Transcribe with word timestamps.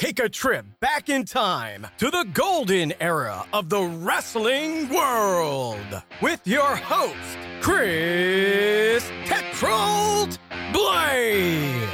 Take 0.00 0.18
a 0.18 0.30
trip 0.30 0.64
back 0.80 1.10
in 1.10 1.26
time 1.26 1.86
to 1.98 2.10
the 2.10 2.26
golden 2.32 2.94
era 3.02 3.44
of 3.52 3.68
the 3.68 3.82
wrestling 3.82 4.88
world 4.88 6.02
with 6.22 6.40
your 6.46 6.74
host, 6.74 7.36
Chris 7.60 9.04
Tetrold 9.26 10.38
Blade. 10.72 11.86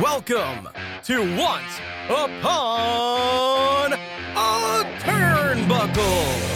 Welcome 0.00 0.70
to 1.04 1.36
Once 1.36 1.80
Upon 2.08 3.92
a 3.92 4.98
Turnbuckle. 5.00 6.53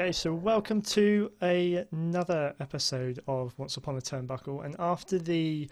Okay, 0.00 0.12
so 0.12 0.32
welcome 0.32 0.80
to 0.80 1.32
a, 1.42 1.84
another 1.90 2.54
episode 2.60 3.18
of 3.26 3.58
Once 3.58 3.76
Upon 3.78 3.96
a 3.96 4.00
Turnbuckle. 4.00 4.64
And 4.64 4.76
after 4.78 5.18
the 5.18 5.68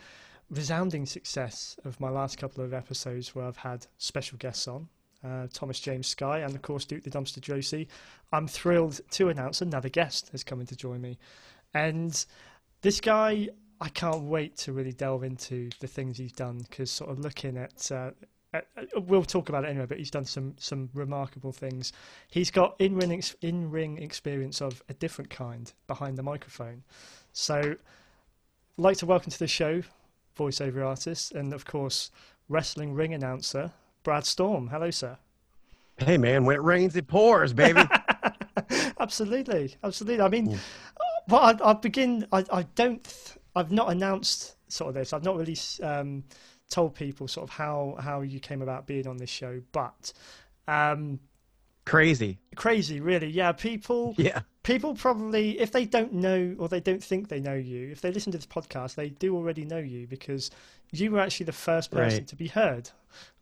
resounding 0.50 1.06
success 1.06 1.76
of 1.84 2.00
my 2.00 2.08
last 2.08 2.36
couple 2.36 2.64
of 2.64 2.74
episodes 2.74 3.36
where 3.36 3.44
I've 3.44 3.56
had 3.56 3.86
special 3.98 4.36
guests 4.38 4.66
on, 4.66 4.88
uh, 5.22 5.46
Thomas 5.52 5.78
James 5.78 6.08
Sky 6.08 6.40
and 6.40 6.56
of 6.56 6.62
course 6.62 6.84
Duke 6.84 7.04
the 7.04 7.10
Dumpster 7.10 7.38
Droese, 7.38 7.86
I'm 8.32 8.48
thrilled 8.48 9.00
to 9.12 9.28
announce 9.28 9.62
another 9.62 9.88
guest 9.88 10.30
is 10.32 10.42
coming 10.42 10.66
to 10.66 10.74
join 10.74 11.00
me. 11.00 11.20
And 11.72 12.26
this 12.82 13.00
guy, 13.00 13.50
I 13.80 13.90
can't 13.90 14.22
wait 14.22 14.56
to 14.56 14.72
really 14.72 14.92
delve 14.92 15.22
into 15.22 15.70
the 15.78 15.86
things 15.86 16.18
he's 16.18 16.32
done 16.32 16.66
because 16.68 16.90
sort 16.90 17.10
of 17.10 17.20
looking 17.20 17.56
at 17.56 17.92
uh, 17.92 18.10
Uh, 18.76 19.00
we'll 19.00 19.24
talk 19.24 19.48
about 19.48 19.64
it 19.64 19.68
anyway, 19.68 19.86
but 19.86 19.98
he's 19.98 20.10
done 20.10 20.24
some 20.24 20.54
some 20.58 20.88
remarkable 20.94 21.52
things. 21.52 21.92
He's 22.28 22.50
got 22.50 22.76
in 22.78 22.94
ring 22.94 23.12
ex- 23.12 23.36
in 23.42 23.70
ring 23.70 23.98
experience 23.98 24.60
of 24.60 24.82
a 24.88 24.94
different 24.94 25.30
kind 25.30 25.72
behind 25.86 26.16
the 26.16 26.22
microphone. 26.22 26.82
So, 27.32 27.56
I'd 27.58 27.76
like 28.76 28.96
to 28.98 29.06
welcome 29.06 29.30
to 29.30 29.38
the 29.38 29.46
show, 29.46 29.82
voiceover 30.36 30.86
artist 30.86 31.32
and 31.32 31.52
of 31.52 31.64
course 31.64 32.10
wrestling 32.48 32.94
ring 32.94 33.14
announcer 33.14 33.72
Brad 34.02 34.24
Storm. 34.24 34.68
Hello, 34.68 34.90
sir. 34.90 35.18
Hey 35.98 36.18
man, 36.18 36.44
when 36.44 36.56
it 36.56 36.62
rains, 36.62 36.94
it 36.94 37.06
pours, 37.06 37.52
baby. 37.52 37.82
absolutely, 39.00 39.74
absolutely. 39.82 40.22
I 40.22 40.28
mean, 40.28 40.58
well, 41.28 41.40
I, 41.40 41.70
I 41.70 41.72
begin. 41.72 42.26
I, 42.32 42.44
I 42.52 42.62
don't. 42.74 43.02
Th- 43.02 43.38
I've 43.54 43.72
not 43.72 43.90
announced 43.90 44.56
sort 44.68 44.90
of 44.90 44.94
this. 44.94 45.12
I've 45.12 45.24
not 45.24 45.36
really. 45.36 45.56
Um, 45.82 46.24
told 46.70 46.94
people 46.94 47.28
sort 47.28 47.44
of 47.48 47.50
how 47.50 47.96
how 48.00 48.20
you 48.22 48.40
came 48.40 48.62
about 48.62 48.86
being 48.86 49.06
on 49.06 49.16
this 49.16 49.30
show, 49.30 49.62
but 49.72 50.12
um, 50.68 51.20
crazy, 51.84 52.38
crazy, 52.54 53.00
really. 53.00 53.28
Yeah, 53.28 53.52
people. 53.52 54.14
Yeah. 54.18 54.40
People 54.62 54.96
probably, 54.96 55.60
if 55.60 55.70
they 55.70 55.84
don't 55.84 56.12
know 56.12 56.56
or 56.58 56.68
they 56.68 56.80
don't 56.80 57.00
think 57.00 57.28
they 57.28 57.38
know 57.38 57.54
you, 57.54 57.88
if 57.92 58.00
they 58.00 58.10
listen 58.10 58.32
to 58.32 58.38
this 58.38 58.48
podcast, 58.48 58.96
they 58.96 59.10
do 59.10 59.36
already 59.36 59.64
know 59.64 59.78
you 59.78 60.08
because 60.08 60.50
you 60.90 61.12
were 61.12 61.20
actually 61.20 61.46
the 61.46 61.52
first 61.52 61.92
person 61.92 62.18
Right. 62.18 62.26
to 62.26 62.34
be 62.34 62.48
heard 62.48 62.90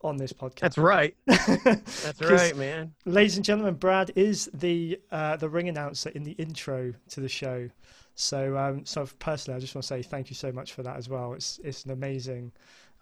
on 0.03 0.19
this 0.19 0.35
podcast. 0.35 0.59
That's 0.61 0.77
right. 0.77 1.17
That's 1.27 2.21
right, 2.21 2.55
man. 2.59 2.93
Ladies 3.07 3.37
and 3.37 3.45
gentlemen, 3.45 3.77
Brad 3.77 4.13
is 4.17 4.51
the 4.53 5.01
uh, 5.11 5.37
the 5.39 5.49
ring 5.49 5.71
announcer 5.71 6.11
in 6.11 6.25
the 6.25 6.33
intro 6.33 6.93
to 7.09 7.21
the 7.21 7.29
show. 7.31 7.71
So, 8.17 8.59
um, 8.59 8.85
so 8.85 9.09
personally, 9.19 9.57
I 9.57 9.61
just 9.61 9.75
want 9.75 9.85
to 9.85 9.89
say 9.89 10.03
thank 10.03 10.29
you 10.29 10.37
so 10.37 10.53
much 10.53 10.75
for 10.75 10.83
that 10.83 10.99
as 10.99 11.09
well. 11.09 11.33
It's 11.33 11.59
it's 11.65 11.87
an 11.87 11.93
amazing. 11.93 12.53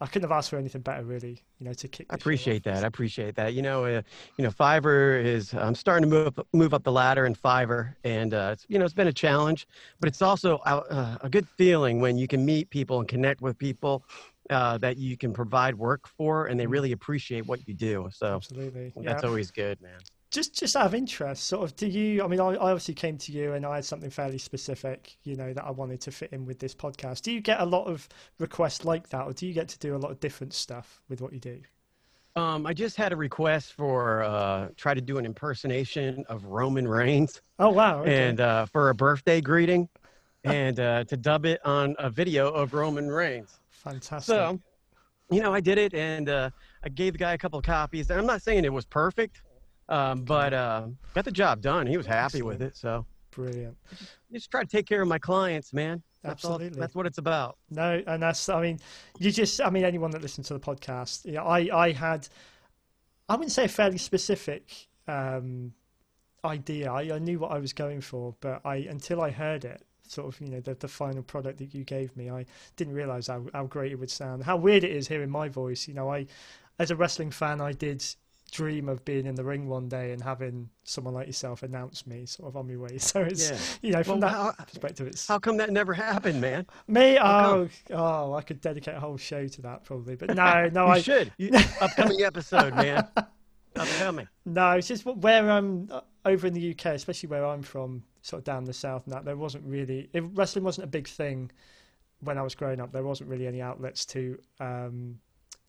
I 0.00 0.06
couldn't 0.06 0.28
have 0.28 0.36
asked 0.36 0.50
for 0.50 0.56
anything 0.56 0.80
better, 0.80 1.04
really. 1.04 1.42
You 1.58 1.66
know, 1.66 1.72
to 1.74 1.88
kick. 1.88 2.06
I 2.10 2.14
appreciate 2.16 2.64
that. 2.64 2.82
I 2.82 2.86
appreciate 2.86 3.36
that. 3.36 3.54
You 3.54 3.62
know, 3.62 3.84
uh, 3.84 4.02
you 4.36 4.44
know, 4.44 4.50
Fiverr 4.50 5.24
is. 5.24 5.54
I'm 5.54 5.74
starting 5.74 6.10
to 6.10 6.16
move 6.16 6.26
up, 6.26 6.46
move 6.52 6.74
up 6.74 6.82
the 6.82 6.92
ladder 6.92 7.24
in 7.24 7.34
Fiverr, 7.34 7.94
and 8.02 8.34
uh, 8.34 8.50
it's, 8.52 8.66
you 8.68 8.78
know, 8.78 8.84
it's 8.84 8.94
been 8.94 9.08
a 9.08 9.12
challenge, 9.12 9.66
but 10.00 10.08
it's 10.08 10.22
also 10.22 10.58
uh, 10.58 11.18
a 11.20 11.28
good 11.28 11.48
feeling 11.48 12.00
when 12.00 12.16
you 12.16 12.26
can 12.26 12.44
meet 12.44 12.68
people 12.70 12.98
and 12.98 13.08
connect 13.08 13.40
with 13.42 13.56
people 13.58 14.04
uh, 14.50 14.76
that 14.78 14.96
you 14.96 15.16
can 15.16 15.32
provide 15.32 15.74
work 15.74 16.08
for, 16.08 16.46
and 16.46 16.58
they 16.58 16.66
really 16.66 16.92
appreciate 16.92 17.46
what 17.46 17.66
you 17.68 17.74
do. 17.74 18.08
So 18.12 18.36
Absolutely. 18.36 18.92
that's 18.96 19.22
yeah. 19.22 19.28
always 19.28 19.50
good, 19.50 19.80
man. 19.80 20.00
Just 20.32 20.58
just 20.58 20.74
out 20.74 20.86
of 20.86 20.94
interest, 20.94 21.44
sort 21.44 21.62
of, 21.62 21.76
do 21.76 21.86
you? 21.86 22.24
I 22.24 22.26
mean, 22.26 22.40
I, 22.40 22.46
I 22.46 22.70
obviously 22.70 22.94
came 22.94 23.18
to 23.18 23.32
you, 23.32 23.52
and 23.52 23.64
I 23.64 23.76
had 23.76 23.84
something 23.84 24.10
fairly 24.10 24.38
specific, 24.38 25.16
you 25.22 25.36
know, 25.36 25.52
that 25.52 25.64
I 25.64 25.70
wanted 25.70 26.00
to 26.02 26.10
fit 26.10 26.32
in 26.32 26.46
with 26.46 26.58
this 26.58 26.74
podcast. 26.74 27.22
Do 27.22 27.32
you 27.32 27.40
get 27.40 27.60
a 27.60 27.66
lot 27.66 27.84
of 27.84 28.08
requests 28.38 28.84
like 28.84 29.08
that, 29.10 29.26
or 29.26 29.32
do 29.32 29.46
you 29.46 29.52
get 29.52 29.68
to 29.68 29.78
do 29.78 29.94
a 29.94 29.98
lot 29.98 30.10
of 30.10 30.18
different 30.20 30.54
stuff 30.54 31.02
with 31.08 31.20
what 31.20 31.32
you 31.32 31.40
do? 31.40 31.60
Um, 32.34 32.66
I 32.66 32.72
just 32.72 32.96
had 32.96 33.12
a 33.12 33.16
request 33.16 33.74
for 33.74 34.22
uh, 34.22 34.68
try 34.76 34.94
to 34.94 35.02
do 35.02 35.18
an 35.18 35.26
impersonation 35.26 36.24
of 36.28 36.46
Roman 36.46 36.88
Reigns. 36.88 37.42
Oh 37.58 37.68
wow! 37.68 38.00
Okay. 38.00 38.28
and 38.28 38.40
uh, 38.40 38.66
for 38.66 38.88
a 38.88 38.94
birthday 38.94 39.40
greeting 39.40 39.88
and 40.44 40.80
uh, 40.80 41.04
to 41.04 41.16
dub 41.16 41.44
it 41.44 41.64
on 41.64 41.94
a 41.98 42.10
video 42.10 42.50
of 42.50 42.74
Roman 42.74 43.08
Reigns. 43.08 43.60
Fantastic. 43.68 44.34
So, 44.34 44.60
you 45.30 45.40
know, 45.40 45.52
I 45.52 45.60
did 45.60 45.78
it 45.78 45.94
and 45.94 46.28
uh, 46.28 46.50
I 46.82 46.88
gave 46.88 47.12
the 47.12 47.18
guy 47.18 47.32
a 47.32 47.38
couple 47.38 47.58
of 47.58 47.64
copies. 47.64 48.10
And 48.10 48.18
I'm 48.18 48.26
not 48.26 48.42
saying 48.42 48.64
it 48.64 48.72
was 48.72 48.84
perfect, 48.84 49.42
um, 49.88 50.22
but 50.24 50.52
uh, 50.54 50.86
got 51.14 51.24
the 51.24 51.32
job 51.32 51.60
done. 51.60 51.86
He 51.86 51.96
was 51.96 52.06
happy 52.06 52.42
with 52.42 52.62
it. 52.62 52.76
So 52.76 53.04
Brilliant. 53.30 53.76
just 54.32 54.50
try 54.50 54.62
to 54.62 54.68
take 54.68 54.86
care 54.86 55.02
of 55.02 55.08
my 55.08 55.18
clients, 55.18 55.72
man. 55.72 56.02
That's 56.22 56.44
all- 56.44 56.52
Absolutely. 56.54 56.78
that's 56.80 56.94
what 56.94 57.06
it's 57.06 57.18
about. 57.18 57.56
No, 57.70 58.02
and 58.06 58.22
that's 58.22 58.48
I 58.48 58.60
mean, 58.62 58.78
you 59.18 59.30
just 59.32 59.60
I 59.60 59.70
mean 59.70 59.84
anyone 59.84 60.10
that 60.12 60.22
listens 60.22 60.48
to 60.48 60.54
the 60.54 60.60
podcast, 60.60 61.24
you 61.24 61.32
know, 61.32 61.44
I 61.44 61.68
I 61.72 61.92
had 61.92 62.28
I 63.28 63.34
wouldn't 63.34 63.52
say 63.52 63.64
a 63.64 63.68
fairly 63.68 63.98
specific 63.98 64.88
um, 65.08 65.72
idea. 66.44 66.92
I, 66.92 67.14
I 67.14 67.18
knew 67.18 67.38
what 67.38 67.50
I 67.52 67.58
was 67.58 67.72
going 67.72 68.00
for, 68.00 68.34
but 68.40 68.60
I 68.64 68.76
until 68.76 69.20
I 69.20 69.30
heard 69.30 69.64
it, 69.64 69.82
sort 70.06 70.28
of 70.32 70.40
you 70.40 70.48
know 70.48 70.60
the 70.60 70.74
the 70.74 70.88
final 70.88 71.22
product 71.22 71.58
that 71.58 71.74
you 71.74 71.84
gave 71.84 72.16
me, 72.16 72.30
I 72.30 72.44
didn't 72.76 72.94
realize 72.94 73.26
how 73.28 73.44
how 73.52 73.64
great 73.64 73.92
it 73.92 73.96
would 73.96 74.10
sound. 74.10 74.44
How 74.44 74.56
weird 74.56 74.84
it 74.84 74.90
is 74.92 75.08
hearing 75.08 75.30
my 75.30 75.48
voice. 75.48 75.88
You 75.88 75.94
know, 75.94 76.12
I 76.12 76.26
as 76.78 76.90
a 76.90 76.96
wrestling 76.96 77.30
fan, 77.30 77.60
I 77.60 77.72
did 77.72 78.04
dream 78.52 78.88
of 78.88 79.04
being 79.04 79.26
in 79.26 79.34
the 79.34 79.42
ring 79.42 79.66
one 79.66 79.88
day 79.88 80.12
and 80.12 80.22
having 80.22 80.68
someone 80.84 81.14
like 81.14 81.26
yourself 81.26 81.62
announce 81.64 82.06
me 82.06 82.26
sort 82.26 82.48
of 82.48 82.56
on 82.56 82.68
my 82.68 82.76
way. 82.76 82.98
So 82.98 83.20
it's 83.22 83.50
Yeah. 83.50 83.58
you 83.82 83.92
know 83.92 84.02
from 84.04 84.20
Well, 84.20 84.30
that 84.30 84.36
how- 84.58 84.64
perspective, 84.64 85.06
it's 85.08 85.26
How 85.26 85.38
come 85.40 85.56
that 85.56 85.70
never 85.70 85.92
happened, 85.94 86.40
man? 86.40 86.66
me, 86.86 87.16
How 87.16 87.54
oh, 87.54 87.68
oh, 87.90 88.34
I 88.34 88.42
could 88.42 88.60
dedicate 88.60 88.94
a 88.94 89.00
whole 89.00 89.16
show 89.16 89.48
to 89.48 89.62
that 89.62 89.84
probably, 89.84 90.14
but 90.16 90.34
no, 90.34 90.68
no, 90.72 90.86
you 90.86 90.92
I 90.92 91.00
should. 91.00 91.32
Upcoming 91.80 92.22
episode, 92.22 92.74
man. 92.76 93.08
Upcoming. 93.74 94.28
no, 94.44 94.72
it's 94.72 94.86
just 94.88 95.06
where 95.06 95.50
I'm 95.50 95.88
uh, 95.90 96.02
over 96.26 96.46
in 96.46 96.52
the 96.52 96.72
UK, 96.72 96.86
especially 96.94 97.30
where 97.30 97.46
I'm 97.46 97.62
from, 97.62 98.02
sort 98.20 98.40
of 98.40 98.44
down 98.44 98.64
the 98.64 98.74
south. 98.74 99.04
And 99.06 99.14
that 99.14 99.24
there 99.24 99.36
wasn't 99.36 99.64
really 99.64 100.10
if 100.12 100.24
wrestling 100.34 100.64
wasn't 100.64 100.84
a 100.84 100.88
big 100.88 101.08
thing 101.08 101.50
when 102.20 102.36
I 102.36 102.42
was 102.42 102.54
growing 102.54 102.80
up. 102.82 102.92
There 102.92 103.02
wasn't 103.02 103.30
really 103.30 103.46
any 103.46 103.62
outlets 103.62 104.04
to 104.06 104.38
um, 104.60 105.18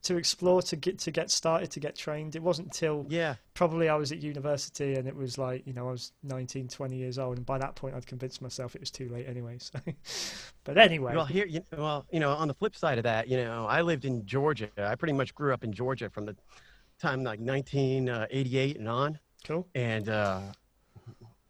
to 0.03 0.17
explore, 0.17 0.61
to 0.61 0.75
get 0.75 0.99
to 0.99 1.11
get 1.11 1.31
started, 1.31 1.71
to 1.71 1.79
get 1.79 1.95
trained. 1.95 2.35
It 2.35 2.44
wasn't 2.44 2.71
till 2.73 3.05
Yeah. 3.09 3.35
probably 3.53 3.89
I 3.89 3.95
was 3.95 4.11
at 4.11 4.19
university 4.21 4.95
and 4.95 5.07
it 5.07 5.15
was 5.15 5.38
like 5.38 5.65
you 5.65 5.73
know 5.73 5.88
I 5.88 5.91
was 5.91 6.11
19, 6.23 6.67
20 6.67 6.95
years 6.95 7.17
old, 7.17 7.38
and 7.38 7.45
by 7.45 7.57
that 7.57 7.75
point 7.75 7.95
I'd 7.95 8.05
convinced 8.05 8.41
myself 8.41 8.75
it 8.75 8.81
was 8.81 8.91
too 8.91 9.09
late 9.09 9.27
anyway. 9.27 9.57
So, 9.59 9.79
but 10.65 10.77
anyway, 10.77 11.15
Well, 11.15 11.25
here, 11.25 11.45
you, 11.45 11.61
know, 11.71 11.83
well, 11.83 12.05
you 12.11 12.19
know, 12.19 12.31
on 12.31 12.47
the 12.47 12.53
flip 12.53 12.75
side 12.75 12.97
of 12.97 13.03
that, 13.05 13.27
you 13.27 13.38
know, 13.38 13.65
I 13.65 13.81
lived 13.81 14.05
in 14.05 14.25
Georgia. 14.25 14.69
I 14.77 14.95
pretty 14.95 15.13
much 15.13 15.33
grew 15.33 15.53
up 15.53 15.63
in 15.63 15.71
Georgia 15.73 16.09
from 16.09 16.25
the 16.25 16.35
time 16.99 17.23
like 17.23 17.39
1988 17.39 18.77
and 18.77 18.88
on, 18.89 19.19
cool. 19.45 19.67
and 19.75 20.09
uh, 20.09 20.41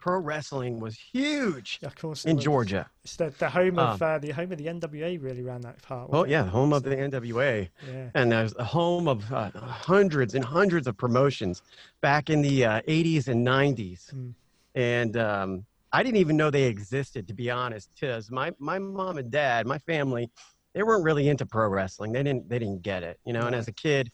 pro 0.04 0.20
wrestling 0.20 0.82
was 0.82 0.96
huge 1.14 1.80
of 1.82 1.96
course. 1.96 2.26
in 2.26 2.36
was. 2.36 2.44
Georgia. 2.44 2.90
It's 3.06 3.16
the, 3.16 3.30
the 3.40 3.50
home 3.50 3.80
of 3.80 4.02
Um, 4.02 4.10
uh, 4.16 4.18
the 4.20 4.32
home 4.32 4.52
of 4.52 4.58
the 4.58 4.66
NWA 4.66 5.12
really 5.24 5.42
ran 5.44 5.62
that 5.62 5.82
part. 5.82 6.10
Well, 6.10 6.24
wasn't 6.24 6.32
yeah, 6.32 6.44
it? 6.46 6.50
home 6.50 6.74
of 6.74 6.84
the 6.84 6.90
NWA, 6.96 7.70
yeah. 7.90 8.10
and 8.14 8.30
there's 8.34 8.52
the 8.54 8.66
home 8.66 9.08
of 9.08 9.32
uh, 9.32 9.50
hundreds 9.94 10.36
and 10.36 10.44
hundreds 10.44 10.88
of 10.88 10.98
promotions 10.98 11.62
back 12.02 12.30
in 12.30 12.42
the 12.42 12.66
uh, 12.66 12.82
80s 12.82 13.30
and 13.30 13.48
90s, 13.48 14.14
Mm. 14.14 14.34
and 14.76 15.16
um, 15.16 15.66
I 15.94 16.04
didn't 16.04 16.18
even 16.18 16.36
know 16.36 16.50
they 16.52 16.64
existed, 16.64 17.26
to 17.30 17.34
be 17.34 17.50
honest. 17.50 17.90
Because 17.96 18.30
my 18.30 18.52
my 18.60 18.80
mom 18.80 19.18
and 19.18 19.32
dad, 19.32 19.66
my 19.66 19.78
family, 19.78 20.30
they 20.74 20.84
weren't 20.84 21.06
really 21.06 21.30
into 21.30 21.46
pro 21.46 21.70
wrestling. 21.70 22.12
They 22.12 22.24
didn't 22.24 22.50
they 22.50 22.60
didn't 22.60 22.82
get 22.82 23.04
it, 23.04 23.20
you 23.26 23.32
know. 23.32 23.46
And 23.48 23.56
as 23.56 23.70
a 23.70 23.72
kid, 23.72 24.12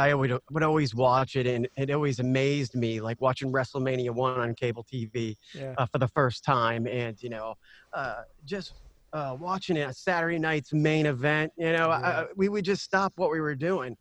I 0.00 0.14
would 0.14 0.38
would 0.50 0.62
always 0.62 0.94
watch 0.94 1.36
it, 1.36 1.46
and 1.46 1.68
it 1.76 1.90
always 1.90 2.18
amazed 2.18 2.74
me, 2.74 3.00
like 3.00 3.20
watching 3.20 3.52
WrestleMania 3.52 4.10
one 4.10 4.38
on 4.40 4.54
cable 4.54 4.84
TV 4.92 5.36
Yeah. 5.54 5.74
uh, 5.78 5.86
for 5.86 5.98
the 5.98 6.08
first 6.08 6.42
time, 6.44 6.86
and 6.86 7.22
you 7.22 7.28
know, 7.30 7.54
uh, 7.92 8.22
just 8.44 8.72
uh, 9.12 9.36
watching 9.38 9.76
it 9.76 9.94
Saturday 9.96 10.38
night's 10.38 10.72
main 10.72 11.06
event. 11.06 11.52
You 11.56 11.72
know, 11.72 11.88
Yeah. 11.88 12.20
I- 12.22 12.26
we 12.36 12.48
would 12.48 12.64
just 12.64 12.82
stop 12.82 13.12
what 13.16 13.30
we 13.30 13.40
were 13.40 13.54
doing 13.56 13.96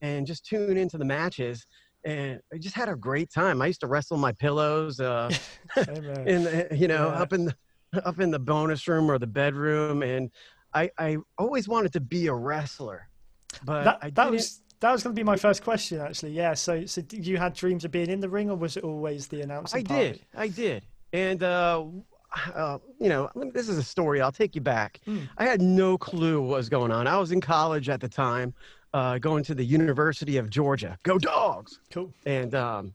and 0.00 0.26
just 0.26 0.44
tune 0.46 0.76
into 0.76 0.96
the 0.98 1.04
matches, 1.04 1.66
and 2.04 2.40
I 2.52 2.58
just 2.58 2.74
had 2.74 2.88
a 2.88 2.96
great 2.96 3.30
time. 3.30 3.60
I 3.60 3.66
used 3.66 3.80
to 3.80 3.86
wrestle 3.88 4.16
my 4.16 4.32
pillows, 4.32 5.00
uh, 5.00 5.30
in 6.26 6.44
the, 6.44 6.68
you 6.72 6.88
know, 6.88 7.08
Yeah. 7.08 7.22
up 7.22 7.32
in 7.32 7.44
the 7.46 7.54
up 8.06 8.20
in 8.20 8.30
the 8.30 8.38
bonus 8.38 8.88
room 8.88 9.10
or 9.10 9.18
the 9.18 9.26
bedroom, 9.26 10.02
and 10.02 10.30
I 10.72 10.90
I 10.98 11.18
always 11.36 11.68
wanted 11.68 11.92
to 11.92 12.00
be 12.00 12.28
a 12.28 12.34
wrestler, 12.34 13.08
but 13.64 13.84
that, 13.84 13.98
I 14.00 14.08
that 14.10 14.14
didn't- 14.14 14.32
was 14.32 14.61
that 14.82 14.92
was 14.92 15.02
going 15.02 15.14
to 15.16 15.18
be 15.18 15.24
my 15.24 15.36
first 15.36 15.64
question 15.64 16.00
actually 16.00 16.32
yeah 16.32 16.54
so 16.54 16.84
so 16.86 17.02
you 17.10 17.36
had 17.38 17.54
dreams 17.54 17.84
of 17.84 17.90
being 17.90 18.10
in 18.10 18.20
the 18.20 18.28
ring 18.28 18.50
or 18.50 18.56
was 18.56 18.76
it 18.76 18.84
always 18.84 19.26
the 19.28 19.40
announcing 19.40 19.80
I 19.80 19.82
did. 19.82 20.20
I 20.36 20.48
did. 20.48 20.84
And, 21.14 21.42
uh, 21.42 21.84
uh, 22.54 22.78
you 22.98 23.10
know, 23.10 23.28
this 23.52 23.68
is 23.68 23.76
a 23.76 23.82
story. 23.82 24.22
I'll 24.22 24.32
take 24.32 24.54
you 24.54 24.62
back. 24.62 25.00
Mm. 25.06 25.28
I 25.36 25.44
had 25.44 25.60
no 25.60 25.98
clue 25.98 26.40
what 26.40 26.56
was 26.56 26.70
going 26.70 26.90
on. 26.90 27.06
I 27.06 27.18
was 27.18 27.32
in 27.32 27.40
college 27.42 27.90
at 27.90 28.00
the 28.00 28.08
time, 28.08 28.54
uh, 28.94 29.18
going 29.18 29.44
to 29.44 29.54
the 29.54 29.64
University 29.64 30.38
of 30.38 30.48
Georgia. 30.48 30.98
Go 31.02 31.18
dogs! 31.18 31.80
cool 31.92 32.10
And 32.24 32.54
um, 32.54 32.94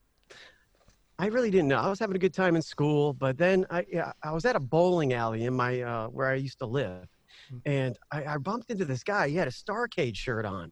I 1.19 1.27
really 1.27 1.51
didn't 1.51 1.67
know. 1.67 1.77
I 1.77 1.89
was 1.89 1.99
having 1.99 2.15
a 2.15 2.19
good 2.19 2.33
time 2.33 2.55
in 2.55 2.61
school, 2.63 3.13
but 3.13 3.37
then 3.37 3.65
I, 3.69 3.85
yeah, 3.91 4.11
I 4.23 4.31
was 4.31 4.45
at 4.45 4.55
a 4.55 4.59
bowling 4.59 5.13
alley 5.13 5.45
in 5.45 5.53
my 5.53 5.81
uh, 5.81 6.07
where 6.07 6.27
I 6.27 6.35
used 6.35 6.59
to 6.59 6.65
live, 6.65 7.07
Mm. 7.53 7.61
and 7.65 7.99
I, 8.11 8.25
I 8.33 8.37
bumped 8.37 8.71
into 8.71 8.83
this 8.83 9.03
guy. 9.05 9.29
He 9.29 9.35
had 9.35 9.47
a 9.47 9.51
Starcade 9.51 10.17
shirt 10.17 10.45
on, 10.45 10.69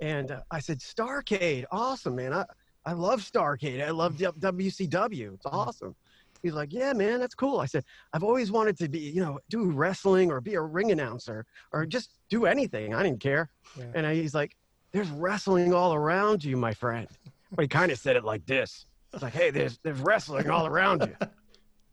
and 0.00 0.30
uh, 0.30 0.40
I 0.50 0.60
said, 0.60 0.78
"Starcade, 0.78 1.64
awesome, 1.70 2.16
man! 2.16 2.32
I 2.32 2.44
I 2.84 2.92
love 2.92 3.20
Starcade. 3.20 3.84
I 3.84 3.90
love 3.90 4.16
WCW. 4.16 5.34
It's 5.34 5.46
awesome." 5.46 5.94
He's 6.42 6.54
like, 6.54 6.72
"Yeah, 6.72 6.92
man, 6.92 7.20
that's 7.20 7.34
cool." 7.34 7.60
I 7.60 7.66
said, 7.66 7.84
"I've 8.12 8.24
always 8.24 8.50
wanted 8.50 8.78
to 8.78 8.88
be, 8.88 8.98
you 8.98 9.22
know, 9.22 9.38
do 9.48 9.70
wrestling 9.70 10.30
or 10.30 10.40
be 10.40 10.54
a 10.54 10.62
ring 10.62 10.90
announcer 10.90 11.44
or 11.72 11.84
just 11.86 12.14
do 12.28 12.46
anything. 12.46 12.94
I 12.94 13.02
didn't 13.02 13.20
care." 13.20 13.50
Yeah. 13.76 13.92
And 13.94 14.06
I, 14.06 14.14
he's 14.14 14.34
like, 14.34 14.56
"There's 14.92 15.10
wrestling 15.10 15.74
all 15.74 15.94
around 15.94 16.42
you, 16.42 16.56
my 16.56 16.72
friend." 16.72 17.08
But 17.52 17.62
he 17.62 17.68
kind 17.68 17.92
of 17.92 17.98
said 17.98 18.16
it 18.16 18.24
like 18.24 18.46
this. 18.46 18.86
It's 19.12 19.22
like, 19.22 19.34
"Hey, 19.34 19.50
there's 19.50 19.78
there's 19.82 20.00
wrestling 20.00 20.48
all 20.48 20.66
around 20.66 21.02
you, 21.02 21.28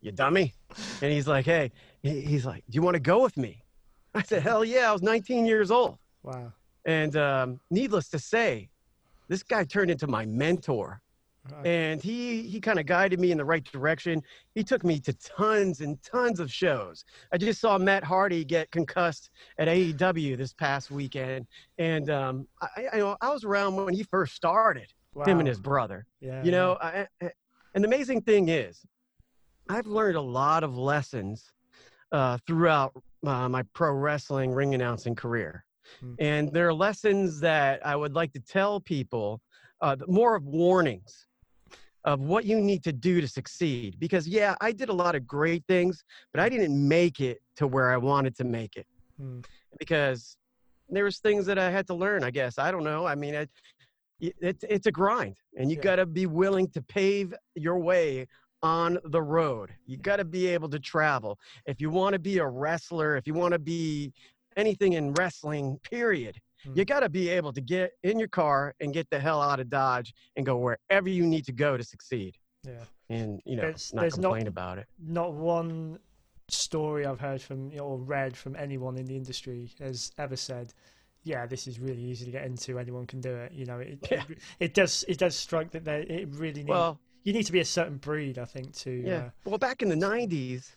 you 0.01 0.11
dummy." 0.11 0.53
And 1.01 1.11
he's 1.11 1.27
like, 1.27 1.45
"Hey," 1.45 1.71
he's 2.01 2.45
like, 2.45 2.63
"Do 2.69 2.75
you 2.75 2.81
want 2.81 2.95
to 2.95 3.01
go 3.01 3.21
with 3.21 3.35
me?" 3.35 3.63
I 4.15 4.23
said, 4.23 4.43
"Hell 4.43 4.63
yeah!" 4.63 4.89
I 4.89 4.93
was 4.93 5.01
19 5.01 5.45
years 5.45 5.71
old, 5.71 5.97
wow 6.23 6.53
and 6.87 7.15
um, 7.15 7.59
needless 7.69 8.09
to 8.09 8.19
say, 8.19 8.69
this 9.27 9.43
guy 9.43 9.63
turned 9.63 9.91
into 9.91 10.07
my 10.07 10.25
mentor 10.25 11.01
Right. 11.51 11.65
and 11.65 12.03
he 12.03 12.41
he 12.41 12.59
kind 12.59 12.79
of 12.79 12.85
guided 12.85 13.19
me 13.19 13.31
in 13.31 13.37
the 13.37 13.45
right 13.45 13.63
direction. 13.63 14.21
He 14.53 14.63
took 14.63 14.83
me 14.83 14.99
to 14.99 15.13
tons 15.13 15.81
and 15.81 16.01
tons 16.03 16.39
of 16.39 16.51
shows. 16.51 17.05
I 17.31 17.37
just 17.37 17.61
saw 17.61 17.77
Matt 17.77 18.03
Hardy 18.03 18.43
get 18.43 18.69
concussed 18.71 19.29
at 19.57 19.67
AEW 19.67 20.37
this 20.37 20.53
past 20.53 20.91
weekend, 20.91 21.47
and 21.77 22.09
um, 22.09 22.47
I, 22.61 22.87
I, 22.93 22.97
know 22.97 23.17
I 23.21 23.29
was 23.29 23.43
around 23.43 23.75
when 23.75 23.93
he 23.93 24.03
first 24.03 24.35
started. 24.35 24.91
wow. 25.13 25.25
Him 25.25 25.39
and 25.39 25.47
his 25.47 25.59
brother. 25.59 26.05
yeah 26.19 26.43
You 26.43 26.51
know, 26.51 26.77
I, 26.81 27.07
and 27.21 27.83
the 27.83 27.87
amazing 27.87 28.21
thing 28.21 28.49
is, 28.49 28.85
I've 29.69 29.87
learned 29.87 30.17
a 30.17 30.21
lot 30.21 30.63
of 30.63 30.77
lessons 30.77 31.53
uh, 32.11 32.37
throughout 32.45 32.91
uh, 33.25 33.47
my 33.47 33.63
pro 33.73 33.93
wrestling 33.93 34.51
ring 34.51 34.73
announcing 34.73 35.15
career. 35.15 35.63
Hmm. 35.99 36.13
And 36.19 36.51
there 36.53 36.67
are 36.67 36.73
lessons 36.73 37.39
that 37.41 37.85
I 37.85 37.95
would 37.95 38.13
like 38.13 38.33
to 38.33 38.39
tell 38.39 38.79
people, 38.79 39.41
uh, 39.81 39.95
more 40.07 40.35
of 40.35 40.43
warnings 40.43 41.27
of 42.05 42.21
what 42.21 42.45
you 42.45 42.59
need 42.61 42.83
to 42.83 42.93
do 42.93 43.19
to 43.21 43.27
succeed. 43.27 43.97
Because, 43.99 44.27
yeah, 44.27 44.55
I 44.61 44.71
did 44.71 44.89
a 44.89 44.93
lot 44.93 45.13
of 45.15 45.27
great 45.27 45.63
things, 45.67 46.03
but 46.33 46.41
I 46.41 46.49
didn't 46.49 46.87
make 46.87 47.19
it 47.19 47.39
to 47.57 47.67
where 47.67 47.91
I 47.91 47.97
wanted 47.97 48.35
to 48.37 48.43
make 48.43 48.75
it 48.75 48.87
Hmm. 49.17 49.39
because 49.79 50.37
there 50.89 51.03
was 51.03 51.19
things 51.19 51.45
that 51.47 51.59
I 51.59 51.69
had 51.69 51.85
to 51.87 51.93
learn. 51.93 52.23
I 52.23 52.31
guess 52.31 52.57
I 52.57 52.71
don't 52.71 52.83
know. 52.83 53.05
I 53.05 53.15
mean, 53.15 53.33
it, 53.35 53.49
it, 54.19 54.63
it's 54.69 54.87
a 54.87 54.91
grind, 54.91 55.35
and 55.57 55.69
you 55.69 55.77
Yeah. 55.77 55.83
got 55.83 55.95
to 55.97 56.05
be 56.05 56.25
willing 56.25 56.69
to 56.69 56.81
pave 56.81 57.33
your 57.55 57.77
way 57.77 58.27
on 58.63 58.97
the 59.05 59.21
road. 59.21 59.69
You 59.85 59.97
got 59.97 60.15
to 60.17 60.25
be 60.25 60.47
able 60.47 60.69
to 60.69 60.79
travel. 60.79 61.37
If 61.65 61.79
you 61.81 61.89
want 61.89 62.13
to 62.13 62.19
be 62.19 62.37
a 62.39 62.47
wrestler, 62.47 63.17
if 63.17 63.27
you 63.27 63.33
want 63.33 63.51
to 63.51 63.59
be 63.59 64.13
anything 64.57 64.93
in 64.93 65.13
wrestling, 65.13 65.79
period, 65.83 66.41
Hmm. 66.63 66.73
you 66.75 66.85
got 66.85 67.01
to 67.01 67.09
be 67.09 67.29
able 67.29 67.53
to 67.53 67.61
get 67.61 67.91
in 68.03 68.17
your 68.17 68.27
car 68.27 68.73
and 68.81 68.91
get 68.91 69.07
the 69.11 69.19
hell 69.19 69.39
out 69.41 69.59
of 69.59 69.69
Dodge 69.69 70.11
and 70.35 70.43
go 70.45 70.57
wherever 70.57 71.07
you 71.07 71.25
need 71.25 71.45
to 71.45 71.51
go 71.53 71.77
to 71.77 71.83
succeed. 71.83 72.35
yeah 72.65 72.83
And 73.09 73.39
you 73.45 73.55
know, 73.55 73.61
There's- 73.61 73.93
not 73.93 74.01
there's 74.01 74.17
not- 74.17 74.29
complain 74.31 74.47
about 74.47 74.79
it. 74.79 74.87
not 74.99 75.33
one 75.33 75.99
story 76.49 77.05
I've 77.05 77.19
heard 77.19 77.41
from 77.41 77.71
you 77.71 77.77
know, 77.77 77.85
or 77.85 77.97
read 77.99 78.35
from 78.35 78.55
anyone 78.55 78.97
in 78.97 79.05
the 79.05 79.15
industry 79.15 79.69
has 79.79 80.11
ever 80.17 80.35
said, 80.35 80.73
"Yeah, 81.23 81.45
this 81.45 81.67
is 81.67 81.79
really 81.79 82.01
easy 82.01 82.25
to 82.25 82.31
get 82.31 82.45
into. 82.45 82.79
Anyone 82.79 83.05
can 83.05 83.21
do 83.21 83.35
it." 83.35 83.51
You 83.53 83.65
know, 83.65 83.79
it 83.79 83.99
Yeah. 84.11 84.23
it, 84.29 84.37
it 84.59 84.73
does 84.73 85.05
it 85.07 85.17
does 85.19 85.35
strike 85.35 85.71
that 85.71 85.83
they, 85.85 86.01
it 86.03 86.29
really 86.35 86.61
needs. 86.63 86.69
Well, 86.69 86.99
you 87.23 87.33
need 87.33 87.45
to 87.45 87.51
be 87.51 87.59
a 87.59 87.65
certain 87.65 87.97
breed, 87.97 88.39
I 88.39 88.45
think, 88.45 88.73
to 88.77 88.91
Yeah. 88.91 89.29
Well, 89.45 89.57
back 89.59 89.81
in 89.83 89.89
the 89.89 89.95
'90s, 89.95 90.75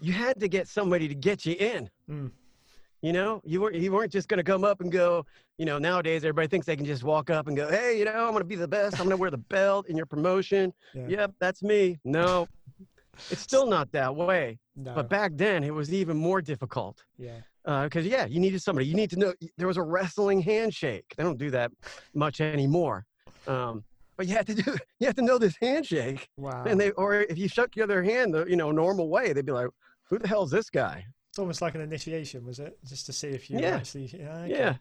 you 0.00 0.12
had 0.12 0.40
to 0.40 0.48
get 0.48 0.66
somebody 0.68 1.06
to 1.08 1.14
get 1.14 1.46
you 1.46 1.54
in. 1.54 1.90
Mm. 2.10 2.32
You 3.02 3.12
know, 3.12 3.40
you 3.44 3.60
weren't 3.60 3.74
you 3.74 3.90
weren't 3.92 4.12
just 4.12 4.28
gonna 4.28 4.44
come 4.44 4.62
up 4.64 4.80
and 4.80 4.90
go. 4.90 5.26
You 5.58 5.66
know, 5.66 5.76
nowadays 5.78 6.24
everybody 6.24 6.46
thinks 6.48 6.66
they 6.66 6.76
can 6.76 6.86
just 6.86 7.02
walk 7.02 7.30
up 7.30 7.48
and 7.48 7.56
go, 7.56 7.68
"Hey, 7.68 7.98
you 7.98 8.04
know, 8.04 8.12
I'm 8.26 8.32
gonna 8.32 8.44
be 8.44 8.54
the 8.56 8.68
best. 8.68 8.98
I'm 9.00 9.06
gonna 9.06 9.16
wear 9.16 9.30
the 9.30 9.38
belt 9.38 9.86
in 9.88 9.96
your 9.96 10.06
promotion." 10.06 10.72
Yeah. 10.94 11.08
Yep, 11.08 11.34
that's 11.40 11.62
me. 11.64 11.98
No, 12.04 12.48
it's 13.30 13.40
still 13.42 13.66
not 13.66 13.90
that 13.92 14.14
way. 14.14 14.58
uh, 14.78 14.82
no, 14.84 14.94
But 14.94 15.08
back 15.08 15.32
then, 15.34 15.64
it 15.64 15.74
was 15.74 15.92
even 15.92 16.16
more 16.16 16.40
difficult. 16.40 17.04
yeah, 17.18 17.40
Because 17.64 18.06
yeah, 18.06 18.26
you 18.26 18.38
needed 18.38 18.62
somebody. 18.62 18.86
You 18.86 18.94
need 18.94 19.10
to 19.10 19.18
know 19.18 19.34
there 19.58 19.66
was 19.66 19.76
a 19.78 19.82
wrestling 19.82 20.40
handshake. 20.40 21.12
They 21.16 21.24
don't 21.24 21.38
do 21.38 21.50
that 21.50 21.72
much 22.14 22.40
anymore. 22.40 23.04
Um, 23.48 23.82
but 24.16 24.28
you 24.28 24.36
had 24.36 24.46
to 24.46 24.54
do. 24.54 24.76
You 25.00 25.08
had 25.08 25.16
to 25.16 25.22
know 25.22 25.38
this 25.38 25.56
handshake. 25.60 26.28
wow. 26.36 26.62
And 26.64 26.80
they, 26.80 26.92
or 26.92 27.22
if 27.22 27.36
you 27.36 27.48
shook 27.48 27.74
the 27.74 27.82
other 27.82 28.04
hand 28.04 28.32
the 28.32 28.44
you 28.46 28.54
know 28.54 28.70
normal 28.70 29.08
way, 29.08 29.32
they'd 29.32 29.44
be 29.44 29.50
like, 29.52 29.70
"Who 30.08 30.18
the 30.20 30.28
hell's 30.28 30.52
this 30.52 30.70
guy?" 30.70 31.04
It's 31.32 31.38
almost 31.38 31.62
like 31.62 31.74
an 31.74 31.80
initiation, 31.80 32.44
was 32.44 32.58
it? 32.58 32.78
Just 32.86 33.06
to 33.06 33.12
see 33.14 33.28
if 33.28 33.48
you 33.48 33.58
Yeah. 33.58 33.76
actually. 33.76 34.04
Yeah. 34.04 34.36
okay. 34.42 34.50
Yeah, 34.50 34.74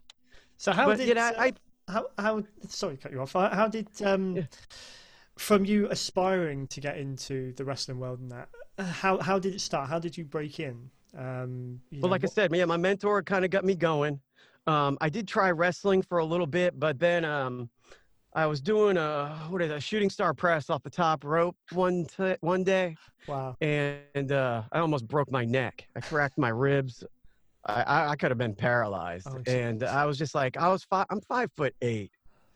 So 0.57 0.73
how 0.73 0.85
but 0.87 0.97
did 0.97 1.07
you 1.07 1.13
know, 1.13 1.21
uh, 1.21 1.33
I 1.37 1.53
how 1.87 2.07
how 2.17 2.43
sorry 2.67 2.97
cut 2.97 3.13
you 3.13 3.21
off. 3.21 3.31
How, 3.31 3.47
how 3.49 3.67
did 3.69 3.87
um 4.03 4.35
Yeah. 4.35 4.43
from 5.37 5.63
you 5.63 5.87
aspiring 5.89 6.67
to 6.67 6.81
get 6.81 6.97
into 6.97 7.53
the 7.53 7.63
wrestling 7.63 7.99
world 7.99 8.19
and 8.19 8.29
that 8.31 8.49
uh, 8.77 8.83
how 8.83 9.17
how 9.19 9.39
did 9.39 9.55
it 9.55 9.61
start? 9.61 9.87
How 9.87 9.97
did 9.97 10.17
you 10.17 10.25
break 10.25 10.59
in? 10.59 10.89
Um, 11.17 11.79
you 11.89 12.01
well, 12.01 12.09
know, 12.09 12.11
like 12.11 12.23
I 12.23 12.27
what- 12.27 12.33
said, 12.33 12.53
yeah, 12.53 12.65
my 12.65 12.75
mentor 12.77 13.23
kind 13.23 13.45
of 13.45 13.51
got 13.51 13.63
me 13.63 13.75
going. 13.75 14.19
Um, 14.67 14.97
I 14.99 15.07
did 15.07 15.29
try 15.29 15.51
wrestling 15.51 16.01
for 16.01 16.17
a 16.17 16.25
little 16.25 16.45
bit, 16.47 16.77
but 16.77 16.99
then 16.99 17.23
um, 17.23 17.69
I 18.33 18.45
was 18.45 18.61
doing 18.61 18.95
a 18.97 19.35
what 19.49 19.61
is 19.61 19.71
a 19.71 19.79
shooting 19.79 20.09
star 20.09 20.33
press 20.33 20.69
off 20.69 20.83
the 20.83 20.89
top 20.89 21.23
rope 21.23 21.55
one 21.73 22.05
t- 22.05 22.37
one 22.41 22.63
day, 22.63 22.95
wow, 23.27 23.55
and 23.61 24.31
uh, 24.31 24.63
I 24.71 24.79
almost 24.79 25.07
broke 25.07 25.29
my 25.31 25.43
neck. 25.43 25.87
I 25.95 25.99
cracked 25.99 26.37
my 26.37 26.49
ribs. 26.49 27.03
I, 27.65 27.83
I, 27.83 28.07
I 28.09 28.15
could 28.15 28.31
have 28.31 28.37
been 28.37 28.55
paralyzed, 28.55 29.27
Oh, 29.29 29.41
and. 29.47 29.83
I 29.83 30.05
was 30.05 30.17
just 30.17 30.33
like, 30.33 30.57
I 30.57 30.69
was 30.69 30.83
five. 30.85 31.05
I'm 31.11 31.21
five 31.21 31.51
foot 31.55 31.75
eight. 31.83 32.09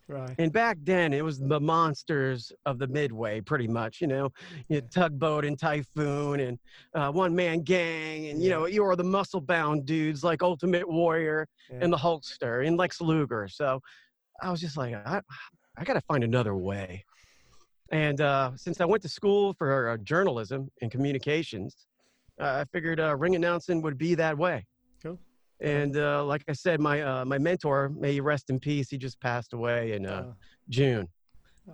right, 0.07 0.33
And 0.39 0.51
back 0.51 0.77
then, 0.81 1.13
it 1.13 1.23
was 1.23 1.39
the 1.39 1.59
monsters 1.59 2.51
of 2.65 2.79
the 2.79 2.87
Midway, 2.87 3.39
pretty 3.41 3.67
much. 3.67 4.01
You 4.01 4.07
know, 4.07 4.31
you 4.69 4.81
Tugboat 4.81 5.45
and 5.45 5.59
Typhoon 5.59 6.39
and 6.39 6.57
uh, 6.95 7.11
One 7.11 7.35
Man 7.35 7.61
Gang, 7.61 8.27
and 8.29 8.41
you 8.41 8.49
Yeah. 8.49 8.55
know, 8.59 8.65
you 8.65 8.83
were 8.83 8.95
the 8.95 9.03
muscle 9.03 9.41
bound 9.41 9.85
dudes 9.85 10.23
like 10.23 10.41
Ultimate 10.41 10.89
Warrior 10.89 11.47
yeah. 11.69 11.79
and 11.81 11.91
the 11.93 11.97
Hulkster 11.97 12.65
and 12.65 12.77
Lex 12.77 12.99
Luger. 13.01 13.47
So 13.47 13.81
I 14.41 14.49
was 14.49 14.59
just 14.59 14.75
like, 14.77 14.95
I, 14.95 15.21
I 15.77 15.83
got 15.83 15.93
to 15.93 16.01
find 16.01 16.23
another 16.23 16.55
way. 16.55 17.05
And 17.91 18.19
uh, 18.21 18.51
since 18.55 18.81
I 18.81 18.85
went 18.85 19.03
to 19.03 19.09
school 19.09 19.53
for 19.53 19.89
uh, 19.89 19.97
journalism 19.97 20.69
and 20.81 20.89
communications, 20.89 21.85
uh, 22.39 22.61
I 22.61 22.65
figured 22.71 22.99
uh, 22.99 23.15
ring 23.15 23.35
announcing 23.35 23.81
would 23.81 23.97
be 23.97 24.15
that 24.15 24.37
way. 24.37 24.65
Cool. 25.03 25.19
And 25.61 25.95
uh, 25.97 26.25
like 26.25 26.43
I 26.47 26.53
said, 26.53 26.79
my 26.79 27.01
uh, 27.01 27.25
my 27.25 27.37
mentor, 27.37 27.89
may 27.89 28.13
he 28.13 28.21
rest 28.21 28.49
in 28.49 28.59
peace, 28.59 28.89
he 28.89 28.97
just 28.97 29.19
passed 29.21 29.53
away 29.53 29.93
in 29.93 30.05
uh, 30.05 30.23
Oh, 30.27 30.35
June. 30.69 31.07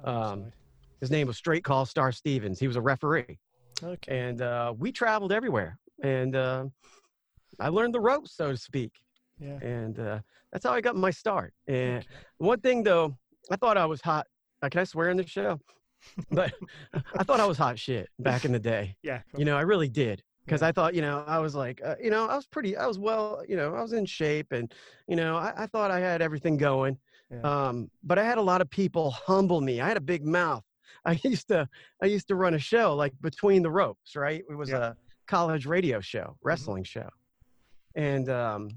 oh, 0.03 0.11
um, 0.11 0.51
His 0.99 1.09
name 1.09 1.27
was 1.27 1.37
Straight 1.37 1.63
Call 1.63 1.85
Star 1.85 2.11
Stevens. 2.11 2.59
He 2.59 2.67
was 2.67 2.75
a 2.75 2.81
referee, 2.81 3.39
okay, 3.83 4.19
and 4.19 4.41
uh, 4.41 4.73
we 4.77 4.91
traveled 4.91 5.31
everywhere. 5.31 5.79
And 6.03 6.35
uh, 6.35 6.65
I 7.59 7.69
learned 7.69 7.93
the 7.93 7.99
ropes, 7.99 8.35
so 8.35 8.51
to 8.51 8.57
speak. 8.57 8.91
yeah, 9.39 9.57
And 9.61 9.97
uh, 9.99 10.19
that's 10.51 10.65
how 10.65 10.73
I 10.73 10.81
got 10.81 10.95
my 10.95 11.11
start. 11.11 11.53
And 11.67 11.99
okay. 11.99 12.07
one 12.37 12.59
thing 12.59 12.83
though, 12.83 13.17
I 13.49 13.55
thought 13.55 13.77
I 13.77 13.85
was 13.85 14.01
hot. 14.01 14.27
Uh, 14.61 14.69
can 14.69 14.81
I 14.81 14.83
swear 14.83 15.09
in 15.09 15.17
the 15.17 15.25
show? 15.27 15.59
but 16.31 16.53
I 17.17 17.23
thought 17.23 17.39
I 17.39 17.45
was 17.45 17.57
hot 17.57 17.79
shit 17.79 18.09
back 18.19 18.45
in 18.45 18.51
the 18.51 18.59
day. 18.59 18.95
yeah, 19.03 19.21
You 19.37 19.45
know, 19.45 19.57
I 19.57 19.61
really 19.61 19.89
did. 19.89 20.21
Because 20.45 20.61
Yeah. 20.61 20.67
I 20.69 20.71
thought, 20.71 20.95
you 20.95 21.01
know, 21.01 21.23
I 21.27 21.37
was 21.39 21.53
like, 21.55 21.81
uh, 21.85 21.95
you 22.01 22.09
know, 22.09 22.25
I 22.27 22.35
was 22.35 22.47
pretty, 22.47 22.75
I 22.75 22.87
was 22.87 22.97
well, 22.99 23.43
you 23.47 23.55
know, 23.55 23.75
I 23.75 23.81
was 23.81 23.93
in 23.93 24.05
shape 24.05 24.51
and, 24.51 24.73
you 25.07 25.15
know, 25.15 25.37
I, 25.37 25.53
I 25.55 25.65
thought 25.67 25.91
I 25.91 25.99
had 25.99 26.21
everything 26.21 26.57
going. 26.57 26.97
Yeah. 27.31 27.41
Um, 27.41 27.89
but 28.03 28.17
I 28.19 28.23
had 28.23 28.37
a 28.37 28.41
lot 28.41 28.59
of 28.61 28.69
people 28.69 29.11
humble 29.11 29.61
me. 29.61 29.79
I 29.79 29.87
had 29.87 29.97
a 29.97 30.01
big 30.01 30.25
mouth. 30.25 30.63
I 31.05 31.19
used 31.23 31.47
to 31.47 31.67
I 32.01 32.05
used 32.07 32.27
to 32.27 32.35
run 32.35 32.53
a 32.55 32.59
show 32.59 32.93
like 32.95 33.13
Between 33.21 33.61
the 33.63 33.71
Ropes, 33.71 34.15
right? 34.15 34.43
It 34.49 34.55
was 34.55 34.69
Yeah. 34.69 34.87
a 34.89 34.95
college 35.27 35.65
radio 35.65 36.01
show, 36.01 36.35
wrestling 36.43 36.83
show, 36.83 37.07
and 37.95 38.29
um, 38.29 38.69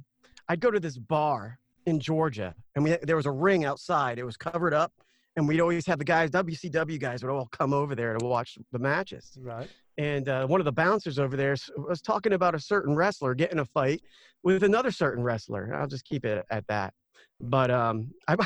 I'd 0.49 0.61
go 0.61 0.71
to 0.71 0.79
this 0.79 0.97
bar 0.97 1.59
in 1.87 2.01
Georgia, 2.01 2.55
and 2.75 2.85
we 2.85 2.97
there 3.03 3.17
was 3.17 3.27
a 3.27 3.31
ring 3.31 3.65
outside. 3.65 4.19
It 4.19 4.25
was 4.25 4.37
covered 4.37 4.73
up, 4.75 4.93
and 5.37 5.47
we'd 5.49 5.61
always 5.61 5.87
have 5.87 5.99
the 5.99 6.05
guys, 6.05 6.31
WCW 6.31 6.99
guys, 6.99 7.23
would 7.23 7.31
all 7.33 7.49
come 7.53 7.73
over 7.73 7.95
there 7.95 8.17
to 8.17 8.25
watch 8.25 8.57
the 8.73 8.79
matches 8.79 9.37
Right. 9.41 9.69
and 9.99 10.29
uh, 10.29 10.47
one 10.47 10.61
of 10.61 10.65
the 10.65 10.73
bouncers 10.73 11.19
over 11.19 11.37
there 11.37 11.55
was 11.77 12.01
talking 12.01 12.33
about 12.33 12.55
a 12.55 12.61
certain 12.61 12.95
wrestler 12.97 13.35
getting 13.35 13.59
a 13.61 13.65
fight 13.65 14.03
with 14.43 14.63
another 14.65 14.91
certain 14.91 15.23
wrestler. 15.23 15.75
I'll 15.75 15.87
just 15.87 16.05
keep 16.05 16.25
it 16.25 16.45
at 16.51 16.67
that. 16.69 16.93
But 17.41 17.71
um, 17.71 18.13
I 18.29 18.37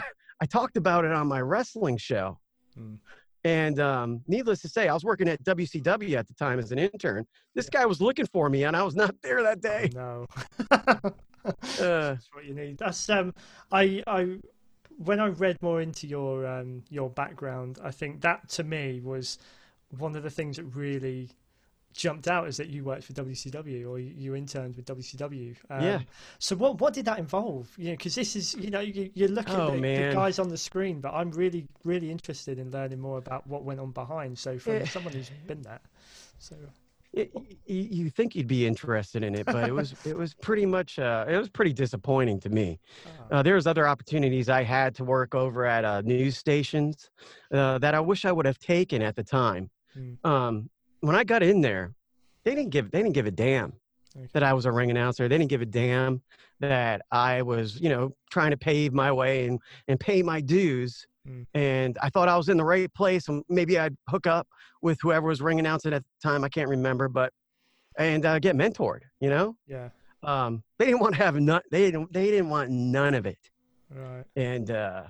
I 0.41 0.47
talked 0.47 0.77
about 0.77 1.05
it 1.05 1.13
on 1.13 1.27
my 1.27 1.41
wrestling 1.41 1.97
show, 1.97 2.39
Hmm. 2.77 2.95
and 3.45 3.81
um, 3.81 4.21
needless 4.29 4.61
to 4.63 4.69
say, 4.69 4.89
I 4.89 4.95
was 4.95 5.05
working 5.05 5.29
at 5.29 5.43
WCW 5.45 6.15
at 6.17 6.27
the 6.29 6.35
time 6.35 6.59
as 6.59 6.71
an 6.73 6.79
intern. 6.79 7.25
This 7.55 7.69
guy 7.69 7.87
was 7.87 8.01
looking 8.01 8.27
for 8.27 8.49
me, 8.49 8.65
and 8.65 8.77
I 8.77 8.83
was 8.83 8.95
not 8.95 9.15
there 9.23 9.43
that 9.43 9.61
day. 9.61 9.91
No. 9.95 10.27
Uh, 11.79 12.17
That's 12.17 12.29
what 12.33 12.45
you 12.45 12.55
need. 12.55 12.79
That's 12.79 13.09
um 13.11 13.35
I 13.71 14.03
I 14.07 14.39
when 14.99 15.21
I 15.21 15.29
read 15.29 15.61
more 15.63 15.81
into 15.81 16.07
your 16.07 16.47
um 16.47 16.83
your 16.91 17.11
background, 17.11 17.79
I 17.83 17.91
think 17.91 18.21
that 18.23 18.49
to 18.51 18.65
me 18.65 19.01
was 19.01 19.39
one 19.99 20.17
of 20.17 20.23
the 20.23 20.31
things 20.31 20.57
that 20.57 20.65
really 20.65 21.31
jumped 21.95 22.29
out 22.29 22.49
is 22.49 22.57
that 22.59 22.69
you 22.69 22.85
worked 22.85 23.05
for 23.05 23.13
WCW 23.15 23.87
or 23.87 23.99
you, 23.99 24.13
you 24.17 24.35
interned 24.37 24.77
with 24.77 24.87
WCW. 24.87 25.57
Um, 25.71 26.01
Yeah. 26.01 26.05
So 26.39 26.57
what 26.57 26.81
what 26.81 26.95
did 26.95 27.07
that 27.07 27.19
involve? 27.19 27.73
You 27.79 27.87
know, 27.89 27.93
because 27.93 28.15
this 28.15 28.37
is 28.37 28.55
you 28.57 28.71
know 28.71 28.81
you 28.81 29.11
you 29.15 29.29
look 29.29 29.55
at 29.55 29.67
Oh, 29.67 29.67
the, 29.67 29.87
the 29.95 30.05
guys 30.05 30.39
on 30.39 30.49
the 30.49 30.59
screen, 30.59 31.01
but 31.01 31.15
I'm 31.15 31.31
really 31.33 31.67
really 31.85 32.11
interested 32.11 32.59
in 32.59 32.71
learning 32.71 33.01
more 33.01 33.19
about 33.19 33.47
what 33.47 33.65
went 33.65 33.81
on 33.81 33.93
behind. 33.93 34.39
So 34.39 34.59
from 34.59 34.81
Yeah. 34.81 34.87
someone 34.87 35.15
who's 35.15 35.31
been 35.47 35.63
there, 35.63 35.81
so 36.39 36.57
it, 37.13 37.33
you 37.67 38.11
think 38.11 38.37
you'd 38.37 38.47
be 38.47 38.67
interested 38.67 39.23
in 39.25 39.35
it, 39.35 39.47
but 39.47 39.69
it 39.69 39.73
was 39.73 39.95
it 40.05 40.17
was 40.17 40.35
pretty 40.35 40.67
much 40.67 40.99
uh, 40.99 41.25
it 41.29 41.37
was 41.37 41.49
pretty 41.49 41.73
disappointing 41.73 42.39
to 42.41 42.51
me. 42.51 42.79
ah, 43.07 43.37
Uh, 43.37 43.43
there 43.43 43.55
was 43.55 43.67
other 43.67 43.89
opportunities 43.89 44.49
I 44.49 44.63
had 44.63 44.95
to 44.97 45.05
work 45.05 45.35
over 45.35 45.65
at 45.65 45.85
uh, 45.85 46.03
news 46.03 46.37
stations 46.37 47.11
uh, 47.53 47.79
that 47.79 47.95
I 47.95 48.01
wish 48.01 48.25
I 48.25 48.33
would 48.33 48.47
have 48.47 48.59
taken 48.59 49.03
at 49.03 49.17
the 49.17 49.25
time. 49.25 49.71
Mm. 49.97 50.25
Um, 50.25 50.71
when 51.01 51.17
I 51.17 51.25
got 51.25 51.43
in 51.43 51.61
there, 51.61 51.95
they 52.45 52.55
didn't 52.55 52.71
give 52.71 52.91
they 52.91 53.03
didn't 53.03 53.15
give 53.15 53.27
a 53.27 53.31
damn 53.31 53.73
that 54.33 54.43
I 54.43 54.53
was 54.53 54.65
a 54.67 54.73
ring 54.73 54.91
announcer. 54.91 55.29
They 55.29 55.39
didn't 55.39 55.51
give 55.51 55.63
a 55.63 55.67
damn 55.67 56.23
that 56.61 57.03
I 57.11 57.43
was 57.43 57.81
you 57.81 57.89
know 57.89 58.15
trying 58.31 58.51
to 58.51 58.57
pave 58.57 58.93
my 58.93 59.13
way 59.13 59.47
and 59.47 59.59
and 59.89 59.99
pay 59.99 60.23
my 60.23 60.41
dues. 60.41 61.07
Mm. 61.29 61.47
And 61.55 61.99
I 62.03 62.09
thought 62.11 62.29
I 62.29 62.37
was 62.37 62.49
in 62.49 62.57
the 62.57 62.65
right 62.65 62.93
place, 62.95 63.29
and 63.29 63.45
maybe 63.49 63.79
I'd 63.79 63.97
hook 64.09 64.27
up 64.27 64.49
with 64.83 64.99
whoever 65.03 65.27
was 65.27 65.41
ring 65.41 65.59
announcing 65.59 65.93
at 65.93 66.03
the 66.03 66.29
time. 66.29 66.45
I 66.45 66.49
can't 66.49 66.69
remember, 66.69 67.09
but 67.09 67.33
and 67.99 68.25
uh, 68.25 68.39
get 68.39 68.57
mentored. 68.57 69.01
You 69.21 69.31
know, 69.31 69.57
yeah, 69.67 69.89
um, 70.23 70.63
they 70.79 70.87
didn't 70.87 71.01
want 71.01 71.15
to 71.17 71.23
have 71.23 71.37
none. 71.37 71.63
They 71.71 71.91
didn't. 71.91 72.13
They 72.13 72.31
didn't 72.31 72.51
want 72.51 72.71
none 72.71 73.15
of 73.15 73.27
it 73.27 73.39
right. 73.95 74.25
and 74.37 74.71
uh, 74.71 75.05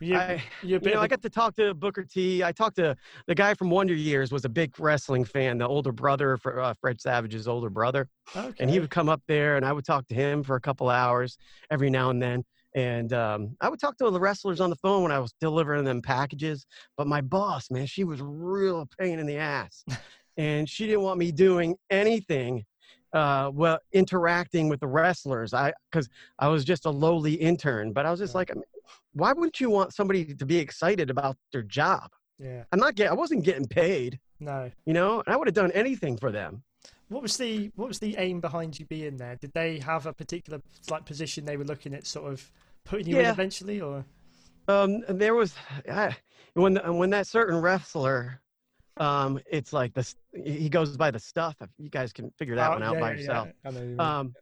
You, 0.00 0.16
I, 0.16 0.42
you're 0.62 0.78
a 0.78 0.80
bit 0.80 0.90
you 0.90 0.94
know, 0.94 1.00
I 1.00 1.08
got 1.08 1.22
to 1.22 1.30
talk 1.30 1.56
to 1.56 1.74
Booker 1.74 2.04
T. 2.04 2.44
I 2.44 2.52
talked 2.52 2.76
to 2.76 2.96
the 3.26 3.34
guy 3.34 3.54
from 3.54 3.70
Wonder 3.70 3.94
Years 3.94 4.30
was 4.30 4.44
a 4.44 4.48
big 4.48 4.78
wrestling 4.78 5.24
fan, 5.24 5.58
the 5.58 5.66
older 5.66 5.92
brother 5.92 6.36
for 6.36 6.60
uh, 6.60 6.74
Fred 6.80 7.00
Savage's 7.00 7.48
older 7.48 7.70
brother, 7.70 8.08
okay. 8.36 8.54
and 8.60 8.70
he 8.70 8.78
would 8.78 8.90
come 8.90 9.08
up 9.08 9.22
there, 9.26 9.56
and 9.56 9.64
I 9.64 9.72
would 9.72 9.84
talk 9.84 10.06
to 10.08 10.14
him 10.14 10.42
for 10.42 10.56
a 10.56 10.60
couple 10.60 10.88
hours 10.88 11.38
every 11.70 11.90
now 11.90 12.10
and 12.10 12.22
then. 12.22 12.44
And 12.78 13.12
um, 13.12 13.56
I 13.60 13.68
would 13.68 13.80
talk 13.80 13.96
to 13.98 14.08
the 14.08 14.20
wrestlers 14.20 14.60
on 14.60 14.70
the 14.70 14.76
phone 14.76 15.02
when 15.02 15.10
I 15.10 15.18
was 15.18 15.34
delivering 15.40 15.82
them 15.84 16.00
packages. 16.00 16.64
But 16.96 17.08
my 17.08 17.20
boss, 17.20 17.72
man, 17.72 17.86
she 17.86 18.04
was 18.04 18.20
real 18.22 18.88
pain 19.00 19.18
in 19.18 19.26
the 19.26 19.36
ass, 19.36 19.84
and 20.36 20.68
she 20.68 20.86
didn't 20.86 21.02
want 21.02 21.18
me 21.18 21.32
doing 21.32 21.74
anything. 21.90 22.64
Uh, 23.12 23.50
well, 23.52 23.80
interacting 23.92 24.68
with 24.68 24.78
the 24.78 24.86
wrestlers, 24.86 25.52
I 25.54 25.72
because 25.90 26.08
I 26.38 26.46
was 26.46 26.64
just 26.64 26.86
a 26.86 26.90
lowly 26.90 27.34
intern, 27.34 27.92
but 27.92 28.06
I 28.06 28.12
was 28.12 28.20
just 28.20 28.34
Yeah. 28.34 28.38
like, 28.38 28.52
why 29.12 29.32
wouldn't 29.32 29.58
you 29.58 29.70
want 29.70 29.92
somebody 29.92 30.32
to 30.32 30.46
be 30.46 30.58
excited 30.58 31.10
about 31.10 31.36
their 31.52 31.62
job? 31.62 32.10
yeah, 32.38 32.62
I'm 32.70 32.78
not 32.78 32.94
getting, 32.94 33.10
I 33.10 33.14
wasn't 33.14 33.42
getting 33.44 33.66
paid, 33.66 34.20
no. 34.38 34.70
you 34.86 34.92
know, 34.92 35.20
and 35.26 35.34
I 35.34 35.36
would 35.36 35.48
have 35.48 35.54
done 35.54 35.72
anything 35.72 36.16
for 36.16 36.30
them. 36.30 36.62
What 37.08 37.22
was 37.22 37.36
the 37.38 37.72
what 37.74 37.88
was 37.88 37.98
the 37.98 38.14
aim 38.18 38.40
behind 38.40 38.78
you 38.78 38.84
being 38.84 39.16
there? 39.16 39.34
Did 39.34 39.52
they 39.52 39.78
have 39.80 40.06
a 40.06 40.12
particular 40.12 40.60
like 40.90 41.06
position 41.06 41.44
they 41.44 41.56
were 41.56 41.64
looking 41.64 41.94
at, 41.94 42.06
sort 42.06 42.30
of 42.32 42.52
putting 42.88 43.06
you 43.06 43.18
in 43.18 43.24
Yeah. 43.24 43.32
eventually, 43.32 43.80
or 43.80 44.04
Um, 44.66 45.02
and 45.08 45.20
there 45.20 45.34
was 45.34 45.54
I, 45.90 46.16
when 46.54 46.76
when 46.96 47.10
that 47.10 47.26
certain 47.26 47.60
wrestler, 47.60 48.40
um, 48.98 49.38
it's 49.50 49.72
like 49.72 49.94
this. 49.94 50.16
He 50.34 50.68
goes 50.68 50.96
by 50.96 51.10
the 51.10 51.18
stuff. 51.18 51.56
If 51.60 51.70
you 51.78 51.88
guys 51.88 52.12
can 52.12 52.30
figure 52.38 52.56
that 52.56 52.70
Oh, 52.70 52.74
one 52.74 52.82
out 52.82 52.94
yeah, 52.94 53.00
by 53.00 53.10
yeah, 53.12 53.16
yourself. 53.18 53.48
I 53.64 53.70
you 53.70 53.78
mean. 53.80 54.00
Um, 54.00 54.34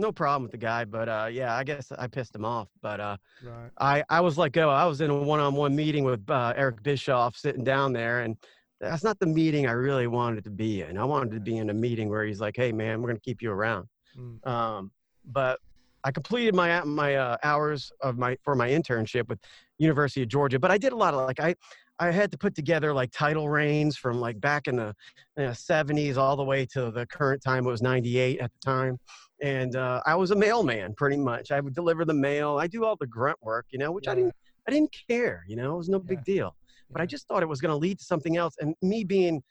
no 0.00 0.12
problem 0.12 0.42
with 0.42 0.52
the 0.52 0.58
guy, 0.58 0.84
but 0.84 1.08
uh, 1.08 1.28
yeah, 1.30 1.56
I 1.56 1.64
guess 1.64 1.90
I 1.90 2.06
pissed 2.06 2.34
him 2.34 2.44
off. 2.44 2.68
But 2.82 3.00
uh, 3.00 3.16
right. 3.42 3.70
I 3.78 4.04
I 4.08 4.20
was 4.20 4.38
like, 4.38 4.56
oh, 4.56 4.68
I 4.70 4.84
was 4.84 5.00
in 5.00 5.10
a 5.10 5.18
one-on-one 5.18 5.74
meeting 5.74 6.04
with 6.04 6.28
uh, 6.30 6.52
Eric 6.56 6.82
Bischoff, 6.82 7.36
sitting 7.36 7.64
down 7.64 7.92
there, 7.92 8.20
and 8.20 8.36
that's 8.80 9.02
not 9.02 9.18
the 9.18 9.26
meeting 9.26 9.66
I 9.66 9.72
really 9.72 10.06
wanted 10.06 10.44
to 10.44 10.50
be 10.50 10.82
in. 10.82 10.98
I 10.98 11.04
wanted 11.04 11.32
to 11.32 11.40
be 11.40 11.56
in 11.58 11.70
a 11.70 11.74
meeting 11.74 12.08
where 12.08 12.24
he's 12.24 12.40
like, 12.40 12.54
hey, 12.56 12.70
man, 12.70 13.02
we're 13.02 13.08
gonna 13.08 13.18
keep 13.20 13.42
you 13.42 13.50
around. 13.50 13.88
Mm. 14.16 14.46
Um, 14.46 14.92
but 15.24 15.58
I 16.04 16.10
completed 16.10 16.54
my 16.54 16.82
my 16.84 17.16
uh, 17.16 17.36
hours 17.42 17.90
of 18.00 18.18
my 18.18 18.36
for 18.42 18.54
my 18.54 18.68
internship 18.68 19.28
with 19.28 19.38
University 19.78 20.22
of 20.22 20.28
Georgia. 20.28 20.58
But 20.58 20.70
I 20.70 20.78
did 20.78 20.92
a 20.92 20.96
lot 20.96 21.14
of 21.14 21.26
like 21.26 21.40
I 21.40 21.54
I 21.98 22.10
had 22.10 22.30
to 22.32 22.38
put 22.38 22.54
together 22.54 22.92
like 22.92 23.10
title 23.12 23.48
reigns 23.48 23.96
from 23.96 24.20
like 24.20 24.40
back 24.40 24.68
in 24.68 24.76
the 24.76 24.94
you 25.36 25.44
know, 25.44 25.50
70s 25.50 26.16
all 26.16 26.36
the 26.36 26.44
way 26.44 26.64
to 26.66 26.90
the 26.90 27.06
current 27.06 27.42
time. 27.42 27.66
It 27.66 27.70
was 27.70 27.82
98 27.82 28.38
at 28.38 28.52
the 28.52 28.58
time, 28.64 28.98
and 29.42 29.74
uh, 29.74 30.00
I 30.06 30.14
was 30.14 30.30
a 30.30 30.36
mailman 30.36 30.94
pretty 30.94 31.16
much. 31.16 31.50
I 31.50 31.60
would 31.60 31.74
deliver 31.74 32.04
the 32.04 32.14
mail. 32.14 32.58
I 32.58 32.66
do 32.66 32.84
all 32.84 32.96
the 32.96 33.06
grunt 33.06 33.38
work, 33.42 33.66
you 33.70 33.78
know, 33.78 33.90
which 33.90 34.08
I 34.08 34.14
didn't 34.14 34.34
I 34.66 34.70
didn't 34.70 34.94
care. 35.08 35.44
You 35.48 35.56
know, 35.56 35.74
it 35.74 35.78
was 35.78 35.88
no 35.88 35.98
big 35.98 36.24
deal. 36.24 36.54
But 36.90 37.02
I 37.02 37.06
just 37.06 37.28
thought 37.28 37.42
it 37.42 37.48
was 37.48 37.60
going 37.60 37.70
to 37.70 37.76
lead 37.76 37.98
to 37.98 38.04
something 38.04 38.38
else. 38.38 38.54
And 38.60 38.74
me 38.80 39.04
being 39.04 39.42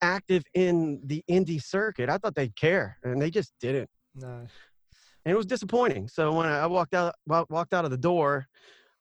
active 0.00 0.44
in 0.54 1.00
the 1.04 1.24
indie 1.28 1.62
circuit, 1.62 2.08
I 2.08 2.18
thought 2.18 2.34
they'd 2.34 2.54
care, 2.54 2.98
and 3.02 3.20
they 3.20 3.30
just 3.30 3.52
didn't 3.60 3.88
No. 4.14 4.46
And 5.24 5.32
it 5.32 5.36
was 5.36 5.46
disappointing. 5.46 6.08
So 6.08 6.32
when 6.32 6.46
I 6.46 6.66
walked 6.66 6.94
out 6.94 7.14
walked 7.26 7.74
out 7.74 7.84
of 7.84 7.90
the 7.90 7.96
door 7.98 8.46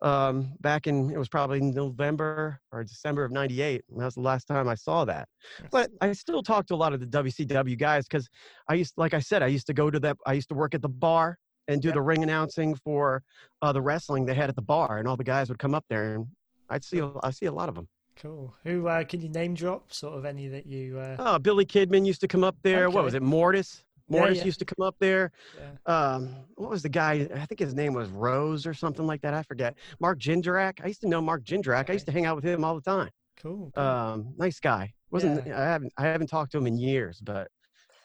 um, 0.01 0.53
back 0.59 0.87
in 0.87 1.09
it 1.11 1.17
was 1.17 1.29
probably 1.29 1.61
November 1.61 2.59
or 2.73 2.83
December 2.83 3.23
of 3.23 3.31
'98. 3.31 3.83
That 3.97 4.05
was 4.05 4.15
the 4.15 4.21
last 4.21 4.47
time 4.47 4.67
I 4.67 4.75
saw 4.75 5.05
that. 5.05 5.29
But 5.71 5.91
I 6.01 6.11
still 6.13 6.43
talked 6.43 6.67
to 6.69 6.75
a 6.75 6.81
lot 6.83 6.93
of 6.93 6.99
the 6.99 7.05
WCW 7.05 7.77
guys 7.77 8.05
because 8.05 8.27
I 8.67 8.73
used, 8.75 8.93
like 8.97 9.13
I 9.13 9.19
said, 9.19 9.41
I 9.43 9.47
used 9.47 9.67
to 9.67 9.73
go 9.73 9.89
to 9.89 9.99
that. 10.01 10.17
I 10.25 10.33
used 10.33 10.49
to 10.49 10.55
work 10.55 10.73
at 10.75 10.81
the 10.81 10.89
bar 10.89 11.37
and 11.69 11.81
do 11.81 11.87
Yeah. 11.87 11.93
the 11.93 12.01
ring 12.01 12.21
announcing 12.23 12.75
for 12.75 13.23
uh, 13.61 13.71
the 13.71 13.81
wrestling 13.81 14.25
they 14.25 14.33
had 14.33 14.49
at 14.49 14.55
the 14.57 14.61
bar, 14.61 14.97
and 14.97 15.07
all 15.07 15.15
the 15.15 15.23
guys 15.23 15.47
would 15.47 15.59
come 15.59 15.73
up 15.73 15.85
there, 15.89 16.15
and 16.15 16.27
I'd 16.69 16.83
see 16.83 16.99
a- 16.99 17.11
I 17.23 17.31
see 17.31 17.45
a 17.45 17.53
lot 17.53 17.69
of 17.69 17.75
them. 17.75 17.87
Cool. 18.17 18.53
Who 18.65 18.87
uh, 18.87 19.05
can 19.05 19.21
you 19.21 19.29
name 19.29 19.53
drop? 19.53 19.93
Sort 19.93 20.17
of 20.17 20.25
any 20.25 20.49
that 20.49 20.65
you. 20.65 20.99
Uh, 20.99 21.15
Oh, 21.17 21.39
Billy 21.39 21.65
Kidman 21.65 22.05
used 22.05 22.19
to 22.21 22.27
come 22.27 22.43
up 22.43 22.57
there. 22.61 22.89
What 22.89 23.05
was 23.05 23.13
it? 23.13 23.23
Mortis. 23.23 23.85
Yeah, 24.09 24.27
yeah. 24.29 24.43
used 24.43 24.59
to 24.59 24.65
come 24.65 24.85
up 24.85 24.95
there. 24.99 25.31
yeah. 25.57 25.95
um 26.17 26.35
what 26.55 26.69
was 26.69 26.81
the 26.83 26.89
guy 26.89 27.27
i 27.35 27.45
think 27.45 27.59
his 27.59 27.73
name 27.73 27.93
was 27.93 28.09
rose 28.09 28.65
or 28.67 28.73
something 28.73 29.07
like 29.07 29.21
that 29.21 29.33
i 29.33 29.41
forget 29.43 29.75
mark 29.99 30.19
jindrak 30.19 30.79
i 30.83 30.87
used 30.87 31.01
to 31.01 31.07
know 31.07 31.21
mark 31.21 31.43
jindrak 31.43 31.89
i 31.89 31.93
used 31.93 32.05
to 32.05 32.11
hang 32.11 32.25
out 32.25 32.35
with 32.35 32.45
him 32.45 32.63
all 32.63 32.75
the 32.75 32.81
time 32.81 33.09
Cool. 33.41 33.71
cool. 33.73 33.83
um 33.83 34.33
nice 34.37 34.59
guy 34.59 34.93
wasn't 35.09 35.47
i 35.47 35.63
haven't 35.63 35.93
i 35.97 36.03
haven't 36.03 36.27
talked 36.27 36.51
to 36.51 36.57
him 36.57 36.67
in 36.67 36.77
years 36.77 37.19
but 37.21 37.47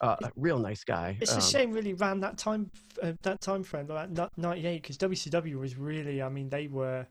uh, 0.01 0.15
a 0.23 0.31
real 0.37 0.57
nice 0.59 0.85
guy 0.85 1.17
It's 1.19 1.33
a 1.33 1.35
Um, 1.35 1.41
shame, 1.41 1.71
really, 1.73 1.91
around 1.93 2.21
that 2.21 2.37
time, 2.37 2.71
uh, 3.03 3.11
that 3.23 3.41
time 3.41 3.63
frame, 3.63 3.85
like 3.87 4.09
'98, 4.37 4.81
because 4.81 4.97
WCW 4.97 5.55
was 5.59 5.77
really. 5.77 6.21
I 6.21 6.29
mean, 6.29 6.47
they 6.47 6.67
were 6.67 7.05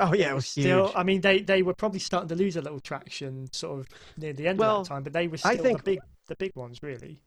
oh 0.00 0.12
yeah 0.14 0.32
it 0.32 0.34
was 0.34 0.48
still. 0.48 0.86
huge 0.86 0.96
I 0.96 1.04
mean, 1.04 1.20
they 1.20 1.42
they 1.42 1.62
were 1.62 1.74
probably 1.74 2.00
starting 2.00 2.28
to 2.30 2.34
lose 2.34 2.56
a 2.56 2.60
little 2.60 2.80
traction, 2.80 3.46
sort 3.52 3.78
of 3.78 3.88
near 4.16 4.32
the 4.32 4.48
end 4.48 4.58
Well, 4.58 4.80
of 4.80 4.88
that 4.88 4.92
time. 4.94 5.04
But 5.04 5.12
they 5.12 5.28
were 5.28 5.36
still 5.36 5.52
I 5.52 5.56
think- 5.56 5.78
the 5.84 5.90
big, 5.92 6.00
the 6.26 6.34
big 6.34 6.56
ones, 6.56 6.82
really. 6.82 7.20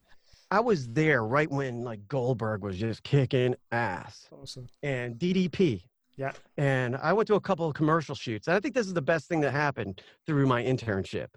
I 0.51 0.59
was 0.59 0.87
there 0.89 1.23
right 1.25 1.49
when 1.51 1.83
like 1.83 1.99
goldberg 2.07 2.61
was 2.63 2.77
just 2.77 3.03
kicking 3.03 3.55
ass 3.71 4.27
Awesome. 4.31 4.67
and 4.83 5.15
ddp 5.19 5.83
Yeah. 6.17 6.31
and 6.57 6.95
I 6.95 7.13
went 7.13 7.27
to 7.27 7.35
a 7.35 7.41
couple 7.41 7.67
of 7.67 7.75
commercial 7.75 8.15
shoots. 8.15 8.47
And 8.47 8.55
I 8.55 8.59
think 8.59 8.73
this 8.73 8.87
is 8.87 8.93
the 8.95 9.01
best 9.13 9.27
thing 9.27 9.39
that 9.41 9.51
happened 9.51 10.01
through 10.25 10.47
my 10.47 10.63
internship. 10.63 11.27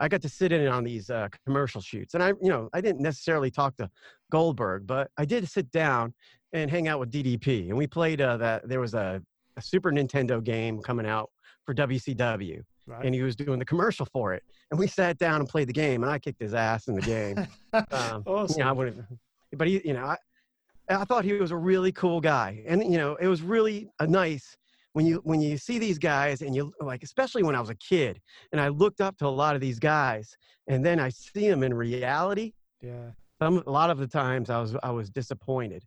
I 0.00 0.08
got 0.08 0.22
to 0.22 0.28
sit 0.28 0.50
in 0.50 0.66
on 0.66 0.82
these 0.82 1.08
uh, 1.08 1.28
commercial 1.46 1.80
shoots, 1.80 2.14
and 2.14 2.22
I, 2.22 2.28
you 2.42 2.48
know, 2.48 2.68
I 2.72 2.80
didn't 2.80 3.00
necessarily 3.02 3.50
talk 3.52 3.76
to 3.76 3.88
Goldberg, 4.32 4.86
but 4.88 5.08
I 5.18 5.24
did 5.24 5.46
sit 5.48 5.70
down 5.70 6.14
and 6.52 6.68
hang 6.70 6.88
out 6.88 6.98
with 7.00 7.12
DDP, 7.12 7.68
and 7.68 7.76
we 7.76 7.86
played 7.86 8.20
uh, 8.20 8.36
that. 8.38 8.66
There 8.68 8.80
was 8.80 8.94
a, 8.94 9.22
a 9.56 9.62
Super 9.62 9.92
Nintendo 9.92 10.42
game 10.42 10.80
coming 10.80 11.06
out 11.06 11.30
for 11.64 11.74
WCW, 11.74 12.62
Right. 12.86 13.04
and 13.06 13.14
he 13.14 13.22
was 13.22 13.34
doing 13.34 13.58
the 13.58 13.64
commercial 13.64 14.06
for 14.06 14.34
it, 14.34 14.42
and 14.70 14.78
we 14.78 14.86
sat 14.86 15.18
down 15.18 15.40
and 15.40 15.48
played 15.48 15.68
the 15.68 15.72
game, 15.72 16.02
and 16.02 16.12
I 16.12 16.18
kicked 16.18 16.40
his 16.40 16.52
ass 16.54 16.88
in 16.88 16.94
the 16.94 17.02
game. 17.02 17.46
Um, 17.90 18.22
awesome. 18.26 18.56
you 18.58 18.62
know, 18.64 18.70
I 18.70 18.72
wouldn't, 18.72 19.04
but 19.56 19.66
he, 19.66 19.80
you 19.84 19.94
know, 19.94 20.04
I, 20.04 20.16
I 20.88 21.04
thought 21.04 21.24
he 21.24 21.32
was 21.32 21.50
a 21.50 21.56
really 21.56 21.90
cool 21.90 22.20
guy, 22.20 22.62
and 22.68 22.82
you 22.84 22.98
know, 22.98 23.16
it 23.16 23.26
was 23.26 23.42
really 23.42 23.88
a 23.98 24.06
nice 24.06 24.56
when 24.92 25.06
you 25.06 25.20
when 25.24 25.40
you 25.40 25.58
see 25.58 25.78
these 25.80 25.98
guys 25.98 26.40
and 26.40 26.54
you 26.54 26.72
like 26.80 27.02
especially 27.02 27.42
when 27.42 27.56
I 27.56 27.60
was 27.60 27.70
a 27.70 27.74
kid 27.74 28.20
and 28.52 28.60
I 28.60 28.68
looked 28.68 29.00
up 29.00 29.16
to 29.18 29.26
a 29.26 29.28
lot 29.28 29.56
of 29.56 29.60
these 29.60 29.80
guys 29.80 30.36
and 30.68 30.84
then 30.86 31.00
I 31.00 31.08
see 31.08 31.48
them 31.50 31.64
in 31.64 31.74
reality 31.74 32.52
Yeah. 32.80 33.10
some 33.42 33.62
a 33.66 33.70
lot 33.70 33.90
of 33.90 33.98
the 33.98 34.06
times 34.06 34.50
I 34.50 34.60
was 34.60 34.76
I 34.84 34.92
was 34.92 35.10
disappointed 35.10 35.82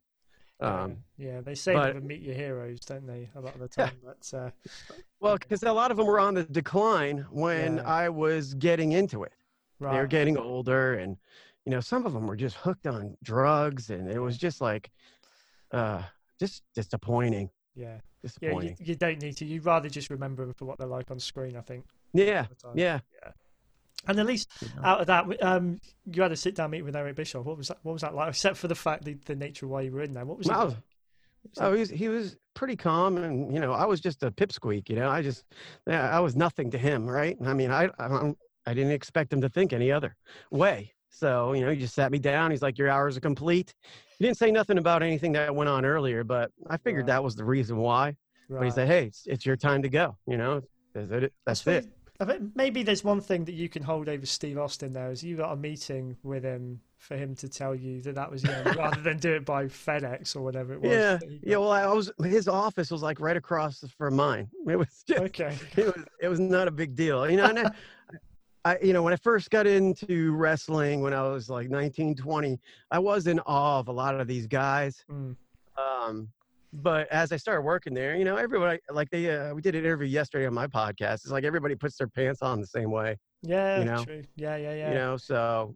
um 0.60 0.98
yeah. 1.18 1.34
yeah, 1.34 1.42
they 1.42 1.54
say 1.56 1.74
but- 1.74 2.04
meet 2.04 2.22
your 2.22 2.34
heroes, 2.36 2.80
don't 2.82 3.06
they? 3.06 3.30
A 3.36 3.40
lot 3.40 3.54
of 3.54 3.62
the 3.62 3.68
time. 3.68 3.92
But 4.04 4.34
uh, 4.38 4.50
well 5.20 5.38
because 5.38 5.62
a 5.64 5.72
lot 5.72 5.92
of 5.92 5.98
them 5.98 6.08
were 6.08 6.20
on 6.20 6.34
the 6.34 6.44
decline 6.44 7.26
when 7.30 7.78
Yeah. 7.78 7.84
I 7.84 8.10
was 8.10 8.54
getting 8.56 8.94
into 8.94 9.24
it 9.24 9.34
right. 9.80 9.94
they 9.94 10.00
were 10.00 10.08
getting 10.08 10.38
older 10.38 10.96
and 10.96 11.18
you 11.66 11.72
know 11.72 11.80
some 11.80 12.06
of 12.06 12.14
them 12.14 12.26
were 12.28 12.36
just 12.36 12.56
hooked 12.56 12.88
on 12.88 13.16
drugs 13.24 13.90
and 13.90 14.10
it 14.10 14.20
was 14.20 14.38
just 14.38 14.62
like 14.62 14.90
uh 15.72 16.02
just 16.40 16.64
disappointing 16.74 17.50
yeah. 17.76 18.00
disappointing. 18.24 18.70
Yeah, 18.70 18.76
you, 18.80 18.86
you 18.86 18.96
don't 18.96 19.22
need 19.22 19.38
to. 19.38 19.46
You'd 19.46 19.66
rather 19.66 19.88
just 19.90 20.10
remember 20.10 20.44
them 20.46 20.56
for 20.56 20.66
what 20.66 20.80
they're 20.80 20.88
like 20.88 21.12
on 21.12 21.20
screen, 21.20 21.56
I 21.56 21.62
think. 21.62 21.86
yeah 22.14 22.46
time. 22.62 22.72
yeah 22.74 23.00
And 24.06 24.20
at 24.20 24.26
least 24.26 24.50
out 24.84 25.02
of 25.02 25.08
that, 25.08 25.44
um, 25.44 25.80
you 26.06 26.22
had 26.22 26.32
a 26.32 26.38
sit 26.38 26.56
down 26.56 26.72
meeting 26.72 26.86
with 26.86 26.96
Eric 26.96 27.16
Bischoff. 27.16 27.46
What 27.46 27.58
was 27.58 27.68
that? 27.70 27.80
What 27.84 27.94
was 27.94 28.02
that 28.04 28.14
like? 28.16 28.30
Except 28.30 28.58
for 28.58 28.68
the 28.68 28.76
fact 28.76 29.04
the, 29.04 29.16
the 29.26 29.36
nature 29.36 29.66
of 29.66 29.72
why 29.72 29.82
you 29.82 29.92
were 29.92 30.02
in 30.02 30.14
there. 30.14 30.26
What 30.26 30.38
was 30.38 30.48
it? 30.48 30.52
Well, 30.52 30.68
like? 30.68 30.78
Oh, 31.60 31.74
he 31.74 31.80
was, 31.80 31.90
he 31.90 32.08
was 32.10 32.36
pretty 32.54 32.76
calm, 32.76 33.18
and 33.18 33.54
you 33.54 33.60
know, 33.60 33.72
I 33.74 33.86
was 33.86 34.00
just 34.00 34.24
a 34.24 34.32
pipsqueak. 34.32 34.90
You 34.90 34.96
know, 34.98 35.10
I 35.10 35.22
just, 35.22 35.46
yeah, 35.88 36.10
I 36.16 36.20
was 36.20 36.36
nothing 36.36 36.72
to 36.72 36.78
him, 36.78 37.06
right? 37.08 37.38
I 37.46 37.54
mean, 37.54 37.72
I, 37.72 37.90
I, 38.00 38.34
I 38.66 38.74
didn't 38.74 38.92
expect 38.92 39.32
him 39.34 39.42
to 39.42 39.50
think 39.50 39.72
any 39.74 39.92
other 39.92 40.16
way. 40.52 40.94
So, 41.10 41.54
you 41.54 41.62
know, 41.62 41.72
he 41.72 41.78
just 41.78 41.96
sat 41.96 42.12
me 42.12 42.20
down. 42.20 42.52
He's 42.52 42.62
like, 42.62 42.78
"Your 42.78 42.90
hours 42.90 43.18
are 43.18 43.22
complete." 43.22 43.74
He 44.20 44.26
didn't 44.26 44.38
say 44.38 44.52
nothing 44.52 44.78
about 44.78 45.04
anything 45.04 45.32
that 45.34 45.54
went 45.56 45.70
on 45.70 45.86
earlier, 45.86 46.24
but 46.24 46.52
I 46.70 46.78
figured 46.78 47.04
Right. 47.04 47.14
that 47.16 47.24
was 47.24 47.36
the 47.36 47.46
reason 47.46 47.78
why. 47.78 48.16
But 48.50 48.64
he 48.64 48.72
said, 48.72 48.88
"Hey, 48.88 49.06
it's, 49.08 49.24
it's 49.26 49.46
your 49.46 49.56
time 49.58 49.82
to 49.84 49.90
go." 49.90 50.18
You 50.28 50.38
know, 50.38 50.62
that's 50.94 51.12
it. 51.12 51.34
That's 51.46 51.60
suppose- 51.62 51.86
it. 51.86 51.92
I 52.20 52.26
think 52.26 52.56
maybe 52.56 52.84
there's 52.84 53.04
one 53.04 53.22
thing 53.22 53.46
that 53.46 53.54
you 53.54 53.70
can 53.70 53.84
hold 53.84 54.10
over 54.10 54.26
Steve 54.26 54.58
Austin 54.58 54.94
there 54.94 55.12
is 55.12 55.24
you 55.24 55.38
got 55.38 55.52
a 55.52 55.56
meeting 55.56 56.18
with 56.24 56.44
him 56.44 56.80
for 56.98 57.16
him 57.16 57.36
to 57.36 57.48
tell 57.48 57.76
you 57.76 58.02
that 58.02 58.16
that 58.16 58.32
was 58.32 58.44
end, 58.44 58.76
rather 58.76 59.02
than 59.02 59.18
do 59.20 59.34
it 59.34 59.46
by 59.46 59.66
FedEx 59.66 60.36
or 60.36 60.42
whatever 60.42 60.74
it 60.74 60.82
was. 60.82 60.92
Yeah, 60.92 61.20
yeah. 61.44 61.58
Well, 61.58 61.72
I 61.72 61.86
was 61.94 62.12
his 62.24 62.48
office 62.48 62.90
was 62.90 63.04
like 63.04 63.20
right 63.20 63.38
across 63.38 63.84
from 63.98 64.16
mine. 64.16 64.50
It 64.68 64.76
was 64.78 65.04
just, 65.08 65.22
Okay. 65.22 65.56
it 65.76 65.86
was 65.86 66.04
it 66.22 66.28
was 66.28 66.40
not 66.40 66.68
a 66.68 66.72
big 66.72 66.96
deal 66.96 67.30
you 67.30 67.38
know 67.38 67.46
and 67.46 67.60
I, 67.60 67.72
I 68.66 68.78
you 68.82 68.92
know 68.94 69.04
when 69.04 69.14
i 69.14 69.16
first 69.18 69.50
got 69.50 69.66
into 69.68 70.34
wrestling 70.34 71.02
when 71.02 71.14
i 71.14 71.22
was 71.22 71.50
like 71.50 71.70
19 71.70 72.16
20 72.16 72.60
i 72.92 73.00
was 73.00 73.28
in 73.28 73.40
awe 73.42 73.80
of 73.80 73.88
a 73.88 73.92
lot 73.92 74.20
of 74.20 74.28
these 74.28 74.48
guys 74.48 75.06
Mm. 75.10 75.36
um 75.78 76.28
but 76.82 77.08
as 77.10 77.32
i 77.32 77.38
started 77.38 77.62
working 77.62 77.94
there 77.94 78.16
you 78.16 78.24
know 78.26 78.36
everybody 78.36 78.80
like 78.92 79.10
they 79.10 79.30
uh, 79.36 79.54
we 79.54 79.62
did 79.62 79.76
an 79.76 79.84
interview 79.84 80.08
yesterday 80.08 80.46
on 80.46 80.54
my 80.54 80.68
podcast 80.68 81.16
it's 81.16 81.32
like 81.32 81.44
everybody 81.44 81.76
puts 81.76 81.98
their 81.98 82.08
pants 82.08 82.42
on 82.42 82.60
the 82.62 82.68
same 82.68 82.92
way 82.92 83.18
Yeah. 83.42 83.84
know? 83.84 84.04
True. 84.04 84.24
Yeah. 84.36 84.56
Yeah. 84.58 84.74
Yeah. 84.74 84.90
you 84.90 84.96
know 84.96 85.18
so 85.18 85.76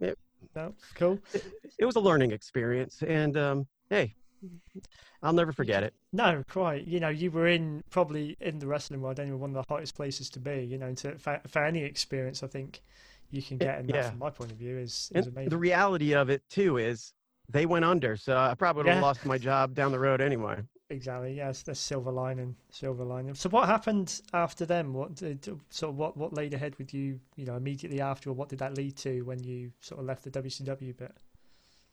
yeah, 0.00 0.12
No, 0.54 0.74
cool. 0.94 1.18
it, 1.34 1.44
it 1.78 1.84
was 1.84 1.96
a 1.96 2.00
learning 2.00 2.32
experience 2.32 3.02
and 3.06 3.36
um 3.36 3.66
hey 3.90 4.14
i'll 5.22 5.32
never 5.32 5.52
forget 5.52 5.82
it 5.82 5.92
No, 6.12 6.42
quite. 6.48 6.86
You 6.86 6.98
know, 6.98 7.08
you 7.10 7.30
were 7.30 7.46
in 7.46 7.82
probably 7.90 8.36
in 8.40 8.58
the 8.58 8.66
wrestling 8.66 9.00
world 9.02 9.20
anyway, 9.20 9.36
one 9.36 9.50
of 9.50 9.54
the 9.54 9.64
hottest 9.68 9.94
places 9.94 10.30
to 10.30 10.40
be. 10.40 10.64
You 10.64 10.78
know, 10.78 10.94
to 10.94 11.18
for, 11.18 11.40
for 11.46 11.62
any 11.64 11.82
experience, 11.84 12.42
I 12.42 12.46
think 12.46 12.82
you 13.30 13.42
can 13.42 13.58
get 13.58 13.86
that 13.86 13.94
yeah. 13.94 14.08
from 14.10 14.18
my 14.18 14.30
point 14.30 14.50
of 14.50 14.56
view 14.56 14.76
is, 14.78 15.10
and 15.14 15.20
is 15.24 15.28
amazing. 15.28 15.50
the 15.50 15.58
reality 15.58 16.14
of 16.14 16.30
it 16.30 16.42
too 16.48 16.78
is 16.78 17.12
they 17.52 17.66
went 17.66 17.84
under 17.84 18.16
so 18.16 18.36
i 18.36 18.54
probably 18.54 18.84
would 18.84 18.90
have 18.90 18.96
Yeah. 18.96 19.02
lost 19.02 19.24
my 19.26 19.38
job 19.38 19.74
down 19.74 19.92
the 19.92 19.98
road 19.98 20.20
anyway 20.20 20.60
Exactly. 20.92 21.34
Yes, 21.34 21.62
the 21.62 21.72
silver 21.72 22.10
lining. 22.10 22.56
Silver 22.72 23.04
lining. 23.04 23.36
So, 23.36 23.48
what 23.48 23.68
happened 23.68 24.20
after 24.34 24.66
them? 24.66 24.92
What 24.92 25.14
did 25.14 25.44
sort 25.70 25.90
of 25.90 25.96
what 25.96 26.16
what 26.16 26.32
laid 26.34 26.52
ahead 26.52 26.74
with 26.78 26.92
you? 26.92 27.20
You 27.36 27.46
know, 27.46 27.54
immediately 27.54 28.00
after, 28.00 28.30
or 28.30 28.32
what 28.32 28.48
did 28.48 28.58
that 28.58 28.76
lead 28.76 28.96
to 28.96 29.22
when 29.22 29.40
you 29.44 29.70
sort 29.80 30.00
of 30.00 30.06
left 30.06 30.24
the 30.24 30.30
WCW 30.32 30.96
bit? 30.96 31.12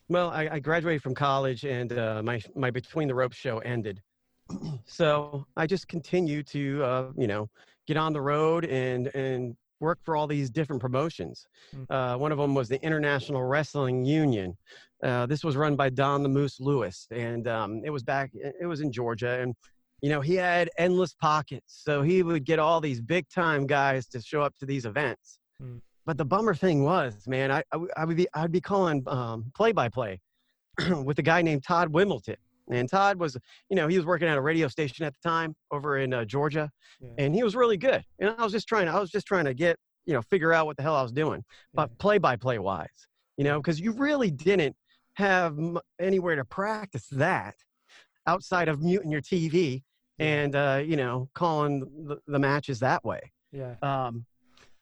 Well, 0.09 0.31
I, 0.31 0.49
I 0.53 0.59
graduated 0.59 1.03
from 1.03 1.13
college 1.13 1.63
and 1.63 1.93
uh, 1.93 2.23
my 2.23 2.41
my 2.55 2.71
between 2.71 3.07
the 3.07 3.13
ropes 3.13 3.37
show 3.37 3.59
ended. 3.59 4.01
so 4.85 5.45
I 5.55 5.67
just 5.67 5.87
continued 5.87 6.47
to 6.47 6.83
uh, 6.83 7.11
you 7.15 7.27
know 7.27 7.49
get 7.85 7.97
on 7.97 8.13
the 8.13 8.21
road 8.21 8.65
and 8.65 9.07
and 9.15 9.55
work 9.79 9.99
for 10.03 10.15
all 10.15 10.27
these 10.27 10.49
different 10.49 10.81
promotions. 10.81 11.45
Mm. 11.75 11.85
Uh, 11.89 12.17
one 12.17 12.31
of 12.31 12.37
them 12.37 12.55
was 12.55 12.69
the 12.69 12.81
International 12.83 13.43
Wrestling 13.43 14.05
Union. 14.05 14.57
Uh, 15.03 15.25
this 15.25 15.43
was 15.43 15.55
run 15.55 15.75
by 15.75 15.89
Don 15.89 16.23
the 16.23 16.29
Moose 16.29 16.59
Lewis, 16.59 17.07
and 17.11 17.47
um, 17.47 17.81
it 17.85 17.89
was 17.89 18.03
back. 18.03 18.31
It 18.33 18.65
was 18.65 18.81
in 18.81 18.91
Georgia, 18.91 19.39
and 19.39 19.55
you 20.01 20.09
know 20.09 20.21
he 20.21 20.35
had 20.35 20.69
endless 20.77 21.13
pockets, 21.13 21.81
so 21.85 22.01
he 22.01 22.23
would 22.23 22.45
get 22.45 22.59
all 22.59 22.81
these 22.81 23.01
big 23.01 23.27
time 23.29 23.67
guys 23.67 24.07
to 24.07 24.21
show 24.21 24.41
up 24.41 24.55
to 24.59 24.65
these 24.65 24.85
events. 24.85 25.39
Mm. 25.61 25.81
But 26.05 26.17
the 26.17 26.25
bummer 26.25 26.55
thing 26.55 26.83
was, 26.83 27.27
man, 27.27 27.51
I, 27.51 27.63
I, 27.73 27.79
I 27.97 28.05
would 28.05 28.17
be 28.17 28.27
I'd 28.33 28.51
be 28.51 28.61
calling 28.61 29.03
play 29.53 29.71
by 29.71 29.89
play 29.89 30.19
with 31.03 31.19
a 31.19 31.23
guy 31.23 31.41
named 31.41 31.63
Todd 31.63 31.89
Wimbledon. 31.89 32.37
And 32.69 32.89
Todd 32.89 33.17
was, 33.19 33.37
you 33.69 33.75
know, 33.75 33.87
he 33.87 33.97
was 33.97 34.05
working 34.05 34.27
at 34.27 34.37
a 34.37 34.41
radio 34.41 34.67
station 34.67 35.05
at 35.05 35.13
the 35.13 35.29
time 35.29 35.55
over 35.71 35.97
in 35.99 36.13
uh, 36.13 36.25
Georgia, 36.25 36.69
Yeah. 36.99 37.09
and 37.17 37.33
he 37.35 37.43
was 37.43 37.55
really 37.55 37.77
good. 37.77 38.03
And 38.19 38.29
I 38.37 38.43
was 38.43 38.51
just 38.51 38.67
trying, 38.67 38.87
I 38.89 38.99
was 38.99 39.09
just 39.09 39.25
trying 39.27 39.45
to 39.45 39.53
get, 39.53 39.77
you 40.05 40.13
know, 40.13 40.21
figure 40.21 40.53
out 40.53 40.65
what 40.65 40.77
the 40.77 40.83
hell 40.83 40.95
I 40.95 41.01
was 41.01 41.11
doing. 41.11 41.43
But 41.73 41.97
play 41.97 42.17
by 42.17 42.35
play 42.35 42.59
wise, 42.59 42.87
you 43.37 43.43
know, 43.43 43.59
because 43.59 43.79
you 43.79 43.91
really 43.93 44.31
didn't 44.31 44.75
have 45.15 45.57
m- 45.57 45.79
anywhere 45.99 46.35
to 46.35 46.45
practice 46.45 47.07
that 47.13 47.55
outside 48.25 48.67
of 48.67 48.81
muting 48.81 49.11
your 49.11 49.21
TV 49.21 49.83
and, 50.19 50.55
uh, 50.55 50.81
you 50.85 50.97
know, 50.97 51.29
calling 51.35 51.79
the, 52.05 52.17
the 52.27 52.39
matches 52.39 52.79
that 52.79 53.03
way. 53.05 53.21
Yeah. 53.51 53.75
Um, 53.81 54.25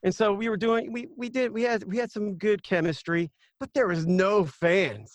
and 0.01 0.13
so 0.13 0.33
we 0.33 0.49
were 0.49 0.57
doing, 0.57 0.91
we, 0.91 1.07
we 1.17 1.29
did, 1.29 1.51
we 1.51 1.63
had, 1.63 1.83
we 1.83 1.97
had 1.97 2.11
some 2.11 2.35
good 2.35 2.63
chemistry, 2.63 3.31
but 3.59 3.69
there 3.73 3.87
was 3.87 4.05
no 4.07 4.45
fans. 4.45 5.13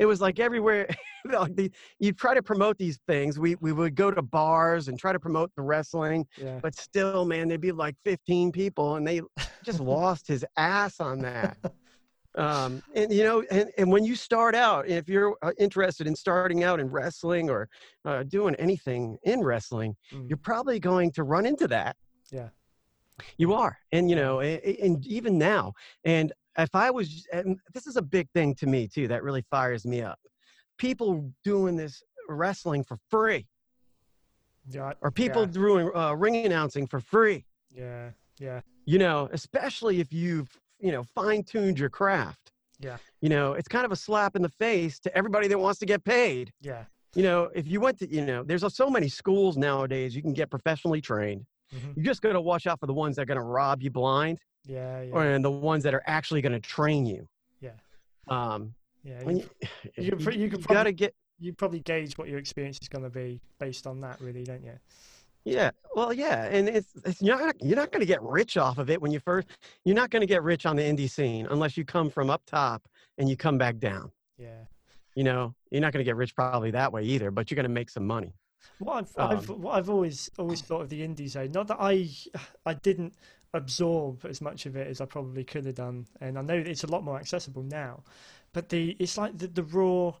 It 0.00 0.06
was 0.06 0.20
like 0.20 0.40
everywhere, 0.40 0.88
like 1.30 1.54
the, 1.54 1.70
you 1.98 2.12
try 2.12 2.32
to 2.34 2.42
promote 2.42 2.78
these 2.78 2.98
things. 3.06 3.38
We, 3.38 3.54
we 3.56 3.72
would 3.72 3.94
go 3.94 4.10
to 4.10 4.22
bars 4.22 4.88
and 4.88 4.98
try 4.98 5.12
to 5.12 5.20
promote 5.20 5.52
the 5.56 5.62
wrestling, 5.62 6.26
Yeah. 6.38 6.58
but 6.62 6.74
still, 6.74 7.26
man, 7.26 7.48
there'd 7.48 7.60
be 7.60 7.70
like 7.70 7.94
15 8.06 8.50
people 8.50 8.96
and 8.96 9.06
they 9.06 9.20
just 9.62 9.78
lost 9.98 10.26
his 10.26 10.42
ass 10.56 10.98
on 11.00 11.20
that. 11.20 11.58
Um, 12.36 12.80
and 12.94 13.12
you 13.12 13.24
know, 13.24 13.42
and, 13.50 13.70
and 13.76 13.90
when 13.90 14.04
you 14.04 14.14
start 14.14 14.54
out, 14.54 14.86
if 14.86 15.08
you're 15.08 15.36
uh, 15.42 15.50
interested 15.58 16.06
in 16.06 16.14
starting 16.14 16.62
out 16.62 16.78
in 16.78 16.88
wrestling 16.88 17.50
or 17.50 17.68
uh, 18.04 18.22
doing 18.22 18.54
anything 18.54 19.18
in 19.24 19.40
wrestling, 19.42 19.96
Mm. 20.14 20.28
you're 20.28 20.36
probably 20.38 20.78
going 20.78 21.10
to 21.12 21.24
run 21.24 21.44
into 21.44 21.66
that. 21.66 21.96
Yeah. 22.30 22.50
You 23.36 23.52
are. 23.54 23.76
And, 23.90 24.08
you 24.08 24.14
know, 24.14 24.40
a- 24.40 24.60
a- 24.64 24.78
and 24.80 25.04
even 25.08 25.38
now, 25.38 25.72
and 26.04 26.32
if 26.58 26.74
I 26.74 26.90
was, 26.90 27.26
and 27.32 27.58
this 27.74 27.86
is 27.86 27.96
a 27.96 28.02
big 28.02 28.28
thing 28.34 28.54
to 28.56 28.66
me 28.66 28.88
too, 28.88 29.08
that 29.08 29.22
really 29.22 29.42
fires 29.50 29.84
me 29.86 30.02
up. 30.02 30.18
People 30.78 31.32
doing 31.44 31.76
this 31.76 32.02
wrestling 32.28 32.84
for 32.84 32.96
free 33.10 33.46
Yeah. 34.68 34.92
or 35.00 35.10
people 35.10 35.42
Yeah. 35.42 35.52
doing 35.52 35.90
uh, 35.94 36.14
ring 36.14 36.44
announcing 36.46 36.86
for 36.86 37.00
free, 37.00 37.44
Yeah. 37.70 38.10
Yeah. 38.38 38.60
you 38.84 38.98
know, 38.98 39.28
especially 39.32 40.00
if 40.00 40.12
you've, 40.12 40.58
you 40.78 40.92
know, 40.92 41.02
fine 41.02 41.42
tuned 41.44 41.78
your 41.78 41.90
craft. 41.90 42.52
Yeah. 42.78 42.96
You 43.20 43.28
know, 43.28 43.52
it's 43.52 43.68
kind 43.68 43.84
of 43.84 43.92
a 43.92 43.96
slap 43.96 44.36
in 44.36 44.42
the 44.42 44.48
face 44.48 44.98
to 45.00 45.14
everybody 45.16 45.48
that 45.48 45.58
wants 45.58 45.78
to 45.80 45.86
get 45.86 46.02
paid. 46.04 46.52
Yeah. 46.60 46.84
You 47.14 47.22
know, 47.22 47.50
if 47.54 47.66
you 47.66 47.80
went 47.80 47.98
to, 47.98 48.08
you 48.10 48.24
know, 48.24 48.42
there's 48.42 48.64
so 48.74 48.88
many 48.88 49.08
schools 49.08 49.56
nowadays 49.56 50.14
you 50.16 50.22
can 50.22 50.32
get 50.32 50.48
professionally 50.50 51.00
trained. 51.00 51.44
Mhm. 51.74 51.96
You 51.96 52.02
just 52.02 52.22
got 52.22 52.32
to 52.32 52.40
watch 52.40 52.66
out 52.66 52.80
for 52.80 52.86
the 52.86 52.94
ones 52.94 53.16
that 53.16 53.22
are 53.22 53.26
going 53.26 53.38
to 53.38 53.44
rob 53.44 53.82
you 53.82 53.90
blind 53.90 54.40
Yeah. 54.66 55.02
Yeah. 55.02 55.22
and 55.22 55.44
the 55.44 55.50
ones 55.50 55.82
that 55.84 55.94
are 55.94 56.02
actually 56.06 56.42
going 56.42 56.52
to 56.52 56.60
train 56.60 57.06
you. 57.06 57.28
Yeah. 57.60 57.70
Um, 58.28 58.74
yeah. 59.02 59.22
when 59.22 59.38
You, 59.38 59.50
you, 59.96 60.18
you 60.20 60.30
you, 60.30 60.40
you 60.40 60.48
got 60.48 60.84
to 60.84 60.92
get, 60.92 61.14
you 61.38 61.52
probably 61.52 61.80
gauge 61.80 62.18
what 62.18 62.28
your 62.28 62.38
experience 62.38 62.78
is 62.82 62.88
going 62.88 63.04
to 63.04 63.10
be 63.10 63.40
based 63.58 63.86
on 63.86 64.00
that, 64.00 64.20
really, 64.20 64.44
don't 64.44 64.62
you? 64.62 64.78
yeah, 65.44 65.70
well, 65.96 66.12
yeah. 66.12 66.44
And 66.44 66.68
it's, 66.68 66.88
it's 67.04 67.22
you're 67.22 67.38
not, 67.38 67.56
you're 67.62 67.76
not 67.76 67.90
going 67.92 68.00
to 68.00 68.06
get 68.06 68.22
rich 68.22 68.58
off 68.58 68.76
of 68.76 68.90
it 68.90 69.00
when 69.00 69.10
you 69.10 69.20
first, 69.20 69.48
you're 69.84 69.96
not 69.96 70.10
going 70.10 70.20
to 70.20 70.26
get 70.26 70.42
rich 70.42 70.66
on 70.66 70.76
the 70.76 70.82
indie 70.82 71.08
scene 71.08 71.46
unless 71.50 71.76
you 71.78 71.84
come 71.84 72.10
from 72.10 72.28
up 72.28 72.42
top 72.46 72.82
and 73.16 73.28
you 73.28 73.36
come 73.36 73.56
back 73.56 73.78
down. 73.78 74.10
Yeah. 74.36 74.64
You 75.14 75.24
know, 75.24 75.54
you're 75.70 75.80
not 75.80 75.92
going 75.92 76.04
to 76.04 76.08
get 76.08 76.16
rich 76.16 76.34
probably 76.34 76.70
that 76.72 76.92
way 76.92 77.04
either, 77.04 77.30
but 77.30 77.50
you're 77.50 77.56
going 77.56 77.64
to 77.64 77.70
make 77.70 77.88
some 77.88 78.06
money. 78.06 78.34
What 78.78 78.96
I've, 78.96 79.18
Um, 79.18 79.38
I've 79.38 79.48
what 79.48 79.74
I've 79.74 79.90
always 79.90 80.30
always 80.38 80.60
thought 80.60 80.82
of 80.82 80.88
the 80.90 81.00
indie 81.00 81.28
zone. 81.28 81.52
Not 81.52 81.68
that 81.68 81.78
I 81.80 82.08
I 82.66 82.74
didn't 82.74 83.14
absorb 83.52 84.24
as 84.24 84.40
much 84.40 84.66
of 84.66 84.76
it 84.76 84.86
as 84.86 85.00
I 85.00 85.04
probably 85.04 85.44
could 85.44 85.66
have 85.66 85.74
done, 85.74 86.06
and 86.20 86.38
I 86.38 86.42
know 86.42 86.54
it's 86.54 86.84
a 86.84 86.90
lot 86.90 87.04
more 87.04 87.18
accessible 87.18 87.62
now. 87.62 88.02
But 88.52 88.68
the 88.68 88.96
it's 88.98 89.18
like 89.18 89.38
the, 89.38 89.46
the 89.46 89.62
raw 89.62 90.14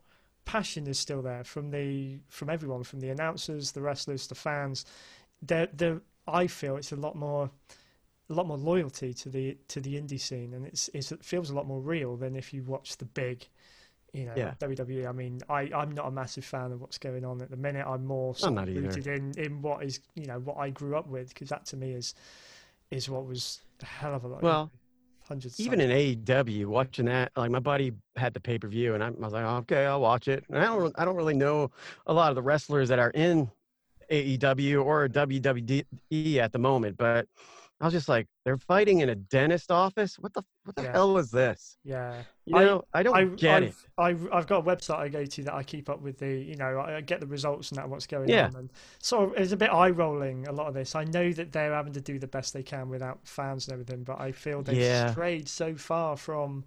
passion 0.44 0.86
is 0.86 0.98
still 0.98 1.22
there 1.22 1.44
from 1.44 1.70
the 1.70 2.18
from 2.28 2.50
everyone, 2.50 2.82
from 2.84 3.00
the 3.00 3.10
announcers, 3.10 3.72
the 3.72 3.82
wrestlers, 3.82 4.26
the 4.26 4.34
fans. 4.34 4.84
There. 5.42 6.00
I 6.28 6.46
feel 6.46 6.76
it's 6.76 6.92
a 6.92 6.96
lot 6.96 7.16
more 7.16 7.50
a 8.28 8.32
lot 8.32 8.46
more 8.46 8.58
loyalty 8.58 9.12
to 9.14 9.28
the 9.28 9.56
to 9.68 9.80
the 9.80 9.94
indie 10.00 10.20
scene, 10.20 10.54
and 10.54 10.66
it's, 10.66 10.88
it's 10.94 11.10
it 11.12 11.24
feels 11.24 11.50
a 11.50 11.54
lot 11.54 11.66
more 11.66 11.80
real 11.80 12.16
than 12.16 12.36
if 12.36 12.52
you 12.52 12.62
watch 12.62 12.96
the 12.98 13.04
big 13.04 13.46
you 14.12 14.24
know, 14.24 14.32
Yeah. 14.36 14.54
WWE. 14.58 15.08
I 15.08 15.12
mean, 15.12 15.40
I 15.48 15.70
I'm 15.72 15.92
not 15.92 16.06
a 16.06 16.10
massive 16.10 16.44
fan 16.44 16.72
of 16.72 16.80
what's 16.80 16.98
going 16.98 17.24
on 17.24 17.40
at 17.42 17.50
the 17.50 17.56
minute. 17.56 17.86
I'm 17.86 18.04
more 18.06 18.34
sort 18.34 18.58
of 18.58 18.68
rooted 18.76 19.06
in 19.06 19.32
in 19.38 19.62
what 19.62 19.84
is 19.84 20.00
you 20.14 20.26
know 20.26 20.40
what 20.40 20.56
I 20.56 20.70
grew 20.70 20.96
up 20.96 21.06
with 21.08 21.28
because 21.28 21.48
that 21.50 21.66
to 21.66 21.76
me 21.76 21.92
is 21.92 22.14
is 22.90 23.08
what 23.08 23.26
was 23.26 23.60
a 23.82 23.86
hell 23.86 24.14
of 24.14 24.24
a 24.24 24.28
lot. 24.28 24.42
Well, 24.42 24.70
hundreds. 25.26 25.60
even 25.60 25.80
in 25.80 25.90
AEW, 25.90 26.66
watching 26.66 27.06
that, 27.06 27.32
like 27.36 27.50
my 27.50 27.60
buddy 27.60 27.92
had 28.16 28.34
the 28.34 28.40
pay 28.40 28.58
per 28.58 28.68
view, 28.68 28.94
and 28.94 29.02
I, 29.02 29.08
I 29.08 29.10
was 29.10 29.32
like, 29.32 29.44
okay, 29.44 29.86
I'll 29.86 30.00
watch 30.00 30.28
it. 30.28 30.44
And 30.48 30.58
I 30.58 30.64
don't, 30.64 30.94
I 30.98 31.04
don't 31.04 31.16
really 31.16 31.34
know 31.34 31.70
a 32.06 32.12
lot 32.12 32.30
of 32.30 32.34
the 32.34 32.42
wrestlers 32.42 32.88
that 32.88 32.98
are 32.98 33.10
in 33.10 33.50
AEW 34.10 34.84
or 34.84 35.08
WWE 35.08 36.36
at 36.36 36.52
the 36.52 36.58
moment, 36.58 36.96
but 36.96 37.26
I 37.80 37.86
was 37.86 37.94
just 37.94 38.10
like, 38.10 38.26
they're 38.44 38.58
fighting 38.58 39.00
in 39.00 39.08
a 39.08 39.14
dentist 39.14 39.70
office. 39.70 40.18
What 40.18 40.34
the, 40.34 40.42
what 40.64 40.76
the 40.76 40.82
Yeah. 40.82 40.92
hell 40.92 41.16
is 41.16 41.30
this? 41.30 41.78
yeah. 41.82 42.22
You 42.44 42.56
I- 42.56 42.64
know, 42.64 42.84
I, 42.92 43.02
don't 43.02 43.16
I, 43.16 43.24
get 43.24 43.62
it. 43.62 43.74
I've, 43.96 44.22
I've, 44.26 44.32
I've 44.32 44.46
got 44.46 44.58
a 44.58 44.62
website 44.62 44.98
I 44.98 45.08
go 45.08 45.24
to 45.24 45.42
that 45.44 45.54
I 45.54 45.62
keep 45.62 45.88
up 45.88 46.02
with 46.02 46.18
the, 46.18 46.28
you 46.28 46.56
know, 46.56 46.78
I 46.78 46.96
I 46.96 47.00
get 47.00 47.20
the 47.20 47.26
results 47.26 47.70
and 47.70 47.78
that 47.78 47.88
what's 47.88 48.06
going 48.06 48.28
Yeah. 48.28 48.46
on. 48.48 48.56
And 48.56 48.72
so 48.98 49.32
it's 49.36 49.52
a 49.52 49.56
bit 49.56 49.72
eye 49.72 49.90
rolling, 49.90 50.46
a 50.48 50.52
lot 50.52 50.66
of 50.66 50.74
this. 50.74 50.94
I 50.94 51.04
know 51.04 51.32
that 51.32 51.52
they're 51.52 51.72
having 51.72 51.92
to 51.94 52.00
do 52.00 52.18
the 52.18 52.26
best 52.26 52.52
they 52.52 52.62
can 52.62 52.88
without 52.90 53.20
fans 53.26 53.66
and 53.66 53.72
everything, 53.72 54.04
but 54.04 54.20
I 54.20 54.32
feel 54.32 54.62
they've 54.62 54.76
Yeah. 54.76 55.12
strayed 55.12 55.48
so 55.48 55.74
far 55.76 56.16
from 56.16 56.64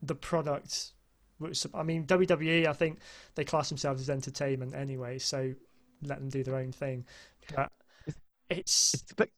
the 0.00 0.14
product. 0.14 0.92
which- 1.38 1.66
I 1.74 1.82
mean, 1.82 2.06
WWE, 2.06 2.66
I 2.68 2.72
think 2.72 3.00
they 3.34 3.44
class 3.44 3.68
themselves 3.68 4.00
as 4.02 4.08
entertainment 4.10 4.74
anyway, 4.76 5.18
so 5.18 5.52
let 6.02 6.20
them 6.20 6.28
do 6.28 6.44
their 6.44 6.54
own 6.54 6.70
thing. 6.70 7.04
But 7.56 7.72
it's, 8.48 8.94
it's 8.94 9.12
but 9.14 9.28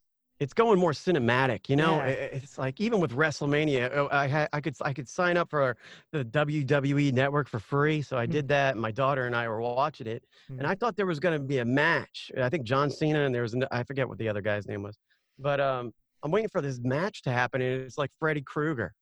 it's 0.41 0.53
going 0.53 0.79
more 0.79 0.93
cinematic 0.93 1.69
you 1.69 1.77
know 1.77 1.97
Yeah. 1.99 2.07
It's 2.09 2.59
like 2.59 2.81
even 2.81 3.01
with 3.01 3.13
wrestlemania 3.13 3.91
oh, 3.95 4.09
i 4.11 4.27
had 4.27 4.49
i 4.53 4.61
could 4.61 4.75
i 4.83 4.93
could 4.93 5.09
sign 5.09 5.37
up 5.37 5.49
for 5.51 5.77
the 6.13 6.25
wwe 6.25 7.13
network 7.13 7.49
for 7.49 7.59
free 7.61 8.03
so 8.03 8.17
i 8.19 8.27
Hmm. 8.27 8.33
did 8.33 8.49
that 8.49 8.77
my 8.77 8.91
daughter 8.91 9.27
and 9.27 9.37
i 9.37 9.49
were 9.49 9.61
watching 9.61 10.07
it 10.07 10.25
Hmm. 10.49 10.59
and 10.59 10.67
i 10.67 10.75
thought 10.75 10.97
there 10.97 11.07
was 11.07 11.21
going 11.21 11.39
to 11.41 11.45
be 11.45 11.59
a 11.59 11.65
match 11.65 12.33
i 12.41 12.49
think 12.49 12.65
john 12.65 12.91
cena 12.91 13.21
and 13.25 13.35
there 13.35 13.43
was 13.43 13.55
an, 13.55 13.65
i 13.71 13.83
forget 13.85 14.09
what 14.09 14.19
the 14.19 14.29
other 14.29 14.41
guy's 14.43 14.67
name 14.67 14.83
was 14.83 14.99
but 15.39 15.61
um 15.61 15.93
i'm 16.23 16.31
waiting 16.31 16.49
for 16.49 16.61
this 16.61 16.81
match 16.83 17.23
to 17.23 17.31
happen 17.31 17.63
and 17.63 17.83
it's 17.83 17.99
like 17.99 18.11
freddy 18.19 18.43
krueger 18.43 18.93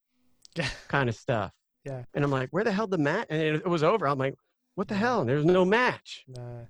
kind 0.88 1.08
of 1.08 1.14
stuff 1.14 1.52
Yeah. 1.84 2.04
and 2.14 2.24
i'm 2.24 2.30
like 2.30 2.50
where 2.50 2.64
the 2.64 2.72
hell 2.72 2.86
the 2.86 2.98
match 2.98 3.26
and 3.30 3.40
it, 3.40 3.54
it 3.54 3.66
was 3.66 3.82
over 3.82 4.06
i'm 4.06 4.18
like 4.18 4.34
what 4.74 4.88
the 4.88 4.94
hell 4.94 5.24
there's 5.24 5.44
no 5.44 5.64
match 5.64 6.24
no, 6.28 6.66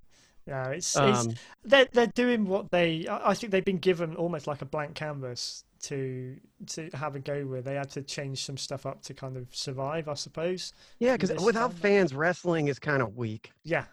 no, 0.46 0.62
it's, 0.70 0.96
it's 0.96 1.26
um, 1.26 1.34
they're 1.64 1.88
they're 1.92 2.06
doing 2.08 2.46
what 2.46 2.70
they. 2.70 3.06
I 3.06 3.30
I 3.30 3.34
think 3.34 3.52
they've 3.52 3.64
been 3.64 3.78
given 3.78 4.16
almost 4.16 4.46
like 4.46 4.60
a 4.62 4.64
blank 4.64 4.94
canvas 4.94 5.64
to 5.82 6.36
to 6.68 6.90
have 6.94 7.14
a 7.16 7.20
go 7.20 7.46
with. 7.46 7.64
They 7.64 7.74
had 7.74 7.90
to 7.90 8.02
change 8.02 8.44
some 8.44 8.56
stuff 8.56 8.84
up 8.86 9.02
to 9.02 9.14
kind 9.14 9.36
of 9.36 9.46
survive, 9.54 10.08
I 10.08 10.14
suppose. 10.14 10.72
yeah 10.98 11.16
because 11.16 11.30
without 11.44 11.70
time. 11.70 11.80
fans 11.80 12.14
wrestling 12.14 12.68
is 12.68 12.78
kind 12.78 13.02
of 13.02 13.16
weak 13.16 13.52
Yeah, 13.64 13.84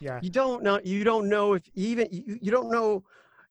yeah, 0.00 0.20
you 0.22 0.30
don't 0.30 0.62
know 0.62 0.80
you 0.84 1.02
don't 1.04 1.28
know 1.28 1.54
if 1.54 1.62
even 1.74 2.06
you, 2.10 2.38
you 2.40 2.50
don't 2.50 2.70
know 2.70 3.02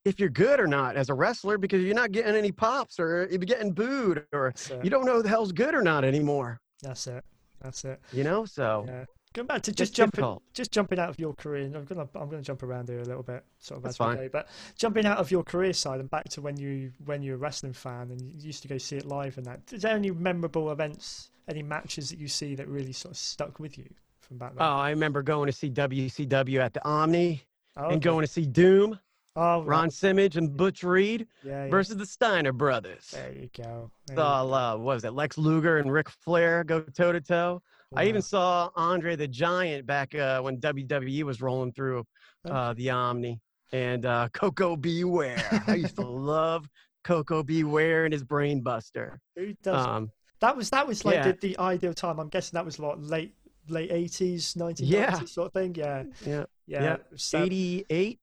if 0.06 0.20
you're 0.20 0.30
good 0.30 0.60
or 0.60 0.68
not 0.68 0.96
as 0.96 1.10
a 1.10 1.14
wrestler 1.14 1.58
because 1.58 1.82
you're 1.84 1.96
not 1.96 2.12
getting 2.12 2.36
any 2.36 2.52
pops 2.52 3.00
or 3.00 3.28
you're 3.30 3.40
getting 3.40 3.72
booed 3.72 4.24
or 4.34 4.54
you 4.84 4.90
don't 4.90 5.06
know 5.06 5.22
the 5.22 5.30
hell's 5.30 5.52
good 5.52 5.74
or 5.74 5.82
not 5.82 6.06
anymore 6.06 6.60
That's 6.82 7.08
it. 7.08 7.24
That's 7.62 7.84
it. 7.86 8.00
you 8.14 8.24
know 8.24 8.46
so 8.46 8.86
Yeah. 8.88 9.06
Going 9.36 9.48
back 9.48 9.62
to 9.64 9.72
it's 9.72 9.78
just 9.78 9.94
jumping, 9.94 10.22
difficult. 10.22 10.44
just 10.54 10.72
jumping 10.72 10.98
out 10.98 11.10
of 11.10 11.20
your 11.20 11.34
career. 11.34 11.66
and 11.66 11.76
I'm 11.76 11.86
gonna 11.86 12.08
I'm 12.16 12.30
gonna 12.30 12.42
jump 12.42 12.64
around 12.64 12.90
here 12.90 13.00
a 13.00 13.04
little 13.04 13.22
bit, 13.22 13.44
sort 13.60 13.78
of 13.80 13.84
That's 13.84 13.96
as 13.96 14.00
we 14.00 14.06
fine. 14.16 14.18
go. 14.24 14.30
But 14.32 14.48
jumping 14.78 15.06
out 15.06 15.18
of 15.20 15.30
your 15.30 15.44
career 15.44 15.74
side 15.74 16.00
and 16.00 16.10
back 16.10 16.24
to 16.30 16.42
when 16.42 16.58
you 16.58 16.92
when 17.06 17.22
you're 17.22 17.36
a 17.36 17.38
wrestling 17.38 17.74
fan 17.74 18.10
and 18.12 18.20
you 18.22 18.34
used 18.40 18.62
to 18.64 18.68
go 18.68 18.78
see 18.78 18.96
it 18.96 19.06
live 19.06 19.38
and 19.38 19.46
that. 19.46 19.60
Is 19.72 19.84
there 19.84 19.96
any 19.96 20.10
memorable 20.12 20.72
events, 20.72 21.30
any 21.48 21.62
matches 21.62 22.10
that 22.10 22.18
you 22.18 22.28
see 22.28 22.56
that 22.56 22.68
really 22.68 22.94
sort 22.94 23.12
of 23.12 23.18
stuck 23.18 23.60
with 23.60 23.78
you 23.78 23.90
from 24.22 24.38
back 24.38 24.56
then? 24.56 24.66
oh 24.66 24.78
i 24.78 24.90
remember 24.90 25.22
going 25.22 25.46
to 25.46 25.52
see 25.54 25.70
wcw 25.70 26.60
at 26.60 26.74
the 26.74 26.84
omni 26.88 27.44
Oh, 27.78 27.90
and 27.90 28.02
going 28.02 28.26
to 28.26 28.32
see 28.32 28.46
doom 28.46 28.98
Oh, 29.36 29.60
right. 29.60 29.68
ron 29.68 29.92
simmons 29.92 30.38
and 30.38 30.56
butch 30.56 30.82
reed 30.82 31.28
yeah, 31.44 31.66
yeah. 31.66 31.70
versus 31.70 31.98
the 31.98 32.06
steiner 32.06 32.54
brothers 32.54 33.10
There 33.12 33.34
you 33.34 33.50
go. 33.56 33.92
There 34.08 34.16
you 34.16 34.16
go. 34.16 34.24
uh, 34.24 34.78
what 34.78 34.80
was 34.80 35.04
it 35.04 35.12
lex 35.14 35.38
luger 35.38 35.78
and 35.78 35.92
Ric 35.92 36.10
flair 36.10 36.64
go 36.64 36.80
toe 36.82 37.12
to 37.12 37.20
toe 37.20 37.62
I 37.96 38.06
even 38.08 38.22
saw 38.22 38.70
Andre 38.76 39.16
the 39.16 39.28
Giant 39.28 39.86
back 39.86 40.14
uh, 40.16 40.42
when 40.42 40.58
WWE 40.60 41.24
was 41.24 41.42
rolling 41.42 41.72
through 41.72 42.04
uh, 42.50 42.74
the 42.74 42.90
Omni 42.90 43.40
and 43.72 44.06
uh, 44.06 44.30
Koko 44.34 44.76
B. 44.76 45.04
Ware. 45.04 45.38
I 45.68 45.76
used 45.76 45.96
to 45.96 46.02
love 46.06 46.68
Koko 47.04 47.44
B. 47.44 47.64
Ware 47.64 48.06
and 48.06 48.14
his 48.14 48.24
Brain 48.24 48.62
Buster. 48.62 49.20
Who 49.36 49.54
does 49.64 49.86
Um, 49.86 50.12
that? 50.42 50.56
Was 50.56 50.70
that 50.72 50.88
was 50.88 51.06
like 51.06 51.16
yeah. 51.16 51.32
the, 51.32 51.38
the 51.42 51.58
ideal 51.60 51.94
time? 51.94 52.20
I'm 52.20 52.30
guessing 52.30 52.58
that 52.58 52.66
was 52.66 52.80
what 52.80 53.02
late 53.02 53.34
late 53.68 53.92
80s, 53.92 54.56
1990s 54.56 54.80
Yeah. 54.82 55.20
sort 55.26 55.48
of 55.48 55.54
thing. 55.54 55.74
Yeah, 55.76 56.04
yeah, 56.26 56.44
yeah. 56.68 56.84
yeah. 56.84 56.98
so- 57.16 57.44
88. 57.44 58.20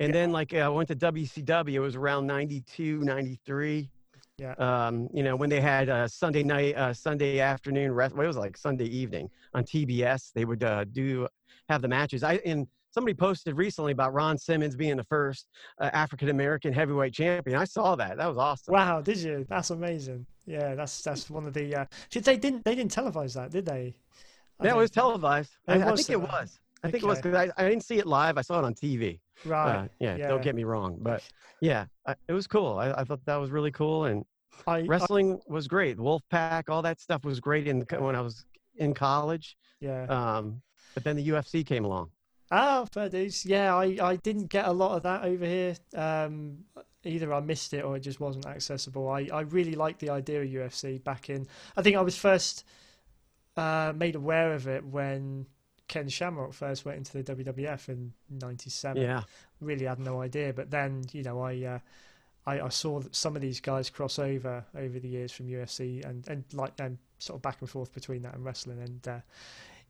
And 0.00 0.08
Yeah. 0.08 0.12
then 0.12 0.32
like 0.32 0.54
I 0.54 0.68
went 0.68 0.88
to 0.88 0.96
WCW. 0.96 1.74
It 1.74 1.80
was 1.80 1.94
around 1.94 2.26
92, 2.26 2.98
93. 3.04 3.90
Yeah. 4.40 4.54
Um, 4.54 5.08
you 5.12 5.22
know, 5.22 5.36
when 5.36 5.50
they 5.50 5.60
had 5.60 5.90
uh, 5.90 6.08
Sunday 6.08 6.42
night, 6.42 6.74
uh, 6.74 6.94
Sunday 6.94 7.40
afternoon, 7.40 7.92
rest, 7.92 8.14
well, 8.14 8.24
it 8.24 8.26
was 8.26 8.38
like 8.38 8.56
Sunday 8.56 8.86
evening 8.86 9.28
on 9.52 9.64
TBS. 9.64 10.32
They 10.32 10.46
would 10.46 10.64
uh, 10.64 10.84
do 10.84 11.28
have 11.68 11.82
the 11.82 11.88
matches. 11.88 12.22
I 12.22 12.40
and 12.46 12.66
somebody 12.90 13.12
posted 13.12 13.56
recently 13.56 13.92
about 13.92 14.14
Ron 14.14 14.38
Simmons 14.38 14.74
being 14.76 14.96
the 14.96 15.04
first 15.04 15.46
uh, 15.78 15.90
African 15.92 16.30
American 16.30 16.72
heavyweight 16.72 17.12
champion. 17.12 17.58
I 17.58 17.64
saw 17.64 17.94
that. 17.96 18.16
That 18.16 18.28
was 18.28 18.38
awesome. 18.38 18.72
Wow, 18.72 19.02
did 19.02 19.18
you? 19.18 19.44
That's 19.46 19.70
amazing. 19.70 20.24
Yeah, 20.46 20.74
that's 20.74 21.02
that's 21.02 21.28
one 21.28 21.46
of 21.46 21.52
the. 21.52 21.76
Uh, 21.76 21.84
they 22.10 22.38
didn't 22.38 22.64
they 22.64 22.74
didn't 22.74 22.94
televise 22.94 23.34
that, 23.34 23.50
did 23.50 23.66
they? 23.66 23.94
I 24.58 24.64
That 24.64 24.70
don't 24.70 24.78
was 24.78 24.90
televised. 24.90 25.50
It 25.68 25.82
I, 25.82 25.92
I 25.92 25.96
think 25.96 26.08
it 26.08 26.20
was. 26.20 26.58
I 26.82 26.90
think 26.90 27.04
it 27.04 27.06
was 27.06 27.20
because 27.20 27.34
I, 27.36 27.62
I 27.62 27.68
didn't 27.68 27.84
see 27.84 27.98
it 27.98 28.06
live. 28.06 28.38
I 28.38 28.40
saw 28.40 28.58
it 28.58 28.64
on 28.64 28.72
TV. 28.72 29.20
Right. 29.44 29.76
Uh, 29.76 29.88
yeah, 29.98 30.16
yeah. 30.16 30.28
don't 30.28 30.42
get 30.42 30.54
me 30.54 30.64
wrong, 30.64 30.98
but 31.00 31.22
yeah, 31.60 31.86
I, 32.06 32.14
it 32.28 32.32
was 32.32 32.46
cool. 32.46 32.78
I, 32.78 32.92
I 32.92 33.04
thought 33.04 33.24
that 33.26 33.36
was 33.36 33.50
really 33.50 33.70
cool, 33.70 34.04
and 34.04 34.24
I, 34.66 34.82
wrestling 34.82 35.40
was 35.48 35.68
great. 35.68 35.96
Wolfpac, 35.98 36.68
all 36.68 36.82
that 36.82 37.00
stuff 37.00 37.24
was 37.24 37.40
great 37.40 37.66
in 37.66 37.80
the, 37.80 38.00
when 38.00 38.14
I 38.14 38.20
was 38.20 38.44
in 38.76 38.94
college. 38.94 39.56
yeah. 39.80 40.04
Um, 40.04 40.62
but 40.94 41.04
then 41.04 41.16
the 41.16 41.28
UFC 41.28 41.64
came 41.64 41.84
along. 41.84 42.10
Ah, 42.50 42.84
fair 42.92 43.08
dues. 43.08 43.46
Yeah, 43.46 43.76
I, 43.76 43.96
I 44.02 44.16
didn't 44.16 44.46
get 44.46 44.66
a 44.66 44.72
lot 44.72 44.96
of 44.96 45.04
that 45.04 45.24
over 45.24 45.44
here. 45.44 45.76
Um, 45.94 46.64
either 47.04 47.32
I 47.32 47.40
missed 47.40 47.72
it 47.74 47.84
or 47.84 47.96
it 47.96 48.00
just 48.00 48.18
wasn't 48.20 48.46
accessible. 48.46 49.08
I, 49.08 49.28
I 49.32 49.42
really 49.42 49.74
liked 49.74 50.00
the 50.00 50.10
idea 50.10 50.42
of 50.42 50.48
UFC 50.48 51.02
back 51.02 51.30
in. 51.30 51.46
I 51.76 51.82
think 51.82 51.96
I 51.96 52.00
was 52.00 52.16
first 52.16 52.64
uh, 53.56 53.92
made 53.94 54.16
aware 54.16 54.52
of 54.52 54.66
it 54.66 54.84
when 54.84 55.46
Ken 55.90 56.08
Shamrock 56.08 56.54
first 56.54 56.84
went 56.84 56.98
into 56.98 57.20
the 57.20 57.34
WWF 57.34 57.88
in 57.88 58.12
'97. 58.30 59.02
Yeah, 59.02 59.24
Really 59.60 59.86
had 59.86 59.98
no 59.98 60.22
idea, 60.22 60.52
but 60.52 60.70
then 60.70 61.04
you 61.12 61.24
know 61.24 61.42
I. 61.42 61.62
Uh, 61.64 61.78
I, 62.46 62.58
I 62.62 62.68
saw 62.70 63.00
that 63.00 63.14
some 63.14 63.36
of 63.36 63.42
these 63.42 63.60
guys 63.60 63.90
cross 63.90 64.18
over 64.18 64.64
over 64.74 64.98
the 64.98 65.08
years 65.08 65.30
from 65.30 65.46
UFC 65.46 66.02
and, 66.08 66.26
and 66.26 66.42
like 66.54 66.72
um, 66.80 66.96
sort 67.18 67.36
of 67.36 67.42
back 67.42 67.58
and 67.60 67.68
forth 67.68 67.92
between 67.92 68.22
that 68.22 68.34
and 68.34 68.42
wrestling 68.42 68.80
and 68.80 69.06
uh, 69.06 69.20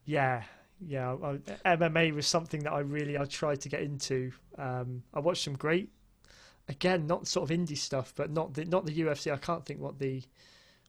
yeah 0.05 0.43
yeah 0.85 1.13
I, 1.13 1.39
MMA 1.77 2.13
was 2.13 2.27
something 2.27 2.65
that 2.65 2.73
I 2.73 2.81
really 2.81 3.17
I 3.17 3.25
tried 3.27 3.61
to 3.61 3.69
get 3.69 3.83
into. 3.83 4.33
Um, 4.59 5.05
I 5.15 5.21
watched 5.21 5.45
some 5.45 5.55
great 5.55 5.91
again 6.69 7.07
not 7.07 7.29
sort 7.29 7.49
of 7.49 7.57
indie 7.57 7.79
stuff 7.79 8.13
but 8.17 8.33
not 8.33 8.55
the 8.55 8.65
not 8.65 8.85
the 8.85 9.01
UFC. 9.01 9.33
I 9.33 9.37
can't 9.37 9.65
think 9.65 9.79
what 9.79 10.01
the 10.01 10.21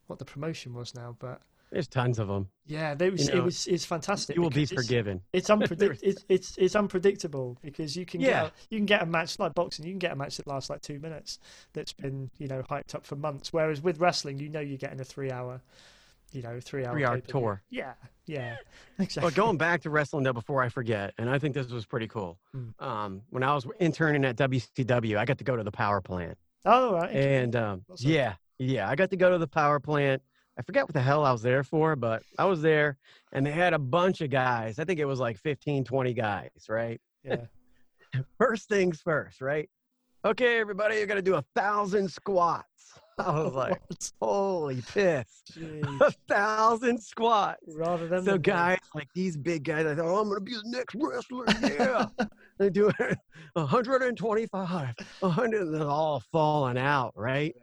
what 0.07 0.17
the 0.17 0.25
promotion 0.25 0.73
was 0.73 0.95
now, 0.95 1.15
but 1.19 1.41
there's 1.71 1.87
tons 1.87 2.19
of 2.19 2.27
them. 2.27 2.49
yeah, 2.65 2.93
was 2.93 3.27
You 3.27 3.33
know, 3.33 3.39
it 3.39 3.43
was 3.45 3.65
it's 3.67 3.85
fantastic. 3.85 4.35
You 4.35 4.41
will 4.41 4.49
be 4.49 4.61
because 4.61 4.71
it's- 4.73 4.85
forgiven. 4.85 5.21
it's 5.33 5.49
unpredict 5.49 5.99
it's, 6.03 6.25
it's 6.29 6.57
it's 6.57 6.75
unpredictable 6.75 7.57
because 7.61 7.95
you 7.95 8.05
can 8.05 8.21
Yeah. 8.21 8.27
get 8.29 8.45
a, 8.45 8.51
you 8.69 8.77
can 8.79 8.85
get 8.85 9.01
a 9.03 9.05
match 9.05 9.39
like 9.39 9.53
boxing 9.53 9.85
you 9.85 9.91
can 9.91 9.99
get 9.99 10.11
a 10.11 10.15
match 10.15 10.37
that 10.37 10.47
lasts 10.47 10.69
like 10.69 10.81
two 10.81 10.99
minutes 10.99 11.39
that's 11.73 11.93
been 11.93 12.29
you 12.37 12.47
know 12.47 12.61
hyped 12.63 12.93
up 12.95 13.05
for 13.05 13.15
months 13.15 13.51
whereas 13.53 13.81
with 13.81 13.99
wrestling 13.99 14.39
you 14.39 14.49
know 14.49 14.59
you're 14.59 14.77
getting 14.77 14.99
a 14.99 15.03
three 15.05 15.31
hour 15.31 15.61
you 16.33 16.41
know 16.41 16.59
three 16.61 16.85
hour 16.85 16.93
Three-hour 16.93 17.19
tour. 17.21 17.61
yeah 17.69 17.93
yeah 18.25 18.55
exactly 18.99 19.29
But 19.29 19.35
going 19.35 19.57
back 19.57 19.81
to 19.81 19.89
wrestling 19.89 20.23
though, 20.23 20.31
before 20.33 20.61
I 20.63 20.69
forget, 20.69 21.13
and 21.17 21.29
I 21.29 21.39
think 21.39 21.53
this 21.53 21.69
was 21.69 21.85
pretty 21.85 22.07
cool. 22.07 22.37
Hmm. 22.53 22.69
Um, 22.79 23.21
when 23.31 23.43
I 23.43 23.53
was 23.53 23.65
interning 23.79 24.23
at 24.25 24.37
WCW, 24.37 25.17
I 25.17 25.25
got 25.25 25.37
to 25.39 25.43
go 25.43 25.55
to 25.57 25.63
the 25.63 25.71
power 25.71 25.99
plant. 26.01 26.37
oh 26.65 26.93
right. 26.93 27.09
And 27.13 27.55
um, 27.55 27.83
Awesome. 27.91 28.09
yeah, 28.09 28.35
yeah, 28.59 28.87
I 28.89 28.95
got 28.95 29.09
to 29.09 29.17
go 29.17 29.29
to 29.31 29.37
the 29.39 29.47
power 29.47 29.79
plant. 29.81 30.21
I 30.61 30.63
forget 30.63 30.83
what 30.83 30.93
the 30.93 31.01
hell 31.01 31.25
I 31.25 31.31
was 31.31 31.41
there 31.41 31.63
for, 31.63 31.95
but 31.95 32.21
I 32.37 32.45
was 32.45 32.61
there 32.61 32.99
and 33.31 33.43
they 33.43 33.49
had 33.51 33.73
a 33.73 33.79
bunch 33.79 34.21
of 34.21 34.29
guys. 34.29 34.77
I 34.77 34.83
think 34.83 34.99
it 34.99 35.05
was 35.05 35.19
like 35.19 35.39
15, 35.39 35.83
20 35.85 36.13
guys, 36.13 36.51
right? 36.69 37.01
yeah 37.23 37.45
First 38.37 38.69
things 38.69 39.01
first, 39.01 39.41
right? 39.41 39.67
Okay, 40.23 40.59
everybody, 40.59 40.97
you're 40.97 41.07
going 41.07 41.15
to 41.17 41.23
do 41.23 41.33
a 41.33 41.43
thousand 41.55 42.11
squats. 42.11 42.67
I 43.17 43.31
was 43.41 43.55
like, 43.55 43.81
holy 44.21 44.83
piss. 44.93 45.41
Jeez. 45.51 45.99
A 46.01 46.11
thousand 46.29 47.01
squats. 47.01 47.63
rather 47.75 48.07
than 48.07 48.23
So 48.23 48.33
the- 48.33 48.37
guys, 48.37 48.77
like 48.93 49.07
these 49.15 49.35
big 49.37 49.63
guys, 49.63 49.87
I 49.87 49.95
thought, 49.95 50.05
oh, 50.05 50.19
I'm 50.19 50.27
gonna 50.29 50.41
be 50.41 50.53
the 50.53 50.61
next 50.65 50.93
wrestler. 50.93 51.45
Yeah, 51.63 52.05
they 52.59 52.69
do 52.69 52.91
it 52.99 53.17
125, 53.53 54.93
100, 55.21 55.61
and 55.61 55.73
they're 55.73 55.87
all 55.87 56.21
falling 56.31 56.77
out, 56.77 57.13
right? 57.15 57.55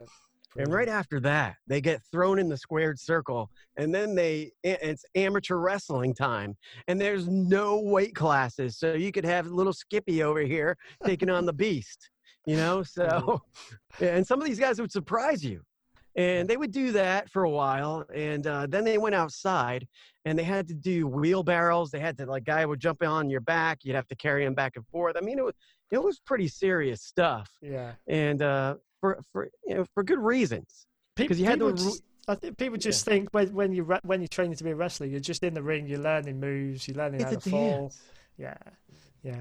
And 0.57 0.73
right 0.73 0.89
after 0.89 1.19
that, 1.21 1.55
they 1.67 1.79
get 1.79 2.01
thrown 2.11 2.39
in 2.39 2.49
the 2.49 2.57
squared 2.57 2.99
circle, 2.99 3.49
and 3.77 3.93
then 3.93 4.15
they 4.15 4.51
it's 4.63 5.05
amateur 5.15 5.57
wrestling 5.57 6.13
time, 6.13 6.57
and 6.87 6.99
there's 6.99 7.27
no 7.27 7.79
weight 7.79 8.15
classes, 8.15 8.77
so 8.77 8.93
you 8.93 9.11
could 9.11 9.25
have 9.25 9.47
little 9.47 9.73
Skippy 9.73 10.23
over 10.23 10.41
here 10.41 10.75
taking 11.05 11.29
on 11.29 11.45
the 11.45 11.53
beast, 11.53 12.09
you 12.45 12.55
know. 12.55 12.81
So, 12.81 13.41
and 13.99 14.25
some 14.25 14.41
of 14.41 14.47
these 14.47 14.59
guys 14.59 14.81
would 14.81 14.91
surprise 14.91 15.45
you, 15.45 15.61
and 16.15 16.49
they 16.49 16.57
would 16.57 16.71
do 16.71 16.91
that 16.93 17.29
for 17.29 17.43
a 17.43 17.49
while, 17.49 18.05
and 18.13 18.47
uh, 18.47 18.65
then 18.67 18.83
they 18.83 18.97
went 18.97 19.15
outside, 19.15 19.87
and 20.25 20.37
they 20.37 20.43
had 20.43 20.67
to 20.69 20.73
do 20.73 21.05
wheelbarrows. 21.07 21.91
They 21.91 21.99
had 21.99 22.17
to 22.17 22.25
like 22.25 22.45
guy 22.45 22.65
would 22.65 22.79
jump 22.79 23.03
on 23.03 23.29
your 23.29 23.41
back, 23.41 23.79
you'd 23.83 23.95
have 23.95 24.07
to 24.07 24.15
carry 24.15 24.45
him 24.45 24.55
back 24.55 24.77
and 24.77 24.87
forth. 24.87 25.15
I 25.15 25.21
mean, 25.21 25.37
it 25.37 25.45
was 25.45 25.53
it 25.91 26.01
was 26.01 26.19
pretty 26.19 26.47
serious 26.47 27.03
stuff. 27.03 27.49
Yeah. 27.61 27.93
And 28.07 28.41
uh, 28.41 28.75
for 28.99 29.19
for 29.31 29.49
you 29.65 29.75
know 29.75 29.85
for 29.93 30.03
good 30.03 30.19
reasons 30.19 30.85
because 31.15 31.39
you 31.39 31.45
had 31.45 31.59
people 31.59 31.75
to. 31.75 31.83
just, 31.83 32.03
I 32.27 32.35
think 32.35 32.57
people 32.57 32.77
just 32.77 33.05
think 33.05 33.29
when 33.31 33.53
when 33.53 33.71
you 33.73 33.83
when 34.03 34.21
you're 34.21 34.27
training 34.27 34.55
to 34.57 34.63
be 34.63 34.71
a 34.71 34.75
wrestler, 34.75 35.07
you're 35.07 35.19
just 35.19 35.43
in 35.43 35.53
the 35.53 35.63
ring, 35.63 35.87
you're 35.87 35.99
learning 35.99 36.39
moves, 36.39 36.87
you're 36.87 36.97
learning 36.97 37.21
how 37.21 37.31
It's 37.31 37.43
to 37.43 37.49
a 37.49 37.51
fall. 37.51 37.79
dance. 37.81 38.01
Yeah, 38.37 38.57
yeah, 39.23 39.35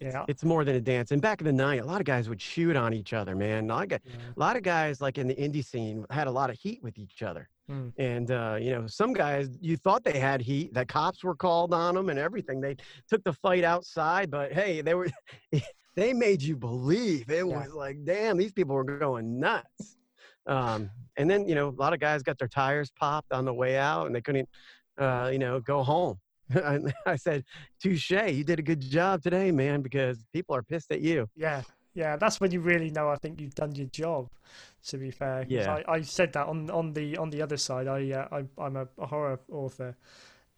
yeah. 0.00 0.24
It's 0.28 0.44
more 0.44 0.64
than 0.64 0.76
a 0.76 0.80
dance. 0.80 1.10
And 1.10 1.22
back 1.22 1.40
in 1.40 1.46
the 1.46 1.52
night, 1.52 1.80
a 1.80 1.84
lot 1.84 2.00
of 2.00 2.04
guys 2.06 2.28
would 2.28 2.40
shoot 2.42 2.76
on 2.76 2.92
each 2.92 3.12
other, 3.12 3.34
man. 3.34 3.70
A 3.70 3.74
lot 3.74 3.84
of, 3.84 4.00
yeah. 4.04 4.12
a 4.36 4.40
lot 4.40 4.56
of 4.56 4.62
guys, 4.62 5.00
like 5.00 5.18
in 5.18 5.26
the 5.26 5.34
indie 5.34 5.64
scene, 5.64 6.04
had 6.10 6.26
a 6.26 6.30
lot 6.30 6.50
of 6.50 6.58
heat 6.58 6.82
with 6.82 6.98
each 6.98 7.22
other. 7.22 7.48
Mm. 7.70 7.92
And 7.98 8.30
uh, 8.30 8.58
you 8.60 8.72
know, 8.72 8.86
some 8.86 9.12
guys 9.12 9.48
you 9.60 9.76
thought 9.76 10.04
they 10.04 10.18
had 10.18 10.40
heat. 10.40 10.74
The 10.74 10.84
cops 10.84 11.24
were 11.24 11.34
called 11.34 11.72
on 11.72 11.94
them 11.94 12.10
and 12.10 12.18
everything. 12.18 12.60
They 12.60 12.76
took 13.08 13.24
the 13.24 13.32
fight 13.32 13.64
outside, 13.64 14.30
but 14.30 14.52
hey, 14.52 14.82
they 14.82 14.94
were 14.94 15.08
they 15.96 16.12
made 16.12 16.42
you 16.42 16.56
believe 16.56 17.30
it 17.30 17.46
Yeah. 17.46 17.58
was 17.58 17.72
like, 17.72 18.04
damn, 18.04 18.36
these 18.36 18.52
people 18.52 18.74
were 18.74 18.84
going 18.84 19.40
nuts. 19.40 19.96
Um, 20.46 20.90
and 21.16 21.28
then 21.28 21.48
you 21.48 21.54
know, 21.54 21.68
a 21.68 21.70
lot 21.70 21.92
of 21.92 21.98
guys 22.00 22.22
got 22.22 22.38
their 22.38 22.48
tires 22.48 22.90
popped 22.90 23.32
on 23.32 23.44
the 23.44 23.54
way 23.54 23.76
out, 23.76 24.06
and 24.06 24.14
they 24.14 24.20
couldn't, 24.20 24.48
uh, 24.98 25.30
you 25.32 25.38
know, 25.38 25.60
go 25.60 25.82
home. 25.82 26.18
I 27.06 27.16
said, 27.16 27.42
"Touche, 27.82 28.10
you 28.12 28.44
did 28.44 28.60
a 28.60 28.62
good 28.62 28.80
job 28.80 29.22
today, 29.22 29.50
man, 29.50 29.82
because 29.82 30.24
people 30.32 30.54
are 30.54 30.62
pissed 30.62 30.92
at 30.92 31.00
you." 31.00 31.28
Yeah, 31.34 31.62
yeah, 31.94 32.16
that's 32.16 32.40
when 32.40 32.52
you 32.52 32.60
really 32.60 32.90
know. 32.90 33.08
I 33.08 33.16
think 33.16 33.40
you've 33.40 33.54
done 33.56 33.74
your 33.74 33.86
job. 33.88 34.28
To 34.88 34.98
be 34.98 35.10
fair, 35.10 35.44
Yeah. 35.48 35.80
I, 35.88 35.94
I 35.94 36.00
said 36.02 36.32
that 36.34 36.46
on 36.46 36.70
on 36.70 36.92
the 36.92 37.16
on 37.16 37.30
the 37.30 37.42
other 37.42 37.56
side. 37.56 37.88
I, 37.88 38.12
uh, 38.12 38.28
I 38.30 38.62
I'm 38.64 38.76
a, 38.76 38.86
a 38.98 39.06
horror 39.06 39.40
author, 39.50 39.96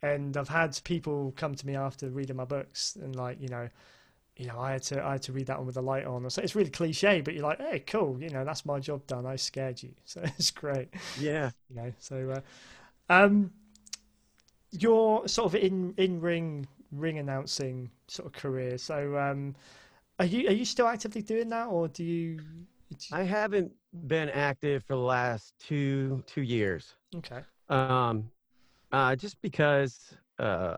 and 0.03 0.37
I've 0.37 0.51
had 0.51 0.79
people 0.85 1.33
come 1.37 1.55
to 1.55 1.66
me 1.66 1.77
after 1.77 2.11
reading 2.11 2.37
my 2.37 2.44
books 2.44 2.96
and 3.01 3.16
like 3.16 3.40
you 3.40 3.48
know, 3.48 3.68
you 4.38 4.46
know, 4.46 4.59
I 4.59 4.72
had 4.72 4.83
to 4.85 5.05
I 5.05 5.12
had 5.12 5.22
to 5.22 5.33
read 5.33 5.46
that 5.48 5.59
one 5.59 5.66
with 5.66 5.74
the 5.74 5.83
light 5.83 6.07
on. 6.07 6.29
So 6.31 6.40
it's 6.40 6.55
really 6.55 6.70
cliche, 6.70 7.20
but 7.20 7.35
you're 7.35 7.42
like, 7.42 7.59
hey, 7.59 7.81
cool, 7.81 8.16
you 8.22 8.31
know, 8.31 8.44
that's 8.44 8.64
my 8.64 8.79
job 8.79 9.07
done. 9.07 9.27
I 9.27 9.37
scared 9.37 9.83
you, 9.83 9.90
so 10.05 10.22
it's 10.22 10.51
great. 10.53 10.88
Yeah. 11.20 11.51
You 11.68 11.77
know, 11.77 11.92
so 11.98 12.31
uh, 12.31 13.12
um, 13.12 13.51
your 14.70 15.27
sort 15.29 15.53
of 15.55 15.61
in 15.61 15.92
in 15.96 16.20
ring 16.20 16.66
ring 16.92 17.18
announcing 17.18 17.90
sort 18.07 18.27
of 18.27 18.33
career. 18.33 18.79
So 18.79 19.18
um, 19.18 19.55
are 20.18 20.24
you 20.24 20.48
are 20.48 20.53
you 20.53 20.64
still 20.64 20.87
actively 20.87 21.22
doing 21.22 21.48
that, 21.51 21.66
or 21.66 21.88
do 21.88 22.05
you? 22.05 22.37
do 22.37 22.96
you- 23.11 23.16
I 23.16 23.22
haven't 23.22 23.72
been 24.07 24.29
active 24.31 24.85
for 24.85 24.94
the 24.94 25.01
last 25.03 25.55
two 25.59 26.22
two 26.27 26.42
years. 26.42 26.94
okay. 27.16 27.40
Um, 27.68 28.31
uh, 28.92 29.14
just 29.16 29.40
because 29.42 30.14
uh, 30.38 30.77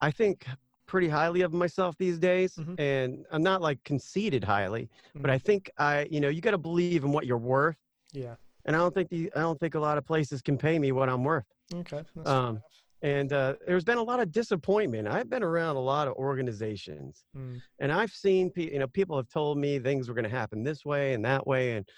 I 0.00 0.10
think 0.10 0.46
pretty 0.86 1.08
highly 1.08 1.42
of 1.42 1.52
myself 1.52 1.96
these 1.98 2.18
days, 2.18 2.56
Mhm. 2.56 2.76
and 2.78 3.26
I'm 3.30 3.42
not 3.42 3.60
like 3.62 3.82
conceited 3.84 4.44
highly, 4.44 4.90
but 5.22 5.30
Mhm. 5.30 5.30
I 5.30 5.38
think 5.38 5.70
I, 5.78 6.06
you 6.10 6.20
know, 6.20 6.28
you 6.28 6.40
got 6.40 6.52
to 6.52 6.58
believe 6.58 7.04
in 7.04 7.12
what 7.12 7.26
you're 7.26 7.38
worth, 7.38 7.78
Yeah. 8.12 8.36
and 8.64 8.76
I 8.76 8.80
don't 8.80 8.94
think 8.94 9.10
the 9.10 9.32
I 9.36 9.40
don't 9.40 9.60
think 9.60 9.74
a 9.74 9.80
lot 9.80 9.98
of 9.98 10.04
places 10.06 10.42
can 10.42 10.58
pay 10.58 10.78
me 10.78 10.92
what 10.92 11.08
I'm 11.08 11.24
worth. 11.24 11.46
Okay. 11.72 12.06
Um. 12.24 12.62
And 13.02 13.32
uh, 13.32 13.56
there's 13.66 13.84
been 13.84 13.98
a 13.98 14.02
lot 14.02 14.20
of 14.20 14.32
disappointment. 14.32 15.08
I've 15.08 15.28
been 15.30 15.42
around 15.42 15.76
a 15.76 15.80
lot 15.80 16.08
of 16.08 16.14
organizations, 16.14 17.24
Mm, 17.34 17.62
and 17.80 17.92
I've 17.92 18.12
seen, 18.12 18.50
pe- 18.52 18.72
you 18.72 18.78
know, 18.78 18.88
people 18.88 19.16
have 19.16 19.28
told 19.28 19.58
me 19.58 19.78
things 19.78 20.08
were 20.08 20.14
going 20.14 20.24
to 20.24 20.30
happen 20.30 20.64
this 20.64 20.84
way 20.84 21.14
and 21.14 21.24
that 21.24 21.46
way, 21.46 21.76
and 21.76 21.88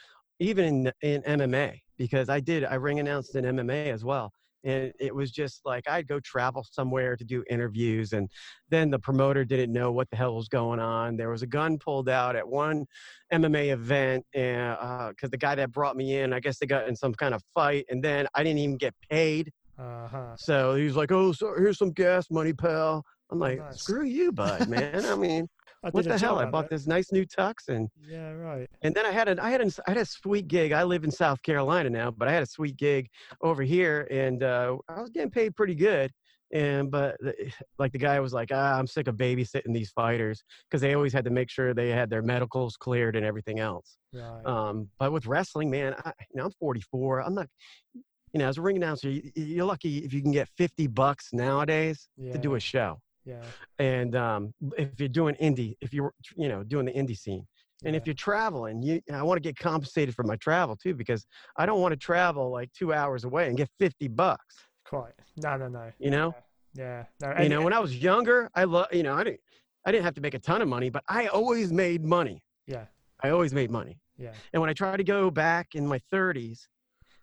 even 0.40 0.64
in 0.66 0.92
in 1.02 1.22
MMA 1.24 1.82
because 1.98 2.28
I 2.28 2.40
did 2.40 2.64
I 2.64 2.74
ring 2.76 3.00
announced 3.00 3.36
in 3.36 3.44
MMA 3.44 3.90
as 3.90 4.04
well, 4.04 4.32
and 4.68 4.92
it 5.00 5.14
was 5.14 5.30
just 5.30 5.62
like 5.64 5.88
I'd 5.88 6.06
go 6.06 6.20
travel 6.20 6.64
somewhere 6.70 7.16
to 7.16 7.24
do 7.24 7.42
interviews, 7.48 8.12
and 8.12 8.28
then 8.68 8.90
the 8.90 8.98
promoter 8.98 9.44
didn't 9.44 9.72
know 9.72 9.90
what 9.90 10.08
the 10.10 10.16
hell 10.16 10.34
was 10.36 10.48
going 10.48 10.78
on. 10.78 11.16
There 11.16 11.30
was 11.30 11.42
a 11.42 11.46
gun 11.46 11.78
pulled 11.78 12.08
out 12.08 12.36
at 12.36 12.46
one 12.46 12.84
MMA 13.32 13.72
event, 13.72 14.24
and 14.34 14.76
because 15.10 15.30
the 15.30 15.38
guy 15.38 15.54
that 15.54 15.72
brought 15.72 15.96
me 15.96 16.16
in, 16.18 16.32
I 16.32 16.40
guess 16.40 16.58
they 16.58 16.66
got 16.66 16.86
in 16.86 16.94
some 16.94 17.14
kind 17.14 17.34
of 17.34 17.42
fight, 17.54 17.86
and 17.88 18.02
then 18.02 18.26
I 18.34 18.44
didn't 18.44 18.58
even 18.58 18.76
get 18.76 18.94
paid. 19.10 19.50
Uh-huh. 19.78 20.36
So 20.36 20.74
he 20.74 20.84
was 20.84 20.96
like, 20.96 21.12
"Oh, 21.12 21.32
so 21.32 21.54
here's 21.56 21.78
some 21.78 21.92
gas 21.92 22.30
money, 22.30 22.52
pal." 22.52 23.04
I'm 23.30 23.38
like, 23.38 23.58
nice. 23.58 23.80
"Screw 23.80 24.04
you, 24.04 24.32
bud, 24.32 24.68
man." 24.68 25.04
I 25.04 25.14
mean, 25.14 25.48
I 25.84 25.90
what 25.90 26.04
the 26.04 26.18
hell? 26.18 26.38
I 26.38 26.46
bought 26.46 26.68
there. 26.68 26.78
this 26.78 26.86
nice 26.86 27.12
new 27.12 27.24
tux, 27.24 27.68
and 27.68 27.88
Yeah. 28.06 28.32
Right. 28.32 28.68
and 28.82 28.94
then 28.94 29.06
I 29.06 29.10
had 29.10 29.28
a 29.28 29.42
I 29.42 29.50
had 29.50 29.60
a 29.60 29.70
I 29.86 29.90
had 29.92 29.98
a 29.98 30.04
sweet 30.04 30.48
gig. 30.48 30.72
I 30.72 30.82
live 30.82 31.04
in 31.04 31.10
South 31.10 31.42
Carolina 31.42 31.90
now, 31.90 32.10
but 32.10 32.28
I 32.28 32.32
had 32.32 32.42
a 32.42 32.46
sweet 32.46 32.76
gig 32.76 33.08
over 33.42 33.62
here, 33.62 34.08
and 34.10 34.42
uh, 34.42 34.76
I 34.88 35.00
was 35.00 35.10
getting 35.10 35.30
paid 35.30 35.54
pretty 35.56 35.74
good. 35.74 36.10
And 36.52 36.90
but 36.90 37.16
like 37.78 37.92
the 37.92 37.98
guy 37.98 38.18
was 38.20 38.32
like, 38.32 38.50
ah, 38.52 38.78
I'm 38.78 38.86
sick 38.86 39.06
of 39.06 39.16
babysitting 39.16 39.72
these 39.72 39.90
fighters 39.90 40.42
because 40.68 40.80
they 40.80 40.94
always 40.94 41.12
had 41.12 41.24
to 41.24 41.30
make 41.30 41.50
sure 41.50 41.74
they 41.74 41.90
had 41.90 42.10
their 42.10 42.22
medicals 42.22 42.76
cleared 42.76 43.16
and 43.16 43.24
everything 43.24 43.60
else. 43.60 43.98
Right. 44.12 44.44
Um, 44.44 44.88
but 44.98 45.12
with 45.12 45.26
wrestling, 45.26 45.70
man, 45.70 45.94
I, 46.04 46.12
you 46.30 46.36
know, 46.36 46.46
I'm 46.46 46.52
44. 46.58 47.20
I'm 47.20 47.34
not, 47.34 47.46
you 47.94 48.38
know, 48.40 48.48
as 48.48 48.58
a 48.58 48.62
ring 48.62 48.76
announcer, 48.76 49.10
you, 49.10 49.30
you're 49.34 49.64
lucky 49.66 49.98
if 49.98 50.12
you 50.12 50.22
can 50.22 50.32
get 50.32 50.48
50 50.56 50.86
bucks 50.88 51.28
nowadays 51.32 52.08
to 52.32 52.38
do 52.38 52.54
a 52.56 52.60
show. 52.60 52.98
Yeah. 53.28 53.42
And 53.78 54.16
um, 54.16 54.54
if 54.76 54.98
you're 54.98 55.08
doing 55.08 55.34
indie, 55.36 55.74
if 55.80 55.92
you're, 55.92 56.12
you 56.36 56.48
know, 56.48 56.62
doing 56.64 56.86
the 56.86 56.92
indie 56.92 57.16
scene, 57.16 57.46
and 57.84 57.94
if 57.94 58.06
you're 58.06 58.14
traveling, 58.14 58.82
you, 58.82 59.00
I 59.12 59.22
want 59.22 59.36
to 59.36 59.40
get 59.40 59.56
compensated 59.56 60.14
for 60.14 60.24
my 60.24 60.34
travel 60.36 60.74
too 60.74 60.94
because 60.94 61.24
I 61.56 61.64
don't 61.64 61.80
want 61.80 61.92
to 61.92 61.96
travel 61.96 62.50
like 62.50 62.72
two 62.72 62.92
hours 62.92 63.22
away 63.22 63.46
and 63.46 63.56
get 63.56 63.68
50 63.78 64.08
bucks. 64.08 64.56
Quite. 64.84 65.12
No. 65.36 65.56
No. 65.56 65.68
No. 65.68 65.92
You 65.98 66.10
know, 66.10 66.34
Yeah. 66.74 67.04
No. 67.20 67.34
you 67.40 67.48
know, 67.48 67.62
when 67.62 67.72
I 67.72 67.78
was 67.78 67.96
younger, 67.96 68.50
I 68.56 68.64
love, 68.64 68.88
you 68.92 69.04
know, 69.04 69.14
I 69.14 69.22
didn't, 69.22 69.40
I 69.86 69.92
didn't 69.92 70.04
have 70.04 70.14
to 70.14 70.20
make 70.20 70.34
a 70.34 70.40
ton 70.40 70.60
of 70.60 70.66
money, 70.68 70.90
but 70.90 71.04
I 71.08 71.28
always 71.28 71.72
made 71.72 72.04
money. 72.04 72.42
Yeah. 72.66 72.86
I 73.22 73.30
always 73.30 73.52
made 73.54 73.70
money. 73.70 74.00
Yeah. 74.16 74.32
And 74.52 74.60
when 74.60 74.68
I 74.70 74.72
tried 74.72 74.96
to 74.96 75.04
go 75.04 75.30
back 75.30 75.74
in 75.74 75.86
my 75.86 76.00
30s, 76.12 76.66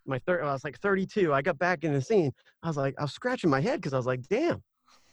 my 0.05 0.19
third, 0.19 0.41
I 0.41 0.53
was 0.53 0.63
like 0.63 0.79
32. 0.79 1.33
I 1.33 1.41
got 1.41 1.57
back 1.57 1.83
in 1.83 1.91
the 1.91 2.01
scene. 2.01 2.31
I 2.63 2.67
was 2.67 2.77
like, 2.77 2.95
I 2.97 3.01
was 3.01 3.11
scratching 3.11 3.49
my 3.49 3.59
head 3.59 3.81
because 3.81 3.93
I 3.93 3.97
was 3.97 4.05
like, 4.05 4.21
damn, 4.29 4.63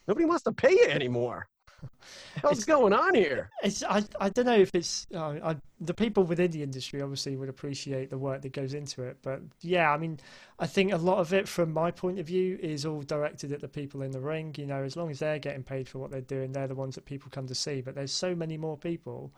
nobody 0.06 0.26
wants 0.26 0.44
to 0.44 0.52
pay 0.52 0.72
you 0.72 0.86
anymore. 0.88 1.48
What's 2.40 2.64
going 2.64 2.92
on 2.92 3.14
here? 3.14 3.50
It's 3.62 3.82
I, 3.82 4.02
I 4.20 4.28
don't 4.28 4.46
know 4.46 4.56
if 4.56 4.70
it's 4.74 5.06
uh, 5.14 5.34
I, 5.42 5.56
the 5.80 5.94
people 5.94 6.24
within 6.24 6.50
the 6.50 6.62
industry 6.62 7.02
obviously 7.02 7.36
would 7.36 7.48
appreciate 7.48 8.10
the 8.10 8.18
work 8.18 8.42
that 8.42 8.52
goes 8.52 8.74
into 8.74 9.02
it, 9.02 9.18
but 9.22 9.40
yeah, 9.60 9.90
I 9.90 9.98
mean, 9.98 10.18
I 10.58 10.66
think 10.66 10.92
a 10.92 10.96
lot 10.96 11.18
of 11.18 11.32
it 11.32 11.48
from 11.48 11.72
my 11.72 11.90
point 11.90 12.18
of 12.18 12.26
view 12.26 12.58
is 12.62 12.86
all 12.86 13.02
directed 13.02 13.52
at 13.52 13.60
the 13.60 13.68
people 13.68 14.02
in 14.02 14.10
the 14.10 14.20
ring. 14.20 14.54
You 14.56 14.66
know, 14.66 14.82
as 14.82 14.96
long 14.96 15.10
as 15.10 15.18
they're 15.18 15.38
getting 15.38 15.62
paid 15.62 15.88
for 15.88 15.98
what 15.98 16.10
they're 16.10 16.20
doing, 16.20 16.52
they're 16.52 16.68
the 16.68 16.74
ones 16.74 16.94
that 16.94 17.04
people 17.04 17.30
come 17.30 17.46
to 17.48 17.54
see. 17.54 17.80
But 17.80 17.94
there's 17.94 18.12
so 18.12 18.34
many 18.34 18.56
more 18.56 18.76
people 18.76 19.32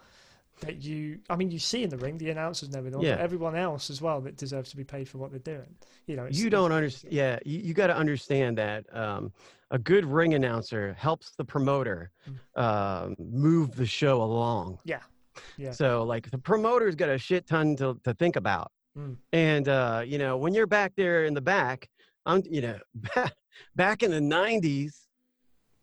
that 0.60 0.82
you, 0.82 1.18
I 1.28 1.36
mean, 1.36 1.50
you 1.50 1.58
see 1.58 1.82
in 1.82 1.90
the 1.90 1.96
ring, 1.98 2.16
the 2.18 2.30
announcers 2.30 2.68
and 2.68 2.76
everything, 2.76 3.00
Yeah. 3.00 3.16
but 3.16 3.20
everyone 3.22 3.56
else 3.56 3.90
as 3.90 4.00
well 4.00 4.20
that 4.22 4.36
deserves 4.36 4.70
to 4.70 4.76
be 4.76 4.84
paid 4.84 5.08
for 5.08 5.18
what 5.18 5.30
they're 5.30 5.40
doing. 5.40 5.74
You 6.06 6.16
know, 6.16 6.24
it's, 6.24 6.38
You 6.38 6.50
don't 6.50 6.72
understand. 6.72 7.12
Yeah, 7.12 7.38
you, 7.44 7.58
you 7.60 7.74
got 7.74 7.88
to 7.88 7.96
understand 7.96 8.58
that 8.58 8.84
um, 8.96 9.32
a 9.70 9.78
good 9.78 10.04
ring 10.04 10.34
announcer 10.34 10.94
helps 10.98 11.32
the 11.36 11.44
promoter 11.44 12.10
um, 12.56 13.16
move 13.18 13.74
the 13.74 13.86
show 13.86 14.22
along. 14.22 14.78
Yeah, 14.84 15.00
yeah. 15.56 15.72
So, 15.72 16.04
like, 16.04 16.30
the 16.30 16.38
promoter's 16.38 16.94
got 16.94 17.08
a 17.10 17.18
shit 17.18 17.46
ton 17.46 17.76
to, 17.76 17.98
to 18.04 18.14
think 18.14 18.36
about. 18.36 18.70
Mm. 18.96 19.16
And, 19.32 19.68
uh, 19.68 20.02
you 20.06 20.18
know, 20.18 20.36
when 20.36 20.54
you're 20.54 20.68
back 20.68 20.92
there 20.96 21.24
in 21.24 21.34
the 21.34 21.40
back, 21.40 21.88
I'm, 22.26 22.42
you 22.48 22.60
know, 22.62 22.78
back, 22.94 23.34
back 23.76 24.02
in 24.02 24.10
the 24.12 24.20
90s, 24.20 24.92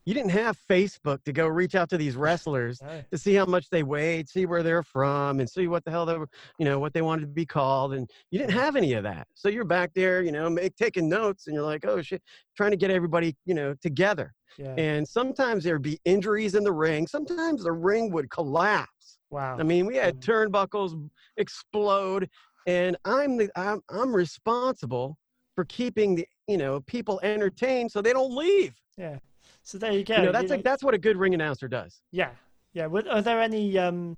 you 0.06 0.14
didn't 0.14 0.32
have 0.32 0.58
Facebook 0.70 1.24
to 1.26 1.32
go 1.34 1.48
reach 1.48 1.76
out 1.76 1.90
to 1.90 1.98
these 1.98 2.16
wrestlers 2.16 2.82
No. 2.82 3.04
to 3.12 3.18
see 3.18 3.34
how 3.36 3.46
much 3.46 3.70
they 3.70 3.84
weighed, 3.84 4.28
see 4.28 4.46
where 4.46 4.64
they're 4.64 4.84
from, 4.84 5.40
and 5.40 5.50
see 5.50 5.68
what 5.68 5.84
the 5.86 5.92
hell 5.92 6.06
they 6.06 6.18
were, 6.18 6.28
you 6.58 6.66
know, 6.66 6.80
what 6.80 6.94
they 6.94 7.02
wanted 7.02 7.22
to 7.22 7.28
be 7.28 7.46
called. 7.46 7.94
And 7.94 8.10
you 8.32 8.40
didn't 8.40 8.54
have 8.54 8.76
any 8.76 8.94
of 8.94 9.04
that. 9.04 9.28
So 9.36 9.48
you're 9.50 9.64
back 9.66 9.92
there, 9.94 10.22
you 10.24 10.32
know, 10.32 10.50
make, 10.50 10.76
taking 10.76 11.08
notes, 11.08 11.48
and 11.48 11.54
you're 11.54 11.64
like, 11.64 11.86
oh 11.86 12.02
shit, 12.02 12.22
trying 12.58 12.72
to 12.72 12.78
get 12.78 12.90
everybody, 12.90 13.36
you 13.46 13.54
know, 13.54 13.76
together. 13.82 14.34
Yeah. 14.58 14.74
And 14.78 15.08
sometimes 15.08 15.64
there'd 15.64 15.82
be 15.82 16.00
injuries 16.04 16.56
in 16.56 16.64
the 16.64 16.74
ring. 16.74 17.08
Sometimes 17.08 17.64
the 17.64 17.72
ring 17.72 18.12
would 18.12 18.30
collapse. 18.30 19.20
wow. 19.30 19.58
I 19.58 19.64
mean, 19.64 19.86
we 19.86 19.96
had 19.96 20.20
Mm. 20.20 20.50
turnbuckles 20.52 21.10
explode, 21.38 22.30
and 22.68 22.98
I'm 23.06 23.38
the 23.38 23.50
I'm, 23.56 23.82
I'm 23.90 24.14
responsible 24.16 25.18
for 25.56 25.66
keeping 25.66 26.16
the 26.16 26.26
you 26.48 26.58
know 26.58 26.82
people 26.82 27.20
entertained 27.24 27.92
so 27.92 28.02
they 28.02 28.14
don't 28.14 28.36
leave. 28.36 28.74
yeah. 28.98 29.18
So 29.63 29.78
there 29.78 29.91
you 29.91 30.04
go. 30.04 30.15
you 30.15 30.19
know, 30.21 30.26
you 30.28 30.32
that's 30.32 30.50
know- 30.50 30.56
like 30.56 30.63
that's 30.63 30.84
what 30.84 30.93
a 30.93 30.97
good 30.97 31.17
ring 31.17 31.34
announcer 31.34 31.67
does. 31.67 32.02
Yeah, 32.12 32.32
yeah. 32.74 32.88
Were, 32.88 33.04
are 33.10 33.21
there 33.21 33.41
any 33.41 33.78
um, 33.78 34.17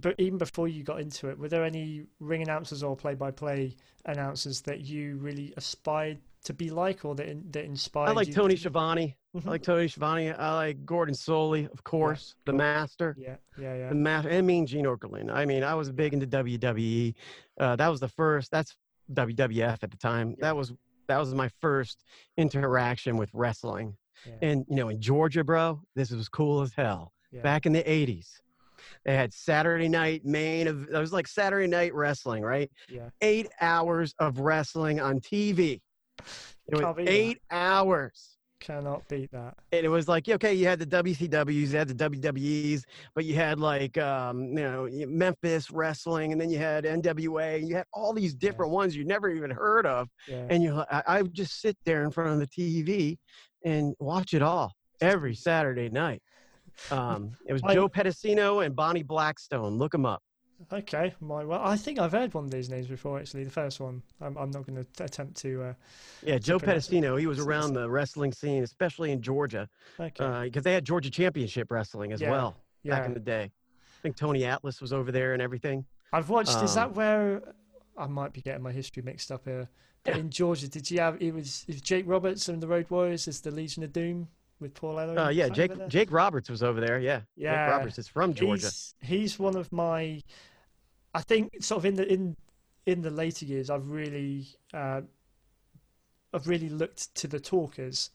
but 0.00 0.14
even 0.18 0.38
before 0.38 0.68
you 0.68 0.82
got 0.84 1.00
into 1.00 1.28
it, 1.28 1.38
were 1.38 1.48
there 1.48 1.64
any 1.64 2.04
ring 2.20 2.42
announcers 2.42 2.82
or 2.82 2.96
play-by-play 2.96 3.74
announcers 4.04 4.60
that 4.62 4.80
you 4.82 5.16
really 5.16 5.52
aspired 5.56 6.18
to 6.44 6.54
be 6.54 6.70
like, 6.70 7.04
or 7.04 7.16
that 7.16 7.28
in, 7.28 7.44
that 7.50 7.64
inspired? 7.64 8.10
I 8.10 8.12
like 8.12 8.28
you 8.28 8.34
Tony 8.34 8.54
to- 8.54 8.60
Schiavone. 8.60 9.16
I 9.44 9.48
like 9.50 9.62
Tony 9.62 9.88
Schiavone. 9.88 10.30
I 10.30 10.54
like 10.54 10.86
Gordon 10.86 11.14
Solie, 11.14 11.70
of 11.72 11.82
course, 11.84 12.34
the 12.46 12.52
master. 12.52 13.16
Yeah, 13.18 13.36
yeah, 13.60 13.74
yeah. 13.76 13.88
The 13.90 13.94
master. 13.94 14.30
I 14.30 14.40
mean, 14.40 14.66
Gene 14.66 14.86
Okerlund. 14.86 15.30
I 15.32 15.44
mean, 15.44 15.62
I 15.64 15.74
was 15.74 15.90
big 15.90 16.14
into 16.14 16.26
WWE. 16.26 17.14
Uh, 17.58 17.76
that 17.76 17.88
was 17.88 18.00
the 18.00 18.08
first. 18.08 18.50
That's 18.50 18.76
WWF 19.12 19.82
at 19.82 19.90
the 19.90 19.96
time. 19.96 20.30
Yeah. 20.30 20.46
That 20.46 20.56
was 20.56 20.72
that 21.08 21.18
was 21.18 21.34
my 21.34 21.50
first 21.60 22.04
interaction 22.36 23.16
with 23.16 23.30
wrestling. 23.32 23.96
Yeah. 24.26 24.32
And 24.50 24.64
you 24.68 24.76
know, 24.76 24.88
in 24.88 25.00
Georgia, 25.00 25.44
bro, 25.44 25.80
this 25.94 26.10
was 26.10 26.28
cool 26.28 26.60
as 26.62 26.72
hell. 26.74 27.12
Yeah. 27.30 27.42
Back 27.42 27.66
in 27.66 27.72
the 27.72 27.82
'80s, 27.82 28.28
they 29.04 29.14
had 29.14 29.32
Saturday 29.32 29.88
night 29.88 30.24
main. 30.24 30.66
Of, 30.66 30.88
it 30.88 30.98
was 30.98 31.12
like 31.12 31.26
Saturday 31.26 31.66
night 31.66 31.94
wrestling, 31.94 32.42
right? 32.42 32.70
Yeah. 32.88 33.10
Eight 33.20 33.48
hours 33.60 34.14
of 34.18 34.38
wrestling 34.40 35.00
on 35.00 35.20
TV. 35.20 35.80
It 36.68 36.74
was 36.74 36.80
Can't 36.80 36.96
that. 36.96 37.08
eight 37.08 37.38
hours. 37.50 38.34
Cannot 38.60 39.06
beat 39.08 39.30
that. 39.30 39.54
and 39.70 39.86
it 39.86 39.88
was 39.88 40.08
like 40.08 40.28
okay 40.28 40.52
you 40.52 40.66
had 40.66 40.80
the 40.80 40.84
wcws 40.84 41.70
you 41.70 41.78
had 41.78 41.86
the 41.86 41.94
wwe's 41.94 42.84
but 43.14 43.24
you 43.24 43.36
had 43.36 43.60
like 43.60 43.96
um 43.98 44.46
you 44.48 44.64
know 44.64 44.88
memphis 45.06 45.70
wrestling 45.70 46.32
and 46.32 46.40
then 46.40 46.50
you 46.50 46.58
had 46.58 46.82
nwa 46.82 47.56
and 47.56 47.68
you 47.68 47.76
had 47.76 47.84
all 47.92 48.12
these 48.12 48.34
different 48.34 48.72
ones 48.72 48.96
you 48.96 49.04
never 49.04 49.30
even 49.30 49.48
heard 49.48 49.86
of 49.86 50.08
Yeah. 50.26 50.44
and 50.50 50.60
you 50.60 50.82
I, 50.90 51.02
I 51.06 51.22
would 51.22 51.34
just 51.34 51.60
sit 51.60 51.76
there 51.84 52.02
in 52.02 52.10
front 52.10 52.30
of 52.32 52.40
the 52.40 52.48
tv 52.48 53.16
and 53.64 53.94
watch 53.98 54.34
it 54.34 54.42
all 54.42 54.72
every 55.00 55.34
saturday 55.34 55.88
night 55.88 56.22
um 56.90 57.32
it 57.46 57.52
was 57.52 57.62
I- 57.64 57.74
joe 57.74 57.88
pedicino 57.88 58.64
and 58.64 58.74
bonnie 58.74 59.02
blackstone 59.02 59.78
look 59.78 59.92
them 59.92 60.06
up 60.06 60.22
Okay, 60.72 61.14
my 61.20 61.44
well, 61.44 61.60
I 61.62 61.76
think 61.76 62.00
I've 62.00 62.10
heard 62.10 62.34
one 62.34 62.42
of 62.46 62.50
these 62.50 62.68
names 62.68 62.88
before. 62.88 63.20
Actually, 63.20 63.44
the 63.44 63.50
first 63.50 63.78
one. 63.78 64.02
I'm, 64.20 64.36
I'm 64.36 64.50
not 64.50 64.66
going 64.66 64.84
to 64.84 65.04
attempt 65.04 65.36
to. 65.42 65.62
Uh, 65.62 65.72
yeah 66.24 66.36
joe 66.36 66.58
pedicino 66.58 67.16
he 67.16 67.28
was 67.28 67.38
around 67.38 67.74
the 67.74 67.88
wrestling 67.88 68.32
scene 68.32 68.64
especially 68.64 69.12
in 69.12 69.22
georgia 69.22 69.68
okay. 70.00 70.46
because 70.46 70.64
they 70.64 70.72
had 70.74 70.84
georgia 70.84 71.10
championship 71.12 71.70
wrestling 71.70 72.10
as 72.12 72.20
Yeah, 72.20 72.32
well 72.32 72.56
back 72.84 73.02
yeah. 73.02 73.04
in 73.06 73.14
the 73.14 73.20
day 73.20 73.44
i 73.44 74.00
think 74.02 74.16
tony 74.16 74.44
atlas 74.44 74.80
was 74.80 74.92
over 74.92 75.12
there 75.12 75.32
and 75.32 75.40
everything 75.40 75.84
I've 76.12 76.28
watched. 76.28 76.60
is 76.60 76.74
that 76.74 76.88
um, 76.88 76.94
where 76.94 77.54
I 77.96 78.08
might 78.08 78.32
be 78.32 78.40
getting 78.40 78.62
my 78.64 78.72
history 78.72 79.02
mixed 79.04 79.30
up 79.30 79.44
here? 79.44 79.68
But 80.04 80.16
in 80.16 80.30
Georgia, 80.30 80.68
did 80.68 80.90
you 80.90 81.00
have? 81.00 81.20
It 81.20 81.32
was, 81.34 81.64
it 81.68 81.74
was 81.74 81.80
Jake 81.82 82.04
Roberts 82.06 82.48
and 82.48 82.62
the 82.62 82.66
Road 82.68 82.86
Warriors 82.88 83.28
as 83.28 83.40
the 83.40 83.50
Legion 83.50 83.82
of 83.82 83.92
Doom 83.92 84.28
with 84.60 84.74
Paul 84.74 84.94
Ellering. 84.96 85.26
Uh, 85.26 85.28
yeah, 85.30 85.48
Jake? 85.48 85.72
Jake 85.88 86.10
Roberts 86.10 86.48
was 86.48 86.62
over 86.62 86.80
there. 86.80 86.98
Yeah, 86.98 87.20
Yeah. 87.36 87.66
Jake 87.66 87.72
Roberts 87.78 87.98
is 87.98 88.08
from 88.08 88.34
Georgia. 88.34 88.66
He's, 88.66 88.94
he's 89.02 89.38
one 89.38 89.56
of 89.56 89.70
my. 89.72 90.22
I 91.14 91.22
think 91.22 91.62
sort 91.62 91.78
of 91.80 91.84
in 91.86 91.94
the 91.94 92.10
in 92.12 92.36
in 92.86 93.02
the 93.02 93.10
later 93.10 93.44
years, 93.44 93.70
I've 93.70 93.90
really 93.90 94.46
uh, 94.72 95.02
I've 96.32 96.46
really 96.48 96.68
looked 96.68 97.14
to 97.16 97.28
the 97.28 97.40
talkers 97.40 98.10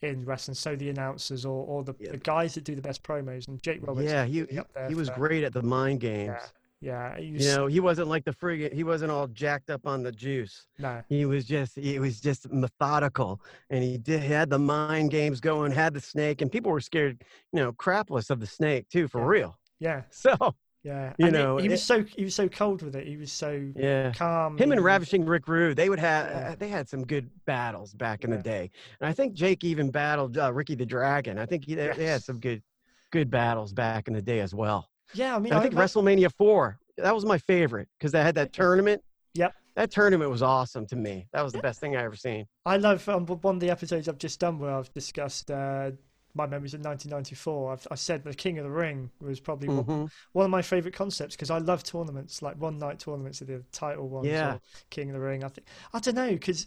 in 0.00 0.24
wrestling, 0.24 0.54
so 0.54 0.76
the 0.76 0.90
announcers 0.90 1.44
or, 1.44 1.66
or 1.66 1.82
the, 1.82 1.92
Yeah. 1.98 2.12
the 2.12 2.18
guys 2.18 2.54
that 2.54 2.62
do 2.64 2.76
the 2.76 2.82
best 2.82 3.02
promos. 3.02 3.48
And 3.48 3.60
Jake 3.62 3.80
Roberts, 3.86 4.08
yeah, 4.08 4.24
he 4.24 4.44
he, 4.44 4.60
he 4.88 4.94
was 4.94 5.10
great 5.10 5.42
at 5.44 5.52
the 5.52 5.62
mind 5.62 6.00
games. 6.00 6.28
Yeah, 6.38 6.46
he 6.80 7.32
was, 7.32 7.44
You 7.46 7.54
know, 7.56 7.66
he 7.66 7.80
wasn't 7.80 8.08
like 8.08 8.24
the 8.24 8.32
friggin' 8.32 8.72
he 8.72 8.84
wasn't 8.84 9.10
all 9.10 9.26
jacked 9.28 9.70
up 9.70 9.86
on 9.86 10.02
the 10.02 10.12
juice. 10.12 10.66
no, 10.78 11.02
He 11.08 11.24
was 11.24 11.44
just 11.44 11.76
he 11.76 11.98
was 11.98 12.20
just 12.20 12.50
methodical, 12.52 13.40
and 13.70 13.82
he 13.82 13.98
did 13.98 14.22
he 14.22 14.28
had 14.32 14.50
the 14.50 14.58
mind 14.58 15.10
games 15.10 15.40
going, 15.40 15.72
had 15.72 15.94
the 15.94 16.00
snake, 16.00 16.40
and 16.42 16.50
people 16.52 16.70
were 16.70 16.80
scared, 16.80 17.22
you 17.52 17.60
know, 17.60 17.72
crapless 17.72 18.30
of 18.30 18.40
the 18.40 18.46
snake 18.46 18.88
too, 18.88 19.08
for 19.08 19.20
Yeah. 19.20 19.26
real. 19.26 19.58
yeah, 19.80 20.02
So 20.10 20.36
yeah. 20.84 21.12
You 21.18 21.26
and 21.26 21.32
know, 21.34 21.56
he, 21.56 21.68
was 21.68 21.80
it- 21.80 21.84
so 21.84 22.04
he 22.04 22.22
was 22.24 22.34
so 22.36 22.48
cold 22.48 22.82
with 22.82 22.94
it. 22.94 23.06
He 23.06 23.16
was 23.16 23.32
so 23.32 23.60
yeah. 23.74 24.12
calm. 24.12 24.56
Him 24.56 24.70
and 24.70 24.78
was- 24.80 24.84
Ravishing 24.86 25.24
Rick 25.26 25.48
Rude, 25.48 25.76
they 25.76 25.88
would 25.88 25.98
have 25.98 26.30
Yeah. 26.30 26.48
uh, 26.50 26.54
they 26.56 26.68
had 26.68 26.88
some 26.88 27.04
good 27.04 27.28
battles 27.46 27.92
back 27.94 28.22
in 28.24 28.30
Yeah. 28.30 28.36
the 28.36 28.42
day, 28.44 28.70
and 29.00 29.08
I 29.08 29.12
think 29.12 29.34
Jake 29.34 29.64
even 29.64 29.90
battled 29.90 30.38
uh, 30.38 30.52
Ricky 30.52 30.76
the 30.76 30.86
Dragon. 30.86 31.38
I 31.38 31.46
think 31.46 31.64
he, 31.64 31.74
they, 31.74 31.88
they 31.96 32.06
had 32.06 32.22
some 32.22 32.38
good 32.38 32.62
good 33.10 33.30
battles 33.30 33.72
back 33.72 34.06
in 34.06 34.14
the 34.14 34.22
day 34.22 34.38
as 34.40 34.54
well. 34.54 34.88
Yeah, 35.14 35.34
I 35.34 35.38
mean, 35.38 35.52
I 35.52 35.60
think 35.60 35.74
WrestleMania 35.74 36.32
four 36.32 36.78
that 36.96 37.14
was 37.14 37.24
my 37.24 37.38
favorite 37.38 37.88
because 37.98 38.12
they 38.12 38.22
had 38.22 38.34
that 38.34 38.52
tournament. 38.52 39.02
Yep. 39.34 39.54
That 39.76 39.90
tournament 39.92 40.30
was 40.30 40.42
awesome 40.42 40.86
to 40.86 40.96
me. 40.96 41.28
That 41.32 41.42
was 41.44 41.52
the 41.52 41.60
best 41.60 41.78
thing 41.80 41.94
I 41.96 42.02
ever 42.02 42.16
seen. 42.16 42.46
I 42.66 42.76
love 42.76 43.08
um, 43.08 43.24
one 43.26 43.54
of 43.56 43.60
the 43.60 43.70
episodes 43.70 44.08
I've 44.08 44.18
just 44.18 44.40
done 44.40 44.58
where 44.58 44.72
I've 44.74 44.92
discussed 44.92 45.50
uh, 45.52 45.92
my 46.34 46.46
memories 46.46 46.74
of 46.74 46.80
1994. 46.80 47.72
I've, 47.72 47.86
I 47.92 47.94
said 47.94 48.24
the 48.24 48.34
King 48.34 48.58
of 48.58 48.64
the 48.64 48.70
Ring 48.72 49.10
was 49.20 49.38
probably 49.38 49.68
one, 49.68 49.84
Mhm. 49.84 50.10
one 50.32 50.44
of 50.44 50.50
my 50.50 50.62
favorite 50.62 50.94
concepts 50.94 51.36
because 51.36 51.50
I 51.50 51.58
love 51.58 51.84
tournaments 51.84 52.42
like 52.42 52.60
one 52.60 52.78
night 52.78 52.98
tournaments 52.98 53.40
of 53.40 53.46
the 53.46 53.62
title 53.70 54.08
ones 54.08 54.26
Yeah. 54.26 54.54
or 54.54 54.60
King 54.90 55.10
of 55.10 55.14
the 55.14 55.20
Ring. 55.20 55.44
I 55.44 55.48
think 55.48 55.68
I 55.94 56.00
don't 56.00 56.16
know 56.16 56.30
because 56.30 56.66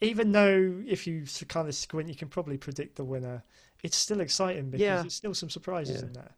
even 0.00 0.32
though 0.32 0.82
if 0.84 1.06
you 1.06 1.24
kind 1.46 1.68
of 1.68 1.74
squint, 1.76 2.08
you 2.08 2.16
can 2.16 2.28
probably 2.28 2.58
predict 2.58 2.96
the 2.96 3.04
winner. 3.04 3.44
It's 3.84 3.96
still 3.96 4.20
exciting 4.20 4.70
because 4.70 4.82
Yeah. 4.82 5.00
there's 5.02 5.14
still 5.14 5.34
some 5.34 5.50
surprises 5.50 6.00
Yeah. 6.00 6.06
in 6.08 6.12
there. 6.14 6.32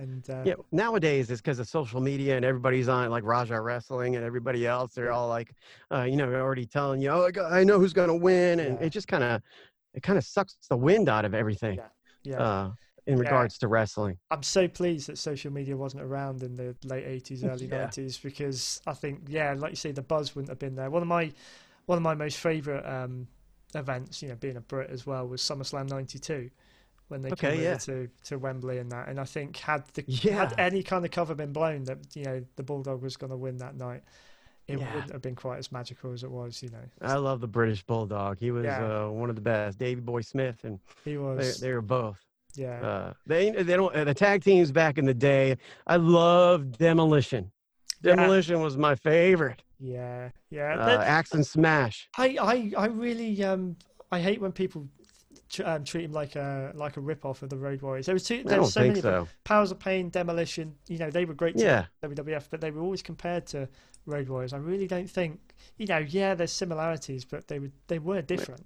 And 0.00 0.30
uh, 0.30 0.44
Yeah, 0.46 0.54
nowadays 0.72 1.30
it's 1.30 1.40
because 1.40 1.58
of 1.58 1.68
social 1.68 2.00
media 2.00 2.36
and 2.36 2.44
everybody's 2.44 2.88
on 2.88 3.10
like 3.10 3.24
Raja 3.24 3.60
Wrestling 3.60 4.16
and 4.16 4.24
everybody 4.24 4.66
else. 4.66 4.94
They're 4.94 5.12
all 5.12 5.28
like, 5.28 5.52
uh, 5.92 6.02
you 6.02 6.16
know, 6.16 6.32
already 6.32 6.66
telling 6.66 7.00
you, 7.02 7.10
oh, 7.10 7.30
I 7.50 7.64
know 7.64 7.78
who's 7.78 7.92
gonna 7.92 8.16
win, 8.16 8.60
and 8.60 8.78
Yeah. 8.78 8.86
it 8.86 8.90
just 8.90 9.08
kind 9.08 9.22
of, 9.22 9.42
it 9.94 10.02
kind 10.02 10.16
of 10.18 10.24
sucks 10.24 10.56
the 10.68 10.76
wind 10.76 11.08
out 11.08 11.24
of 11.24 11.34
everything. 11.34 11.76
Yeah. 11.76 11.88
yeah. 12.24 12.38
uh, 12.40 12.70
in 13.06 13.14
Yeah. 13.14 13.20
regards 13.20 13.58
to 13.58 13.68
wrestling. 13.68 14.18
I'm 14.30 14.42
so 14.42 14.68
pleased 14.68 15.08
that 15.08 15.18
social 15.18 15.52
media 15.52 15.76
wasn't 15.76 16.04
around 16.04 16.42
in 16.42 16.54
the 16.54 16.76
late 16.84 17.04
80s, 17.04 17.44
early 17.44 17.66
Yeah. 17.70 17.86
90s 17.88 18.22
because 18.22 18.80
I 18.86 18.92
think, 18.94 19.22
yeah, 19.26 19.54
like 19.58 19.72
you 19.72 19.76
say, 19.76 19.92
the 19.92 20.02
buzz 20.02 20.34
wouldn't 20.34 20.48
have 20.50 20.58
been 20.58 20.76
there. 20.76 20.90
One 20.90 21.02
of 21.02 21.08
my 21.08 21.32
one 21.86 21.96
of 21.98 22.02
my 22.02 22.14
most 22.14 22.36
favourite 22.38 22.86
um, 22.86 23.26
events, 23.74 24.22
you 24.22 24.28
know, 24.28 24.36
being 24.36 24.56
a 24.56 24.60
Brit 24.60 24.90
as 24.90 25.06
well, 25.06 25.26
was 25.26 25.42
SummerSlam 25.42 25.88
'92 25.88 26.50
when 27.10 27.22
they 27.22 27.30
Okay, 27.32 27.50
came 27.56 27.62
yeah. 27.64 27.76
to, 27.78 28.08
to 28.24 28.38
Wembley 28.38 28.78
and 28.78 28.90
that. 28.92 29.08
And 29.08 29.18
I 29.20 29.24
think 29.24 29.56
had 29.56 29.84
the 29.94 30.04
Yeah. 30.06 30.38
had 30.38 30.54
any 30.58 30.82
kind 30.82 31.04
of 31.04 31.10
cover 31.10 31.34
been 31.34 31.52
blown 31.52 31.84
that 31.84 31.98
you 32.14 32.24
know 32.24 32.44
the 32.56 32.62
Bulldog 32.62 33.02
was 33.02 33.16
going 33.16 33.30
to 33.30 33.36
win 33.36 33.58
that 33.58 33.76
night, 33.76 34.02
it 34.68 34.78
Yeah. 34.78 34.94
wouldn't 34.94 35.12
have 35.12 35.22
been 35.22 35.34
quite 35.36 35.58
as 35.58 35.72
magical 35.72 36.12
as 36.12 36.22
it 36.22 36.30
was. 36.30 36.62
You 36.62 36.70
know, 36.70 36.84
I 37.02 37.14
love 37.16 37.40
the 37.40 37.48
British 37.48 37.82
Bulldog. 37.82 38.38
He 38.38 38.50
was 38.50 38.66
uh, 38.66 39.08
one 39.10 39.28
of 39.28 39.34
the 39.34 39.42
best. 39.42 39.78
Davey 39.78 40.00
Boy 40.00 40.20
Smith, 40.20 40.64
and 40.64 40.78
he 41.04 41.12
they, 41.12 41.18
was, 41.18 41.58
they 41.60 41.72
were 41.72 41.82
both. 41.82 42.18
yeah, 42.54 42.80
Uh, 42.80 43.12
they 43.26 43.50
they 43.50 43.76
don't 43.76 43.94
uh, 43.94 44.04
the 44.04 44.14
tag 44.14 44.42
teams 44.42 44.70
back 44.72 44.96
in 44.96 45.04
the 45.04 45.14
day. 45.14 45.56
I 45.86 45.96
love 45.96 46.78
Demolition. 46.78 47.50
Demolition 48.02 48.60
was 48.60 48.76
my 48.76 48.94
favorite. 48.94 49.62
yeah, 49.78 50.30
yeah. 50.50 50.76
Uh, 50.78 51.02
Axe 51.04 51.34
and 51.34 51.46
Smash. 51.46 52.08
I, 52.16 52.36
I, 52.40 52.72
I 52.78 52.86
really 52.86 53.42
um 53.44 53.76
I 54.10 54.20
hate 54.20 54.40
when 54.40 54.52
people 54.52 54.88
um, 55.64 55.84
treat 55.84 56.04
him 56.04 56.12
like 56.12 56.36
a 56.36 56.72
like 56.74 56.96
a 56.96 57.00
rip 57.00 57.24
off 57.24 57.42
of 57.42 57.50
the 57.50 57.56
Road 57.56 57.82
Warriors. 57.82 58.06
There 58.06 58.14
was 58.14 58.24
two. 58.24 58.44
There 58.44 58.60
was 58.60 58.72
so 58.72 58.82
many 58.82 59.00
so. 59.00 59.26
Powers 59.44 59.70
of 59.72 59.78
Pain, 59.80 60.10
Demolition. 60.10 60.74
You 60.88 60.98
know 60.98 61.10
they 61.10 61.24
were 61.24 61.34
great. 61.34 61.56
to 61.58 61.64
Yeah, 61.64 61.86
WWF, 62.02 62.44
but 62.50 62.60
they 62.60 62.70
were 62.70 62.82
always 62.82 63.02
compared 63.02 63.46
to 63.48 63.68
Road 64.06 64.28
Warriors. 64.28 64.52
I 64.52 64.58
really 64.58 64.86
don't 64.86 65.10
think 65.10 65.40
you 65.78 65.86
know. 65.86 65.98
Yeah, 65.98 66.34
there's 66.34 66.52
similarities, 66.52 67.24
but 67.24 67.48
they 67.48 67.58
were 67.58 67.70
they 67.88 67.98
were 67.98 68.22
different. 68.22 68.64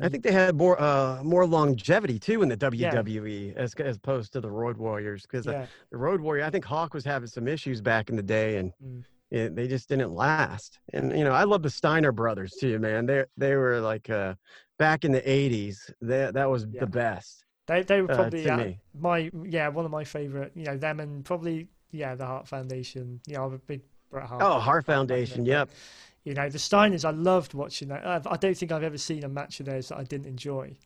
I 0.00 0.08
think 0.08 0.22
they 0.24 0.32
had 0.32 0.56
more 0.56 0.80
uh, 0.80 1.22
more 1.22 1.46
longevity 1.46 2.18
too 2.18 2.42
in 2.42 2.48
the 2.48 2.56
WWE 2.56 3.54
as 3.56 3.74
as 3.74 3.96
opposed 3.96 4.32
to 4.32 4.40
the 4.40 4.50
Road 4.50 4.78
Warriors 4.78 5.22
because 5.22 5.46
yeah, 5.46 5.66
the 5.90 5.98
Road 5.98 6.20
Warrior. 6.20 6.44
I 6.44 6.50
think 6.50 6.64
Hawk 6.64 6.94
was 6.94 7.04
having 7.04 7.28
some 7.28 7.46
issues 7.46 7.80
back 7.80 8.08
in 8.08 8.16
the 8.16 8.22
day, 8.22 8.56
and 8.56 8.72
Mm. 8.82 9.04
it, 9.30 9.54
they 9.54 9.68
just 9.68 9.88
didn't 9.88 10.12
last. 10.12 10.78
And 10.94 11.16
you 11.16 11.24
know, 11.24 11.32
I 11.32 11.44
love 11.44 11.62
the 11.62 11.70
Steiner 11.70 12.12
brothers 12.12 12.54
too, 12.58 12.78
man. 12.78 13.04
They 13.06 13.24
they 13.36 13.54
were 13.54 13.80
like 13.80 14.08
uh, 14.08 14.34
back 14.86 15.04
in 15.06 15.12
the 15.12 15.22
'80s. 15.22 15.76
That 16.10 16.34
that 16.34 16.48
was 16.54 16.62
Yeah. 16.70 16.80
the 16.84 16.86
best. 17.02 17.44
they 17.68 17.82
they 17.90 18.00
were 18.02 18.10
uh, 18.12 18.16
probably 18.16 18.48
uh, 18.48 18.56
me. 18.56 18.78
my 19.08 19.18
yeah 19.58 19.68
one 19.78 19.84
of 19.84 19.92
my 20.00 20.04
favorite. 20.04 20.50
You 20.54 20.64
know 20.68 20.76
them 20.86 21.00
and 21.00 21.24
probably 21.24 21.68
yeah 22.02 22.14
the 22.16 22.26
Hart 22.32 22.46
Foundation. 22.48 23.20
You 23.28 23.34
know 23.36 23.44
I'm 23.46 23.54
a 23.54 23.58
big 23.72 23.82
Bret 24.10 24.26
Hart. 24.26 24.42
Oh, 24.42 24.58
Hart 24.68 24.84
Foundation. 24.84 25.44
Yep. 25.44 25.70
You 26.24 26.34
know, 26.34 26.48
the 26.48 26.58
Steiners, 26.58 27.04
I 27.04 27.10
loved 27.10 27.52
watching 27.54 27.88
that. 27.88 28.06
I 28.06 28.16
I 28.34 28.36
don't 28.36 28.56
think 28.56 28.70
I've 28.72 28.84
ever 28.90 28.98
seen 28.98 29.24
a 29.24 29.28
match 29.28 29.58
of 29.60 29.66
theirs 29.66 29.88
that 29.88 29.98
I 29.98 30.04
didn't 30.04 30.26
enjoy. 30.26 30.76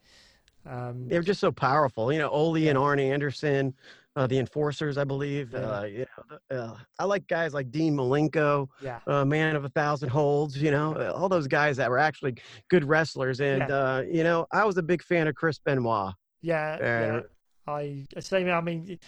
Um, 0.65 1.09
They 1.09 1.19
were 1.19 1.23
just 1.33 1.41
so 1.41 1.53
powerful. 1.53 2.13
You 2.13 2.19
know, 2.21 2.31
Ole 2.31 2.69
and 2.69 2.79
Arn 2.79 2.99
Anderson, 2.99 3.75
uh, 4.17 4.27
the 4.27 4.39
Enforcers, 4.39 4.99
I 4.99 5.05
believe. 5.05 5.53
Yeah. 5.53 5.59
Uh, 5.61 5.83
you 5.85 6.07
know, 6.51 6.57
uh, 6.59 6.77
I 6.99 7.05
like 7.05 7.29
guys 7.29 7.55
like 7.55 7.71
Dean 7.71 7.95
Malenko, 7.95 8.67
yeah, 8.81 9.01
uh, 9.07 9.25
Man 9.25 9.55
of 9.55 9.65
a 9.65 9.69
Thousand 9.69 10.09
Holds. 10.09 10.61
You 10.61 10.71
know, 10.71 10.95
uh, 10.95 11.13
all 11.15 11.29
those 11.29 11.47
guys 11.47 11.77
that 11.77 11.91
were 11.91 11.99
actually 11.99 12.35
good 12.69 12.85
wrestlers. 12.85 13.41
And 13.41 13.69
Yeah. 13.69 13.75
uh, 13.75 14.05
you 14.11 14.25
know, 14.25 14.47
I 14.53 14.65
was 14.65 14.77
a 14.79 14.83
big 14.83 15.03
fan 15.03 15.29
of 15.29 15.35
Chris 15.35 15.59
Benoit. 15.59 16.15
yeah, 16.41 16.79
yeah. 16.81 17.17
Uh, 17.17 17.23
I, 17.69 18.07
I 18.17 18.21
say, 18.21 18.51
I 18.51 18.61
mean, 18.61 18.99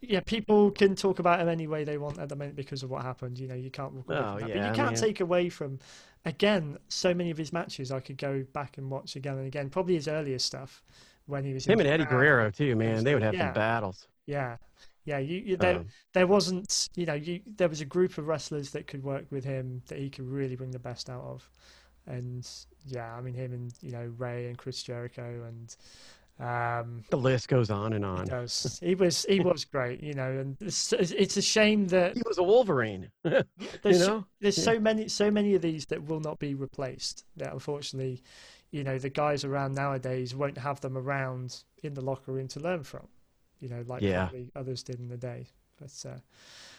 yeah, 0.00 0.20
people 0.20 0.70
can 0.72 0.94
talk 0.96 1.20
about 1.20 1.40
him 1.40 1.48
any 1.48 1.66
way 1.66 1.84
they 1.84 1.96
want 1.96 2.18
at 2.18 2.28
the 2.28 2.36
moment 2.36 2.56
because 2.56 2.82
of 2.82 2.90
what 2.90 3.02
happened. 3.02 3.38
You 3.38 3.48
know, 3.48 3.54
you 3.54 3.70
can't 3.70 3.92
walk 3.92 4.08
away 4.08 4.18
Oh, 4.18 4.32
from 4.32 4.40
that. 4.40 4.48
yeah, 4.48 4.62
but 4.62 4.68
you 4.68 4.84
can't 4.84 4.96
take 4.96 5.20
away 5.20 5.48
from, 5.48 5.78
again, 6.24 6.76
so 6.88 7.14
many 7.14 7.30
of 7.30 7.38
his 7.38 7.52
matches 7.52 7.90
I 7.92 8.00
could 8.00 8.18
go 8.18 8.44
back 8.52 8.76
and 8.78 8.90
watch 8.90 9.16
again 9.16 9.38
and 9.38 9.46
again. 9.46 9.70
Probably 9.70 9.94
his 9.94 10.08
earlier 10.08 10.38
stuff 10.40 10.82
when 11.26 11.44
he 11.44 11.54
was 11.54 11.66
in 11.66 11.72
Him 11.74 11.80
and 11.80 11.88
Eddie. 11.88 12.04
Guerrero 12.04 12.50
too, 12.50 12.74
man. 12.76 13.04
They 13.04 13.14
would 13.14 13.22
have 13.22 13.32
Yeah. 13.34 13.46
some 13.46 13.54
battles. 13.54 14.08
Yeah, 14.26 14.56
Yeah, 15.04 15.18
you, 15.18 15.38
you 15.38 15.56
there 15.56 15.76
Um, 15.78 15.86
there 16.14 16.26
wasn't 16.26 16.88
you 16.96 17.06
know 17.06 17.14
you 17.14 17.40
there 17.56 17.68
was 17.68 17.80
a 17.80 17.84
group 17.84 18.16
of 18.18 18.26
wrestlers 18.26 18.70
that 18.70 18.86
could 18.86 19.02
work 19.04 19.26
with 19.30 19.44
him 19.44 19.82
that 19.88 19.98
he 19.98 20.08
could 20.10 20.26
really 20.26 20.56
bring 20.56 20.70
the 20.70 20.78
best 20.78 21.10
out 21.10 21.22
of, 21.24 21.50
and 22.06 22.48
yeah, 22.86 23.14
I 23.14 23.20
mean 23.20 23.34
him 23.34 23.52
and 23.52 23.72
you 23.82 23.90
know 23.90 24.12
Ray 24.18 24.46
and 24.48 24.56
Chris 24.58 24.82
Jericho 24.82 25.44
and 25.46 25.76
um 26.40 27.04
the 27.10 27.16
list 27.16 27.46
goes 27.48 27.70
on 27.70 27.92
and 27.92 28.04
he 28.04 28.10
on. 28.10 28.26
does 28.26 28.78
he 28.82 28.96
was 28.96 29.24
he 29.28 29.38
was 29.40 29.64
great 29.64 30.02
you 30.02 30.14
know 30.14 30.30
and 30.32 30.56
it's, 30.60 30.92
it's 30.92 31.36
a 31.36 31.42
shame 31.42 31.86
that 31.88 32.14
He 32.16 32.22
was 32.26 32.38
a 32.38 32.42
Wolverine. 32.42 33.08
you 33.24 33.42
there's 33.82 34.00
so- 34.04 34.18
know? 34.18 34.26
there's 34.40 34.58
Yeah. 34.58 34.64
so 34.64 34.80
many 34.80 35.06
so 35.08 35.30
many 35.30 35.54
of 35.54 35.62
these 35.62 35.86
that 35.86 36.02
will 36.08 36.18
not 36.20 36.40
be 36.40 36.54
replaced 36.54 37.24
that 37.36 37.52
unfortunately 37.52 38.20
you 38.72 38.82
know 38.82 38.98
the 38.98 39.10
guys 39.10 39.44
around 39.44 39.74
nowadays 39.76 40.34
won't 40.34 40.58
have 40.58 40.80
them 40.80 40.98
around 40.98 41.62
in 41.84 41.94
the 41.94 42.00
locker 42.00 42.32
room 42.32 42.48
to 42.48 42.58
learn 42.60 42.82
from 42.82 43.06
you 43.60 43.68
know 43.68 43.84
like 43.86 44.02
Yeah. 44.02 44.24
probably 44.26 44.50
others 44.54 44.82
did 44.82 44.98
in 44.98 45.08
the 45.08 45.16
day 45.16 45.46
but 45.76 45.90
uh, 46.08 46.14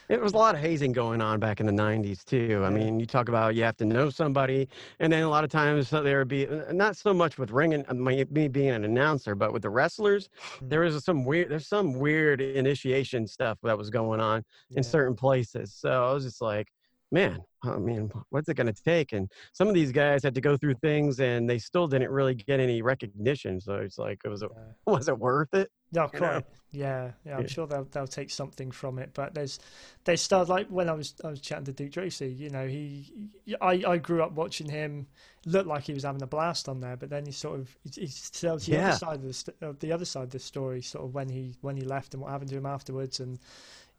There 0.08 0.20
was 0.20 0.32
a 0.32 0.36
lot 0.38 0.54
of 0.54 0.60
hazing 0.60 0.92
going 0.92 1.20
on 1.20 1.38
back 1.38 1.60
in 1.60 1.66
the 1.66 1.72
90s, 1.72 2.24
too. 2.24 2.62
I 2.64 2.70
mean, 2.70 2.98
you 2.98 3.04
talk 3.06 3.28
about 3.28 3.54
you 3.54 3.62
have 3.64 3.76
to 3.78 3.84
know 3.84 4.08
somebody, 4.08 4.68
and 5.00 5.12
then 5.12 5.22
a 5.24 5.28
lot 5.28 5.44
of 5.44 5.50
times 5.50 5.90
there 5.90 6.18
would 6.20 6.28
be 6.28 6.46
uh, 6.46 6.72
not 6.72 6.96
so 6.96 7.12
much 7.12 7.36
with 7.38 7.50
ringing, 7.50 7.84
uh, 7.88 7.94
me 7.94 8.24
being 8.48 8.70
an 8.70 8.84
announcer, 8.84 9.34
but 9.34 9.52
with 9.52 9.62
the 9.62 9.68
wrestlers, 9.70 10.30
Mm. 10.62 10.70
there 10.70 10.80
was 10.80 11.04
some 11.04 11.24
weird, 11.26 11.50
there's 11.50 11.66
some 11.66 11.92
weird 11.98 12.40
initiation 12.40 13.26
stuff 13.26 13.58
that 13.64 13.76
was 13.76 13.90
going 13.90 14.20
on 14.20 14.44
yeah. 14.70 14.78
in 14.78 14.82
certain 14.84 15.14
places. 15.16 15.74
So 15.74 15.90
I 16.08 16.12
was 16.14 16.24
just 16.24 16.40
like, 16.40 16.68
man, 17.12 17.38
I 17.64 17.76
mean, 17.78 18.10
what's 18.30 18.48
it 18.48 18.54
going 18.54 18.72
to 18.72 18.82
take? 18.82 19.12
And 19.12 19.30
some 19.52 19.68
of 19.68 19.74
these 19.74 19.92
guys 19.92 20.22
had 20.22 20.34
to 20.34 20.40
go 20.40 20.56
through 20.56 20.74
things, 20.82 21.20
and 21.20 21.48
they 21.48 21.58
still 21.58 21.86
didn't 21.88 22.10
really 22.10 22.34
get 22.34 22.60
any 22.60 22.82
recognition. 22.82 23.60
So 23.60 23.74
it's 23.76 23.98
like, 23.98 24.20
it 24.24 24.28
was, 24.28 24.42
yeah. 24.42 24.48
was 24.86 25.08
it 25.08 25.18
worth 25.18 25.52
it? 25.54 25.70
No, 25.92 26.10
you 26.12 26.20
know? 26.20 26.28
quite. 26.28 26.44
Yeah, 26.72 27.12
yeah. 27.24 27.36
I'm 27.36 27.42
Yeah. 27.42 27.46
sure 27.46 27.66
they'll 27.66 27.84
they'll 27.84 28.08
take 28.08 28.30
something 28.30 28.70
from 28.72 28.98
it. 28.98 29.10
But 29.14 29.34
there's 29.34 29.58
they 30.04 30.16
start 30.16 30.48
like 30.48 30.66
when 30.68 30.88
I 30.88 30.92
was 30.92 31.14
I 31.24 31.28
was 31.28 31.40
chatting 31.40 31.64
to 31.66 31.72
Duke 31.72 31.92
Droese. 31.92 32.36
You 32.36 32.50
know, 32.50 32.66
he 32.66 33.30
I 33.60 33.82
I 33.86 33.96
grew 33.98 34.22
up 34.22 34.32
watching 34.32 34.68
him. 34.68 35.06
Looked 35.46 35.68
like 35.68 35.84
he 35.84 35.94
was 35.94 36.02
having 36.02 36.22
a 36.22 36.26
blast 36.26 36.68
on 36.68 36.80
there, 36.80 36.96
but 36.96 37.08
then 37.08 37.24
he 37.24 37.30
sort 37.30 37.60
of 37.60 37.76
he, 37.94 38.08
tells 38.32 38.66
the 38.66 38.72
Yeah. 38.72 38.88
other 38.88 38.96
side 38.98 39.14
of 39.16 39.22
the 39.22 39.32
st- 39.32 39.56
uh, 39.62 39.72
the 39.78 39.92
other 39.92 40.04
side 40.04 40.24
of 40.24 40.30
the 40.30 40.40
story, 40.40 40.82
sort 40.82 41.04
of 41.04 41.14
when 41.14 41.28
he 41.28 41.54
when 41.60 41.76
he 41.76 41.82
left 41.84 42.14
and 42.14 42.22
what 42.22 42.32
happened 42.32 42.50
to 42.50 42.56
him 42.56 42.66
afterwards. 42.66 43.20
And 43.20 43.38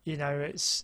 you 0.03 0.17
know, 0.17 0.37
it's 0.39 0.83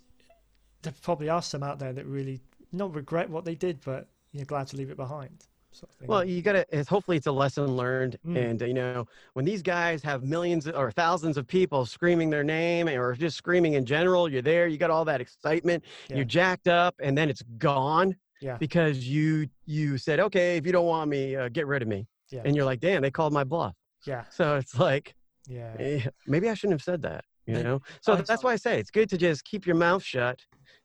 there 0.83 0.93
probably 1.01 1.29
are 1.29 1.41
some 1.41 1.63
out 1.63 1.79
there 1.79 1.93
that 1.93 2.05
really 2.05 2.39
not 2.71 2.93
regret 2.93 3.29
what 3.29 3.45
they 3.45 3.55
did, 3.55 3.79
but 3.83 4.07
you're 4.31 4.45
glad 4.45 4.67
to 4.67 4.77
leave 4.77 4.89
it 4.89 4.97
behind. 4.97 5.45
Sort 5.71 5.89
of. 6.01 6.07
Well, 6.07 6.23
you 6.23 6.41
got 6.43 6.53
to, 6.53 6.85
hopefully 6.87 7.17
it's 7.17 7.25
a 7.25 7.31
lesson 7.31 7.65
learned. 7.75 8.17
Mm. 8.25 8.49
And, 8.51 8.61
uh, 8.61 8.65
you 8.65 8.73
know, 8.75 9.07
when 9.33 9.43
these 9.43 9.63
guys 9.63 10.03
have 10.03 10.23
millions 10.23 10.67
or 10.67 10.91
thousands 10.91 11.35
of 11.35 11.47
people 11.47 11.85
screaming 11.87 12.29
their 12.29 12.43
name 12.43 12.87
or 12.87 13.15
just 13.15 13.37
screaming 13.37 13.73
in 13.73 13.85
general, 13.85 14.29
you're 14.29 14.43
there, 14.43 14.67
you 14.67 14.77
got 14.77 14.91
all 14.91 15.03
that 15.05 15.19
excitement, 15.21 15.83
Yeah. 16.09 16.17
you're 16.17 16.25
jacked 16.25 16.67
up, 16.67 16.93
and 16.99 17.17
then 17.17 17.27
it's 17.29 17.41
gone 17.57 18.15
yeah, 18.39 18.57
because 18.57 19.07
you, 19.07 19.47
you 19.65 19.97
said, 19.97 20.19
okay, 20.19 20.57
if 20.57 20.65
you 20.65 20.71
don't 20.71 20.85
want 20.85 21.09
me, 21.09 21.35
uh, 21.35 21.49
get 21.49 21.65
rid 21.65 21.81
of 21.81 21.87
me. 21.87 22.05
Yeah. 22.29 22.41
And 22.45 22.55
you're 22.55 22.65
like, 22.65 22.79
damn, 22.79 23.01
they 23.01 23.11
called 23.11 23.33
my 23.33 23.43
bluff. 23.43 23.73
yeah, 24.05 24.25
So 24.29 24.57
it's 24.57 24.77
like, 24.77 25.15
yeah. 25.47 25.73
eh, 25.79 26.01
maybe 26.27 26.49
I 26.49 26.53
shouldn't 26.53 26.73
have 26.79 26.83
said 26.83 27.01
that, 27.03 27.23
you 27.47 27.63
know? 27.63 27.81
So 28.01 28.13
I 28.13 28.21
that's 28.21 28.43
why 28.43 28.53
I 28.53 28.57
say 28.57 28.79
it's 28.79 28.91
good 28.91 29.09
to 29.09 29.17
just 29.17 29.43
keep 29.43 29.65
your 29.65 29.75
mouth 29.75 30.03
shut 30.03 30.39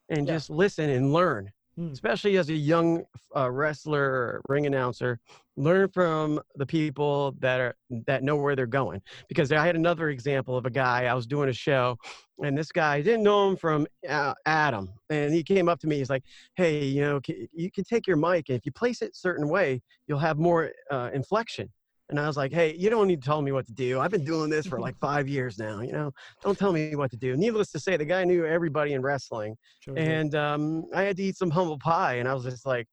and 0.09 0.27
Yeah. 0.27 0.35
just 0.35 0.51
listen 0.51 0.91
and 0.91 1.13
learn 1.13 1.51
Mm. 1.79 1.93
especially 1.93 2.37
as 2.39 2.49
a 2.49 2.55
young 2.55 3.05
uh, 3.37 3.49
wrestler 3.49 4.41
ring 4.49 4.67
announcer 4.67 5.21
learn 5.57 5.89
from 5.89 6.41
the 6.57 6.67
people 6.67 7.37
that 7.39 7.61
are 7.61 7.77
that 8.07 8.25
know 8.25 8.35
where 8.35 8.57
they're 8.57 8.67
going 8.67 9.01
because 9.29 9.53
i 9.53 9.65
had 9.65 9.77
another 9.77 10.09
example 10.11 10.57
of 10.57 10.67
a 10.67 10.71
guy 10.71 11.05
i 11.05 11.15
was 11.15 11.25
doing 11.25 11.49
a 11.49 11.53
show 11.53 11.97
and 12.43 12.59
this 12.59 12.73
guy 12.73 13.01
didn't 13.01 13.23
know 13.23 13.49
him 13.49 13.57
from 13.57 13.87
uh, 14.09 14.35
adam 14.45 14.89
and 15.11 15.33
he 15.33 15.45
came 15.45 15.69
up 15.69 15.79
to 15.79 15.87
me 15.87 15.99
he's 15.99 16.11
like 16.11 16.25
hey 16.57 16.83
you 16.85 17.01
know 17.01 17.21
c- 17.25 17.49
you 17.53 17.71
can 17.71 17.85
take 17.85 18.09
your 18.09 18.17
mic 18.17 18.49
and 18.49 18.59
if 18.59 18.67
you 18.67 18.73
place 18.73 19.01
it 19.01 19.13
a 19.13 19.15
certain 19.17 19.49
way 19.49 19.81
you'll 20.09 20.19
have 20.19 20.37
more 20.37 20.73
uh, 20.91 21.11
inflection 21.15 21.71
and 22.09 22.19
i 22.19 22.27
was 22.27 22.37
like 22.37 22.53
hey 22.53 22.75
you 22.79 22.91
don't 22.91 23.07
need 23.07 23.21
to 23.23 23.27
tell 23.27 23.43
me 23.43 23.53
what 23.53 23.67
to 23.67 23.73
do 23.73 24.01
i've 24.01 24.11
been 24.11 24.25
doing 24.25 24.49
this 24.49 24.67
for 24.67 24.81
like 24.81 24.97
five 25.01 25.29
years 25.29 25.59
now 25.59 25.81
you 25.81 25.93
know 25.93 26.11
don't 26.43 26.59
tell 26.59 26.73
me 26.73 26.95
what 26.95 27.11
to 27.11 27.17
do 27.17 27.37
needless 27.37 27.71
to 27.71 27.79
say 27.79 27.97
the 27.97 28.05
guy 28.05 28.25
knew 28.25 28.45
everybody 28.45 28.95
in 28.95 29.03
wrestling 29.03 29.57
Sure 29.81 29.99
and 29.99 30.35
um, 30.35 30.85
I 30.95 31.03
had 31.03 31.17
to 31.17 31.23
eat 31.23 31.37
some 31.37 31.51
humble 31.51 31.79
pie, 31.79 32.15
and 32.15 32.29
I 32.29 32.35
was 32.35 32.45
just 32.45 32.67
like, 32.67 32.87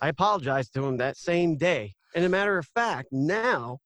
I 0.00 0.08
apologized 0.08 0.74
to 0.74 0.84
him 0.84 0.96
that 0.98 1.16
same 1.16 1.56
day. 1.56 1.94
And 2.14 2.24
a 2.24 2.28
matter 2.28 2.58
of 2.58 2.66
fact, 2.66 3.08
now, 3.10 3.78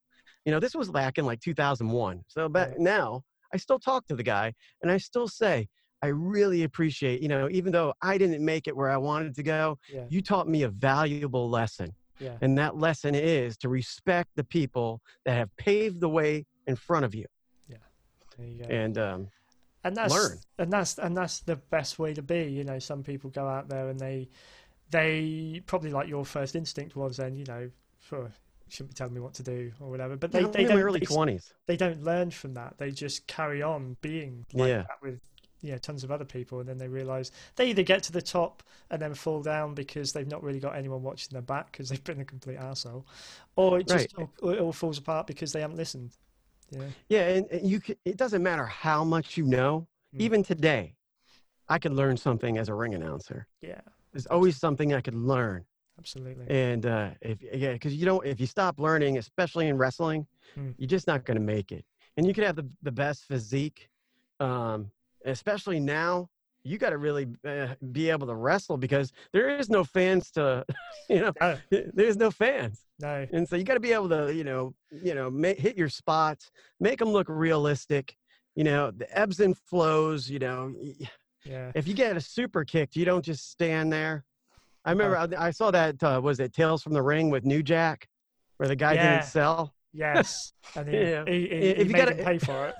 you 0.44 0.52
know, 0.52 0.60
this 0.60 0.74
was 0.74 0.90
back 0.90 1.18
in 1.18 1.26
like 1.26 1.40
2001. 1.40 2.22
So 2.28 2.48
back 2.48 2.78
now, 2.78 3.22
I 3.52 3.56
still 3.56 3.78
talk 3.78 4.06
to 4.06 4.16
the 4.16 4.22
guy, 4.22 4.52
and 4.82 4.90
I 4.90 4.98
still 4.98 5.28
say, 5.28 5.68
I 6.02 6.08
really 6.08 6.64
appreciate, 6.64 7.22
you 7.22 7.28
know, 7.28 7.48
even 7.50 7.72
though 7.72 7.94
I 8.02 8.18
didn't 8.18 8.44
make 8.44 8.66
it 8.68 8.76
where 8.76 8.90
I 8.90 8.96
wanted 8.96 9.34
to 9.36 9.42
go, 9.42 9.78
yeah, 9.88 10.04
you 10.08 10.22
taught 10.22 10.48
me 10.48 10.62
a 10.62 10.68
valuable 10.68 11.48
lesson. 11.48 11.94
Yeah. 12.18 12.36
And 12.40 12.56
that 12.58 12.76
lesson 12.76 13.14
is 13.14 13.56
to 13.58 13.68
respect 13.68 14.30
the 14.36 14.44
people 14.44 15.00
that 15.24 15.34
have 15.34 15.54
paved 15.56 16.00
the 16.00 16.08
way 16.08 16.44
in 16.66 16.76
front 16.76 17.04
of 17.04 17.14
you. 17.14 17.26
Yeah. 17.68 17.76
you. 18.38 18.64
And 18.64 18.98
um, 18.98 19.28
and 19.84 19.96
that's 19.96 20.12
learn. 20.12 20.38
and 20.58 20.72
that's 20.72 20.98
and 20.98 21.16
that's 21.16 21.40
the 21.40 21.56
best 21.56 21.98
way 21.98 22.12
to 22.14 22.22
be 22.22 22.44
you 22.44 22.64
know 22.64 22.78
some 22.78 23.02
people 23.02 23.30
go 23.30 23.46
out 23.46 23.68
there 23.68 23.88
and 23.88 24.00
they 24.00 24.28
they 24.90 25.62
probably 25.66 25.90
like 25.90 26.08
your 26.08 26.24
first 26.24 26.56
instinct 26.56 26.96
was 26.96 27.16
then 27.18 27.36
you 27.36 27.44
know 27.44 27.70
for 28.00 28.30
shouldn't 28.68 28.90
be 28.90 28.94
telling 28.94 29.14
me 29.14 29.20
what 29.20 29.32
to 29.34 29.44
do 29.44 29.70
or 29.80 29.88
whatever 29.90 30.16
but 30.16 30.32
they, 30.32 30.42
they 30.42 30.64
don't 30.64 30.80
early 30.80 30.98
they, 30.98 31.06
20s. 31.06 31.52
they 31.66 31.76
don't 31.76 32.02
learn 32.02 32.32
from 32.32 32.54
that 32.54 32.74
they 32.78 32.90
just 32.90 33.24
carry 33.28 33.62
on 33.62 33.96
being 34.00 34.44
like 34.54 34.68
Yeah. 34.68 34.78
that 34.78 35.00
with 35.02 35.20
you 35.66 35.72
know 35.72 35.78
tons 35.78 36.04
of 36.04 36.10
other 36.10 36.24
people 36.24 36.60
and 36.60 36.68
then 36.68 36.78
they 36.78 36.88
realize 36.88 37.32
they 37.56 37.68
either 37.68 37.82
get 37.82 38.02
to 38.04 38.12
the 38.12 38.22
top 38.22 38.62
and 38.90 39.00
then 39.02 39.14
fall 39.14 39.42
down 39.42 39.74
because 39.74 40.12
they've 40.12 40.28
not 40.28 40.42
really 40.42 40.60
got 40.60 40.76
anyone 40.76 41.02
watching 41.02 41.30
their 41.32 41.42
back 41.42 41.72
because 41.72 41.88
they've 41.88 42.04
been 42.04 42.20
a 42.20 42.24
complete 42.24 42.56
asshole 42.56 43.04
or 43.56 43.80
it 43.80 43.86
just 43.88 44.14
Right. 44.16 44.28
or 44.42 44.54
it 44.54 44.60
all 44.60 44.72
falls 44.72 44.98
apart 44.98 45.26
because 45.26 45.52
they 45.52 45.60
haven't 45.60 45.76
listened 45.76 46.10
yeah 46.70 46.90
Yeah, 47.08 47.28
and, 47.28 47.46
and 47.50 47.68
you 47.68 47.80
can, 47.80 47.96
it 48.04 48.16
doesn't 48.16 48.42
matter 48.42 48.66
how 48.66 49.04
much 49.04 49.36
you 49.36 49.44
know. 49.44 49.86
Mm. 50.14 50.20
Even 50.20 50.42
today, 50.42 50.94
I 51.68 51.78
could 51.78 51.92
learn 51.92 52.16
something 52.16 52.58
as 52.58 52.68
a 52.68 52.74
ring 52.74 52.94
announcer. 52.94 53.46
yeah 53.60 53.80
There's 54.12 54.26
always 54.26 54.56
something 54.56 54.92
I 54.94 55.00
could 55.00 55.14
learn. 55.14 55.64
absolutely 55.98 56.44
And 56.48 56.86
uh, 56.86 57.10
if 57.20 57.38
yeah, 57.42 57.72
because 57.72 57.94
you 57.94 58.04
don't, 58.04 58.24
if 58.26 58.40
you 58.40 58.46
stop 58.46 58.78
learning, 58.78 59.18
especially 59.18 59.68
in 59.68 59.76
wrestling, 59.78 60.26
Mm. 60.58 60.74
you're 60.78 60.86
just 60.88 61.06
not 61.06 61.24
going 61.26 61.36
to 61.36 61.42
make 61.56 61.70
it. 61.72 61.84
And 62.16 62.26
you 62.26 62.32
could 62.34 62.44
have 62.44 62.56
the 62.56 62.66
the 62.82 62.92
best 62.92 63.24
physique, 63.24 63.88
um, 64.40 64.90
especially 65.26 65.80
now. 65.80 66.28
You 66.64 66.78
got 66.78 66.90
to 66.90 66.98
really 66.98 67.28
uh, 67.46 67.74
be 67.92 68.10
able 68.10 68.26
to 68.26 68.34
wrestle 68.34 68.76
because 68.76 69.12
there 69.32 69.48
is 69.56 69.70
no 69.70 69.84
fans 69.84 70.32
to, 70.32 70.64
you 71.08 71.20
know, 71.20 71.32
no 71.40 71.58
there's 71.70 72.16
no 72.16 72.30
fans. 72.30 72.84
no 72.98 73.26
And 73.32 73.48
so 73.48 73.54
you 73.54 73.62
got 73.62 73.74
to 73.74 73.80
be 73.80 73.92
able 73.92 74.08
to, 74.08 74.34
you 74.34 74.42
know, 74.42 74.74
you 74.90 75.14
know, 75.14 75.30
hit 75.30 75.76
your 75.76 75.88
spots, 75.88 76.50
make 76.80 76.98
them 76.98 77.10
look 77.10 77.28
realistic. 77.28 78.16
You 78.56 78.64
know, 78.64 78.90
the 78.90 79.06
ebbs 79.16 79.38
and 79.38 79.56
flows. 79.56 80.28
You 80.28 80.38
know, 80.40 80.74
yeah 81.44 81.70
if 81.74 81.86
you 81.86 81.94
get 81.94 82.16
a 82.16 82.20
super 82.20 82.64
kick, 82.64 82.96
you 82.96 83.04
don't 83.04 83.24
just 83.24 83.50
stand 83.50 83.92
there. 83.92 84.24
I 84.84 84.90
remember 84.90 85.16
I, 85.16 85.48
I 85.48 85.50
saw 85.50 85.70
that 85.70 86.02
uh, 86.02 86.20
was 86.22 86.40
it 86.40 86.52
Tales 86.52 86.82
from 86.82 86.94
the 86.94 87.02
Ring 87.02 87.30
with 87.30 87.44
New 87.44 87.62
Jack, 87.62 88.08
where 88.56 88.68
the 88.68 88.74
guy 88.76 88.94
Yeah. 88.96 89.10
didn't 89.10 89.24
sell. 89.24 89.75
Yes, 89.96 90.52
and 90.76 90.88
he, 90.88 90.96
Yeah. 90.98 91.24
he, 91.26 91.32
he, 91.32 91.46
If 91.46 91.76
he 91.78 91.82
you 91.84 91.90
made 91.90 91.98
gotta- 91.98 92.14
him 92.14 92.24
pay 92.24 92.38
for 92.38 92.66
it. 92.68 92.74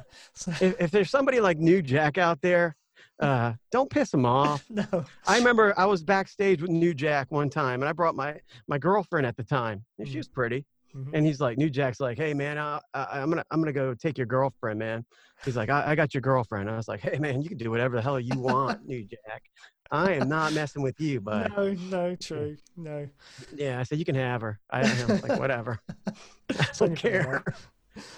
If, 0.62 0.80
if 0.80 0.90
there's 0.90 1.10
somebody 1.10 1.40
like 1.40 1.58
New 1.58 1.80
Jack 1.82 2.18
out 2.18 2.40
there, 2.42 2.76
uh, 3.20 3.54
don't 3.72 3.88
piss 3.90 4.12
him 4.12 4.26
off. 4.26 4.64
no, 4.70 4.84
I 5.26 5.38
remember 5.38 5.72
I 5.78 5.86
was 5.86 6.02
backstage 6.02 6.60
with 6.60 6.70
New 6.70 6.92
Jack 6.94 7.30
one 7.30 7.48
time, 7.48 7.80
and 7.82 7.88
I 7.88 7.92
brought 7.92 8.14
my 8.14 8.38
my 8.68 8.78
girlfriend 8.78 9.26
at 9.26 9.36
the 9.36 9.44
time, 9.44 9.84
and 9.98 10.06
she 10.06 10.14
Mhm. 10.14 10.18
was 10.18 10.28
pretty. 10.28 10.66
Mhm. 10.94 11.10
And 11.14 11.26
he's 11.26 11.40
like, 11.40 11.58
New 11.58 11.68
Jack's 11.70 12.00
like, 12.00 12.16
hey 12.18 12.32
man, 12.34 12.58
I, 12.58 12.80
I, 12.94 13.20
I'm 13.20 13.28
gonna 13.30 13.44
I'm 13.50 13.60
gonna 13.60 13.72
go 13.72 13.94
take 13.94 14.16
your 14.18 14.26
girlfriend, 14.26 14.78
man. 14.78 15.04
He's 15.44 15.56
like, 15.56 15.68
I, 15.70 15.90
I 15.92 15.94
got 15.94 16.14
your 16.14 16.20
girlfriend. 16.22 16.70
I 16.70 16.76
was 16.76 16.88
like, 16.88 17.00
hey 17.00 17.18
man, 17.18 17.40
you 17.42 17.48
can 17.48 17.58
do 17.58 17.70
whatever 17.70 17.96
the 17.96 18.02
hell 18.02 18.20
you 18.20 18.38
want, 18.38 18.86
New 18.86 19.02
Jack. 19.04 19.42
I 19.90 20.12
am 20.14 20.28
not 20.28 20.52
messing 20.54 20.82
with 20.82 21.00
you, 21.00 21.20
but 21.20 21.50
no, 21.56 21.72
no, 21.74 22.16
true, 22.16 22.56
no. 22.76 23.08
yeah, 23.54 23.80
I 23.80 23.82
said 23.84 23.98
you 23.98 24.04
can 24.04 24.14
have 24.14 24.40
her. 24.40 24.58
I, 24.70 24.80
I 24.80 24.82
was 24.82 25.22
like, 25.22 25.38
whatever, 25.38 25.80
I 26.50 26.66
don't 26.78 26.96
care. 26.96 27.42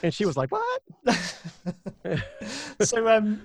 And 0.03 0.13
she 0.13 0.27
was 0.27 0.37
like, 0.37 0.51
what? 0.51 0.83
so, 2.81 3.09
um, 3.09 3.43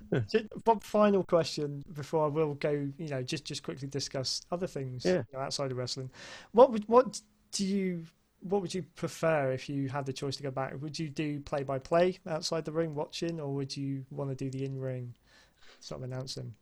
one 0.63 0.79
final 0.79 1.23
question 1.23 1.83
before 1.93 2.25
I 2.25 2.27
will 2.27 2.55
go. 2.55 2.71
You 2.71 3.07
know, 3.09 3.21
just 3.21 3.45
just 3.45 3.63
quickly 3.63 3.87
discuss 3.87 4.41
other 4.51 4.67
things 4.67 5.05
Yeah. 5.05 5.17
you 5.17 5.23
know, 5.33 5.39
outside 5.39 5.71
of 5.71 5.77
wrestling. 5.77 6.09
What 6.51 6.71
would 6.71 6.85
what 6.87 7.21
do 7.51 7.65
you 7.65 8.05
what 8.39 8.61
would 8.61 8.73
you 8.73 8.83
prefer 8.95 9.51
if 9.51 9.69
you 9.69 9.89
had 9.89 10.05
the 10.05 10.13
choice 10.13 10.35
to 10.37 10.43
go 10.43 10.51
back? 10.51 10.73
Would 10.81 10.97
you 10.97 11.09
do 11.09 11.39
play 11.39 11.63
by 11.63 11.79
play 11.79 12.19
outside 12.27 12.65
the 12.65 12.71
ring 12.71 12.95
watching, 12.95 13.39
or 13.39 13.53
would 13.53 13.75
you 13.77 14.05
want 14.09 14.29
to 14.31 14.35
do 14.35 14.49
the 14.49 14.65
in 14.65 14.79
ring 14.79 15.13
sort 15.79 16.01
of 16.01 16.05
announcing? 16.11 16.53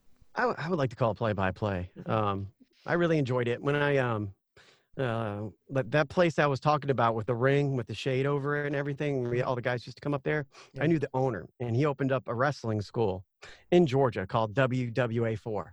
I, 0.41 0.45
w- 0.45 0.55
I 0.65 0.69
would 0.69 0.79
like 0.79 0.89
to 0.89 0.95
call 0.95 1.11
it 1.11 1.15
play 1.17 1.33
by 1.33 1.51
play. 1.51 1.91
Um, 2.07 2.47
I 2.87 2.93
really 2.93 3.19
enjoyed 3.19 3.47
it 3.47 3.61
when 3.61 3.75
I 3.75 3.97
um, 3.97 4.33
uh, 4.97 5.41
that 5.69 5.91
that 5.91 6.09
place 6.09 6.39
I 6.39 6.47
was 6.47 6.59
talking 6.59 6.89
about 6.89 7.13
with 7.13 7.27
the 7.27 7.35
ring 7.35 7.75
with 7.75 7.85
the 7.85 7.93
shade 7.93 8.25
over 8.25 8.63
it 8.63 8.65
and 8.65 8.75
everything. 8.75 9.29
We, 9.29 9.43
all 9.43 9.53
the 9.53 9.61
guys 9.61 9.85
used 9.85 9.97
to 9.97 10.01
come 10.01 10.15
up 10.15 10.23
there. 10.23 10.47
Yeah. 10.73 10.83
I 10.83 10.87
knew 10.87 10.97
the 10.97 11.09
owner, 11.13 11.45
and 11.59 11.75
he 11.75 11.85
opened 11.85 12.11
up 12.11 12.23
a 12.27 12.33
wrestling 12.33 12.81
school 12.81 13.23
in 13.71 13.85
Georgia 13.85 14.25
called 14.25 14.55
WWA4 14.55 15.65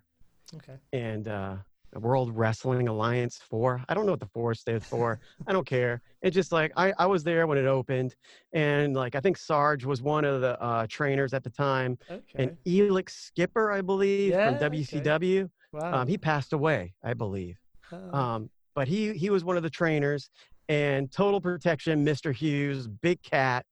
Okay. 0.57 0.77
and 0.93 1.29
uh, 1.29 1.57
World 1.95 2.37
Wrestling 2.37 2.89
Alliance 2.89 3.39
4. 3.49 3.85
I 3.89 3.95
don't 3.95 4.07
know 4.07 4.13
what 4.13 4.21
the 4.21 4.27
4 4.27 4.55
stands 4.55 4.87
for. 4.87 5.21
I 5.47 5.53
don't 5.53 5.67
care. 5.67 6.01
It's 6.23 6.35
just 6.35 6.53
like 6.53 6.73
I, 6.77 6.93
I 6.99 7.07
was 7.07 7.25
there 7.25 7.47
when 7.47 7.59
it 7.59 7.67
opened, 7.67 8.15
and 8.53 8.95
like 8.95 9.15
I 9.15 9.21
think 9.21 9.37
Sarge 9.37 9.85
was 9.85 10.03
one 10.03 10.25
of 10.25 10.41
the 10.41 10.61
uh, 10.61 10.87
trainers 10.89 11.33
at 11.33 11.45
the 11.45 11.51
time, 11.51 11.97
Okay. 12.11 12.23
and 12.37 12.57
Elix 12.67 13.11
Skipper, 13.11 13.71
I 13.71 13.81
believe, 13.81 14.33
Yeah, 14.33 14.45
from 14.45 14.55
okay. 14.57 14.81
WCW. 14.81 15.49
wow. 15.73 15.95
Um, 16.03 16.09
he 16.09 16.19
passed 16.19 16.53
away, 16.53 16.95
I 17.03 17.15
believe. 17.15 17.57
Oh, 17.93 18.17
Um, 18.19 18.51
but 18.75 18.89
he 18.89 19.13
he 19.15 19.31
was 19.31 19.45
one 19.45 19.57
of 19.57 19.63
the 19.63 19.71
trainers, 19.71 20.29
and 20.69 21.11
Total 21.11 21.41
Protection, 21.41 22.05
Mr. 22.05 22.35
Hughes, 22.35 22.87
Big 22.89 23.23
Cat 23.23 23.65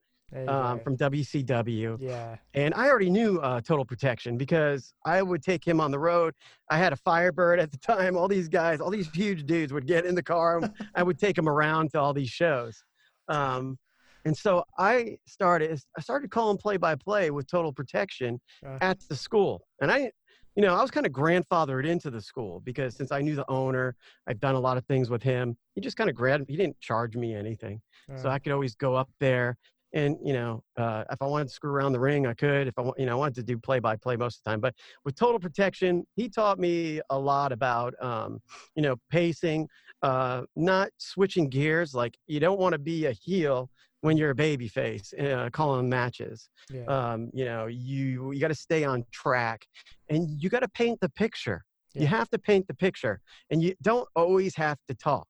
um, 0.49 0.81
from 0.81 0.97
WCW. 0.97 1.97
yeah. 2.01 2.37
And 2.55 2.75
I 2.75 2.89
already 2.89 3.11
knew 3.11 3.39
uh, 3.41 3.61
Total 3.61 3.85
Protection 3.85 4.37
because 4.37 4.93
I 5.05 5.23
would 5.23 5.43
take 5.43 5.65
him 5.67 5.81
on 5.81 5.91
the 5.91 5.99
road. 5.99 6.35
I 6.71 6.79
had 6.79 6.93
a 6.93 6.97
Firebird 6.97 7.59
at 7.61 7.71
the 7.71 7.79
time. 7.93 8.17
All 8.17 8.29
these 8.29 8.49
guys, 8.49 8.81
all 8.81 8.91
these 8.91 9.09
huge 9.11 9.45
dudes 9.47 9.73
would 9.73 9.87
get 9.87 10.05
in 10.05 10.15
the 10.15 10.23
car. 10.23 10.59
and 10.59 10.73
I 10.95 11.03
would 11.03 11.19
take 11.19 11.37
them 11.37 11.49
around 11.49 11.91
to 11.93 12.01
all 12.01 12.13
these 12.13 12.31
shows. 12.31 12.83
Um, 13.29 13.79
and 14.25 14.37
so 14.37 14.65
I 14.79 15.19
started, 15.27 15.81
I 15.97 16.01
started 16.01 16.31
calling 16.31 16.59
play 16.59 16.77
by 16.77 16.97
play 16.97 17.31
with 17.31 17.47
Total 17.47 17.73
Protection 17.73 18.41
Right. 18.63 18.79
at 18.83 18.99
the 19.09 19.15
school. 19.15 19.63
And 19.81 19.91
I, 19.91 20.11
you 20.57 20.63
know, 20.63 20.75
I 20.75 20.81
was 20.83 20.91
kind 20.91 21.07
of 21.07 21.13
grandfathered 21.13 21.87
into 21.87 22.11
the 22.11 22.21
school 22.21 22.61
because 22.65 22.97
since 22.97 23.13
I 23.13 23.21
knew 23.21 23.37
the 23.37 23.49
owner, 23.49 23.95
I've 24.27 24.41
done 24.41 24.55
a 24.57 24.61
lot 24.61 24.79
of 24.79 24.85
things 24.87 25.11
with 25.11 25.23
him. 25.23 25.57
He 25.75 25.81
just 25.81 25.97
kind 25.97 26.09
of 26.11 26.17
grabbed, 26.17 26.49
he 26.49 26.57
didn't 26.57 26.81
charge 26.81 27.15
me 27.15 27.35
anything 27.35 27.81
so 28.17 28.29
I 28.31 28.39
could 28.39 28.53
always 28.53 28.75
go 28.77 28.95
up 28.95 29.11
there 29.21 29.57
and 29.93 30.17
you 30.23 30.33
know 30.33 30.63
uh, 30.77 31.05
if 31.11 31.21
I 31.21 31.27
wanted 31.27 31.49
to 31.49 31.55
screw 31.55 31.71
around 31.71 31.93
the 31.93 32.01
ring, 32.01 32.27
I 32.27 32.35
could. 32.35 32.69
If 32.69 32.79
I 32.79 32.85
you 32.99 33.07
know 33.07 33.13
I 33.13 33.15
wanted 33.15 33.35
to 33.37 33.43
do 33.43 33.59
play 33.59 33.79
by 33.79 33.97
play 33.97 34.17
most 34.17 34.39
of 34.39 34.45
the 34.45 34.51
time, 34.51 34.61
but 34.61 34.75
with 35.05 35.15
total 35.15 35.39
protection, 35.39 36.07
he 36.17 36.29
taught 36.29 36.59
me 36.59 37.01
a 37.11 37.19
lot 37.19 37.53
about 37.53 37.95
um, 38.03 38.41
you 38.75 38.83
know 38.83 38.97
pacing, 39.11 39.69
uh, 40.03 40.43
not 40.55 40.91
switching 40.99 41.49
gears. 41.49 41.95
Like 41.95 42.17
you 42.27 42.41
don't 42.41 42.59
want 42.59 42.73
to 42.73 42.79
be 42.79 43.07
a 43.07 43.13
heel 43.13 43.71
when 44.01 44.17
you're 44.17 44.31
a 44.31 44.35
baby 44.35 44.69
face 44.69 45.13
uh, 45.19 45.49
calling 45.53 45.89
matches. 45.89 46.49
yeah. 46.71 46.85
Um, 46.85 47.31
you 47.33 47.45
know 47.45 47.67
you 47.67 48.33
you 48.33 48.41
got 48.41 48.49
to 48.49 48.55
stay 48.55 48.85
on 48.85 49.05
track, 49.13 49.67
and 50.09 50.29
you 50.43 50.51
got 50.51 50.61
to 50.61 50.69
paint 50.69 51.01
the 51.01 51.11
picture. 51.11 51.65
You 51.95 52.07
have 52.09 52.29
to 52.29 52.39
paint 52.39 52.67
the 52.69 52.75
picture, 52.75 53.23
and 53.49 53.63
you 53.63 53.75
don't 53.81 54.07
always 54.15 54.55
have 54.57 54.77
to 54.89 54.95
talk. 54.95 55.27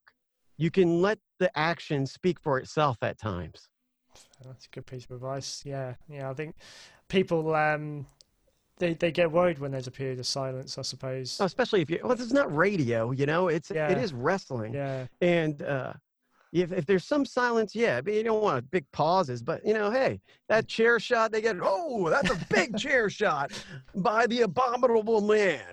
You 0.56 0.70
can 0.70 1.00
let 1.00 1.18
the 1.38 1.56
action 1.56 2.06
speak 2.06 2.40
for 2.40 2.58
itself 2.58 2.96
at 3.02 3.18
times. 3.18 3.68
That's 4.44 4.66
a 4.66 4.68
good 4.70 4.86
piece 4.86 5.04
of 5.04 5.12
advice. 5.12 5.62
Yeah, 5.64 5.94
yeah. 6.08 6.30
I 6.30 6.34
think 6.34 6.54
people 7.08 7.54
um, 7.54 8.06
they 8.78 8.94
they 8.94 9.10
get 9.12 9.30
worried 9.32 9.58
when 9.58 9.70
there's 9.70 9.86
a 9.86 9.90
period 9.92 10.18
of 10.18 10.26
silence. 10.26 10.78
I 10.78 10.82
suppose. 10.82 11.38
especially 11.40 11.80
if 11.82 11.90
you 11.90 11.98
well 12.02 12.12
it's 12.12 12.32
not 12.32 12.54
radio 12.54 13.10
you 13.12 13.26
know 13.26 13.48
it's 13.48 13.70
Yeah. 13.70 13.88
it 13.90 13.98
is 13.98 14.12
wrestling 14.12 14.74
Yeah, 14.74 15.06
and 15.20 15.62
uh 15.62 15.92
if, 16.52 16.72
if 16.72 16.86
there's 16.86 17.04
some 17.04 17.24
silence 17.26 17.74
yeah 17.74 18.00
but 18.00 18.14
you 18.14 18.22
don't 18.22 18.42
want 18.42 18.70
big 18.70 18.84
pauses 18.92 19.42
but 19.42 19.64
you 19.66 19.74
know 19.74 19.90
hey 19.90 20.20
that 20.48 20.68
chair 20.68 20.98
shot 21.00 21.32
they 21.32 21.42
get 21.42 21.56
oh 21.60 22.08
that's 22.08 22.30
a 22.30 22.38
big 22.50 22.76
chair 22.78 23.10
shot 23.10 23.50
by 23.94 24.26
the 24.26 24.42
abominable 24.42 25.20
man 25.20 25.64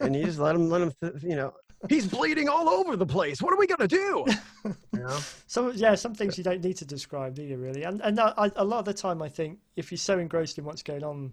and 0.00 0.16
you 0.16 0.24
just 0.24 0.38
let 0.38 0.54
him 0.56 0.68
let 0.70 0.82
him 0.82 0.92
th- 1.00 1.22
you 1.22 1.36
know 1.36 1.52
he's 1.88 2.06
bleeding 2.06 2.48
all 2.48 2.68
over 2.68 2.96
the 2.96 3.06
place 3.06 3.40
what 3.42 3.52
are 3.52 3.58
we 3.58 3.66
gonna 3.66 3.86
do 3.86 4.24
you 4.64 4.74
know 4.94 5.18
So 5.46 5.70
yeah, 5.72 5.94
some 5.94 6.14
things 6.14 6.36
you 6.38 6.44
don't 6.44 6.62
need 6.64 6.76
to 6.78 6.84
describe, 6.84 7.34
do 7.34 7.42
you 7.42 7.56
really? 7.56 7.82
And 7.84 8.00
and 8.02 8.18
I, 8.18 8.32
I- 8.36 8.50
a 8.56 8.64
lot 8.64 8.80
of 8.80 8.84
the 8.86 8.94
time, 8.94 9.22
I 9.22 9.28
think 9.28 9.58
if 9.76 9.90
you're 9.92 9.98
so 9.98 10.18
engrossed 10.18 10.58
in 10.58 10.64
what's 10.64 10.82
going 10.82 11.04
on 11.04 11.32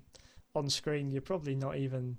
on 0.56 0.70
screen, 0.70 1.10
you're 1.10 1.22
probably 1.22 1.56
not 1.56 1.78
even 1.78 2.16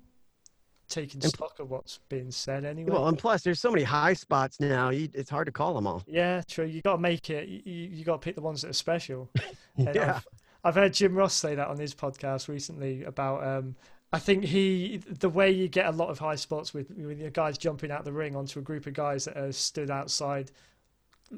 taking 0.89 1.21
And- 1.23 1.31
stock 1.31 1.59
of 1.59 1.69
what's 1.71 1.99
being 2.09 2.29
said 2.31 2.65
anyway. 2.65 2.91
well 2.91 3.07
and 3.07 3.17
plus 3.17 3.41
there's 3.43 3.59
so 3.59 3.71
many 3.71 3.83
high 3.83 4.13
spots 4.13 4.59
now 4.59 4.89
you, 4.89 5.09
it's 5.13 5.29
hard 5.29 5.45
to 5.47 5.51
call 5.51 5.73
them 5.73 5.87
all 5.87 6.03
yeah, 6.05 6.41
true. 6.47 6.65
You 6.65 6.81
got 6.81 6.93
to 6.97 7.01
make 7.01 7.29
it. 7.29 7.47
You, 7.47 7.61
you 7.65 8.03
got 8.03 8.21
to 8.21 8.25
pick 8.25 8.35
the 8.35 8.41
ones 8.41 8.61
that 8.61 8.69
are 8.69 8.73
special. 8.73 9.29
Yeah 9.77 10.15
I've, 10.17 10.27
I've 10.63 10.75
heard 10.75 10.93
Jim 10.93 11.13
Ross 11.15 11.33
say 11.33 11.53
that 11.55 11.67
on 11.67 11.77
his 11.77 11.93
podcast 11.93 12.47
recently 12.47 13.03
about. 13.03 13.45
Um, 13.45 13.75
I 14.13 14.19
think 14.19 14.45
he, 14.45 14.97
the 15.09 15.29
way 15.29 15.51
you 15.51 15.67
get 15.67 15.87
a 15.87 15.91
lot 15.91 16.09
of 16.09 16.19
high 16.19 16.35
spots 16.35 16.73
with 16.73 16.89
with 16.91 17.19
your 17.19 17.31
guys 17.31 17.57
jumping 17.57 17.91
out 17.91 18.05
the 18.05 18.13
ring 18.13 18.35
onto 18.35 18.59
a 18.59 18.61
group 18.61 18.85
of 18.87 18.93
guys 18.93 19.25
that 19.25 19.35
are 19.37 19.51
stood 19.51 19.89
outside, 19.91 20.51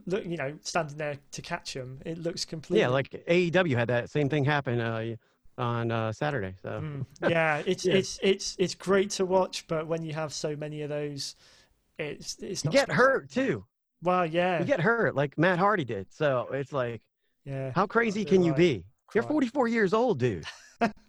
look, 0.05 0.25
you 0.25 0.37
know, 0.37 0.53
standing 0.61 0.97
there 0.97 1.17
to 1.31 1.41
catch 1.41 1.73
them. 1.73 1.99
It 2.05 2.17
looks 2.19 2.45
completely. 2.45 2.81
yeah 2.81 2.89
like 2.89 3.09
aew 3.27 3.75
had 3.75 3.87
that 3.87 4.09
same 4.09 4.29
thing 4.29 4.45
happen 4.45 4.79
uh 4.79 5.15
on 5.57 5.91
uh 5.91 6.11
saturday 6.11 6.53
so 6.61 6.69
Mm, 6.81 7.05
yeah, 7.29 7.63
it's 7.65 7.83
Yeah. 7.83 7.95
it's 7.95 8.19
it's 8.21 8.55
it's 8.59 8.75
great 8.75 9.09
to 9.11 9.25
watch, 9.25 9.65
but 9.67 9.87
when 9.87 10.03
you 10.03 10.13
have 10.13 10.31
so 10.31 10.55
many 10.55 10.83
of 10.83 10.89
those, 10.89 11.35
it's 11.97 12.37
it's 12.41 12.63
you 12.63 12.69
get 12.69 12.91
hurt 12.91 13.31
too 13.31 13.65
Well, 14.03 14.25
yeah, 14.27 14.59
you 14.59 14.65
get 14.65 14.81
hurt 14.81 15.15
like 15.15 15.35
Matt 15.37 15.57
Hardy 15.57 15.83
did. 15.85 16.13
So 16.13 16.47
it's 16.51 16.71
like, 16.73 17.01
yeah. 17.43 17.71
how 17.73 17.87
crazy 17.87 18.23
can 18.23 18.43
you 18.43 18.51
right. 18.51 18.57
be? 18.57 18.85
You're 19.15 19.23
44 19.23 19.67
years 19.69 19.93
old, 19.93 20.19
dude, 20.19 20.45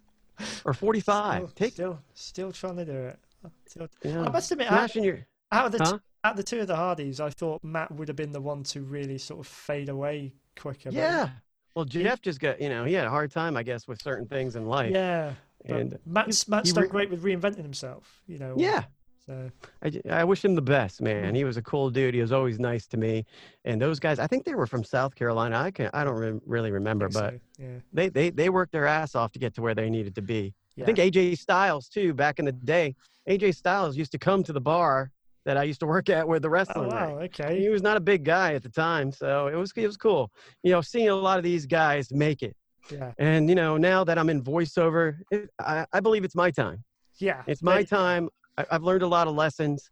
or 0.65 0.73
45. 0.73 1.35
Still, 1.37 1.47
Take, 1.55 1.73
still, 1.73 1.99
still 2.13 2.51
trying 2.51 2.77
to 2.77 2.85
do 2.85 2.91
it. 2.93 3.19
Still, 3.67 3.87
know, 4.03 4.23
I 4.25 4.29
must 4.29 4.51
admit, 4.51 4.67
out, 4.67 4.79
smashing 4.79 5.03
your. 5.03 5.19
out 5.51 5.67
of 5.67 5.71
the 5.71 5.77
Huh? 5.83 5.91
t- 5.93 5.99
out 6.25 6.31
of 6.31 6.37
the 6.37 6.43
two 6.43 6.59
of 6.59 6.67
the 6.67 6.75
Hardys, 6.75 7.19
I 7.21 7.29
thought 7.29 7.63
Matt 7.63 7.91
would 7.91 8.07
have 8.09 8.17
been 8.17 8.31
the 8.33 8.41
one 8.41 8.63
to 8.63 8.81
really 8.81 9.17
sort 9.17 9.39
of 9.39 9.47
fade 9.47 9.87
away 9.89 10.33
quicker. 10.57 10.89
Yeah. 10.91 11.29
Well, 11.75 11.85
Jeff 11.85 12.21
just 12.21 12.41
got, 12.41 12.59
you 12.59 12.67
know, 12.67 12.83
he 12.83 12.93
had 12.93 13.05
a 13.05 13.09
hard 13.09 13.31
time, 13.31 13.55
I 13.55 13.63
guess, 13.63 13.87
with 13.87 14.01
certain 14.01 14.27
things 14.27 14.55
in 14.57 14.65
life. 14.65 14.91
yeah. 14.91 15.33
And 15.65 15.99
Matt's 16.05 16.47
Matt's 16.47 16.71
done 16.71 16.83
re- 16.83 16.89
great 16.89 17.09
with 17.09 17.21
reinventing 17.21 17.63
himself. 17.63 18.21
You 18.27 18.37
know. 18.37 18.55
yeah, 18.57 18.83
So 19.29 19.51
I, 19.83 19.91
I 20.21 20.23
wish 20.23 20.43
him 20.43 20.55
the 20.55 20.61
best, 20.61 21.01
man. 21.01 21.35
He 21.35 21.43
was 21.43 21.55
a 21.55 21.61
cool 21.61 21.91
dude. 21.91 22.15
He 22.15 22.21
was 22.21 22.31
always 22.31 22.59
nice 22.59 22.87
to 22.87 22.97
me. 22.97 23.25
And 23.63 23.79
those 23.79 23.99
guys, 23.99 24.17
I 24.17 24.25
think 24.25 24.43
they 24.43 24.55
were 24.55 24.65
from 24.65 24.83
South 24.83 25.13
Carolina. 25.13 25.55
I 25.59 25.69
can, 25.69 25.91
I 25.93 26.03
don't 26.03 26.15
re- 26.15 26.39
really 26.47 26.71
remember, 26.71 27.09
but 27.09 27.33
so, 27.35 27.39
yeah. 27.59 27.67
they, 27.93 28.09
they, 28.09 28.31
they 28.31 28.49
worked 28.49 28.71
their 28.71 28.87
ass 28.87 29.13
off 29.13 29.31
to 29.33 29.39
get 29.39 29.53
to 29.55 29.61
where 29.61 29.75
they 29.75 29.87
needed 29.87 30.15
to 30.15 30.23
be. 30.23 30.55
yeah. 30.75 30.83
I 30.83 30.91
think 30.91 30.97
AJ 30.97 31.37
Styles 31.37 31.87
too. 31.89 32.15
Back 32.15 32.39
in 32.39 32.45
the 32.45 32.51
day, 32.53 32.95
AJ 33.29 33.55
Styles 33.55 33.95
used 33.95 34.11
to 34.13 34.17
come 34.17 34.41
to 34.45 34.51
the 34.51 34.61
bar 34.61 35.11
that 35.45 35.57
I 35.57 35.63
used 35.63 35.79
to 35.81 35.85
work 35.85 36.09
at 36.09 36.27
with 36.27 36.41
the 36.41 36.49
wrestling. 36.49 36.91
Oh 36.91 36.95
wrestling. 36.95 37.11
wow. 37.11 37.17
ring. 37.19 37.29
Okay. 37.39 37.59
He 37.61 37.69
was 37.69 37.83
not 37.83 37.97
a 37.97 37.99
big 38.01 38.23
guy 38.25 38.55
at 38.55 38.63
the 38.63 38.69
time, 38.69 39.11
so 39.11 39.45
it 39.47 39.55
was 39.55 39.71
it 39.75 39.85
was 39.85 39.95
cool. 39.97 40.31
You 40.63 40.71
know, 40.71 40.81
seeing 40.81 41.09
a 41.09 41.15
lot 41.15 41.37
of 41.37 41.43
these 41.43 41.67
guys 41.67 42.11
make 42.11 42.41
it, 42.41 42.55
Yeah. 42.91 43.11
and 43.19 43.47
you 43.47 43.53
know, 43.55 43.77
now 43.77 44.03
that 44.05 44.17
I'm 44.17 44.29
in 44.29 44.41
voiceover, 44.43 45.17
it, 45.29 45.49
I, 45.59 45.85
I 45.93 45.99
believe 45.99 46.23
it's 46.23 46.35
my 46.35 46.49
time. 46.49 46.83
Yeah. 47.19 47.43
It's 47.47 47.61
my 47.61 47.83
time. 47.83 48.29
I, 48.59 48.65
I've 48.71 48.83
learned 48.83 49.03
a 49.03 49.07
lot 49.07 49.27
of 49.27 49.35
lessons. 49.35 49.89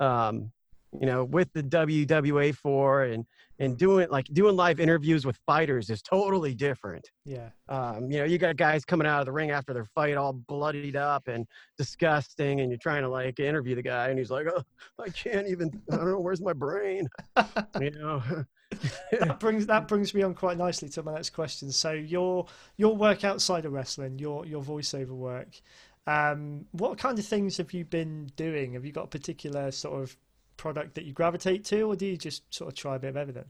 Um, 0.00 0.50
you 0.98 1.06
know, 1.06 1.24
with 1.24 1.52
the 1.52 1.62
WWA 1.62 2.54
four 2.54 3.02
and 3.04 3.26
and 3.58 3.76
doing 3.76 4.08
like 4.10 4.24
doing 4.32 4.56
live 4.56 4.80
interviews 4.80 5.26
with 5.26 5.36
fighters 5.46 5.90
is 5.90 6.00
totally 6.00 6.54
different 6.54 7.10
Yeah. 7.26 7.50
um, 7.68 8.10
you 8.10 8.18
know, 8.18 8.24
you 8.24 8.38
got 8.38 8.56
guys 8.56 8.84
coming 8.86 9.06
out 9.06 9.20
of 9.20 9.26
the 9.26 9.32
ring 9.32 9.50
after 9.50 9.74
their 9.74 9.84
fight 9.84 10.16
all 10.16 10.32
bloodied 10.32 10.96
up 10.96 11.28
and 11.28 11.46
disgusting, 11.76 12.60
and 12.60 12.70
you're 12.70 12.78
trying 12.78 13.02
to 13.02 13.08
like 13.08 13.38
interview 13.38 13.74
the 13.74 13.82
guy, 13.82 14.08
and 14.08 14.18
he's 14.18 14.30
like, 14.30 14.46
"Oh, 14.46 14.62
I 14.98 15.10
can't 15.10 15.46
even. 15.46 15.70
I 15.92 15.96
don't 15.96 16.06
know 16.10 16.20
where's 16.20 16.40
my 16.40 16.54
brain." 16.54 17.06
you 17.80 17.90
know, 17.90 18.22
that 19.10 19.38
brings 19.40 19.66
that 19.66 19.88
brings 19.88 20.14
me 20.14 20.22
on 20.22 20.34
quite 20.34 20.56
nicely 20.56 20.88
to 20.90 21.02
my 21.02 21.14
next 21.14 21.30
question. 21.30 21.70
So 21.70 21.92
your 21.92 22.46
your 22.76 22.96
work 22.96 23.24
outside 23.24 23.66
of 23.66 23.72
wrestling, 23.72 24.18
your 24.18 24.46
your 24.46 24.62
voiceover 24.62 25.08
work, 25.08 25.48
um, 26.08 26.64
what 26.72 26.96
kind 26.96 27.18
of 27.18 27.26
things 27.26 27.58
have 27.58 27.74
you 27.74 27.84
been 27.84 28.30
doing? 28.34 28.72
Have 28.72 28.84
you 28.86 28.92
got 28.92 29.04
a 29.04 29.08
particular 29.08 29.70
sort 29.70 30.02
of 30.02 30.16
product 30.56 30.94
that 30.94 31.04
you 31.04 31.12
gravitate 31.12 31.64
to, 31.66 31.82
or 31.82 31.96
do 31.96 32.06
you 32.06 32.16
just 32.16 32.42
sort 32.52 32.72
of 32.72 32.74
try 32.74 32.96
a 32.96 32.98
bit 32.98 33.10
of 33.10 33.16
everything? 33.18 33.44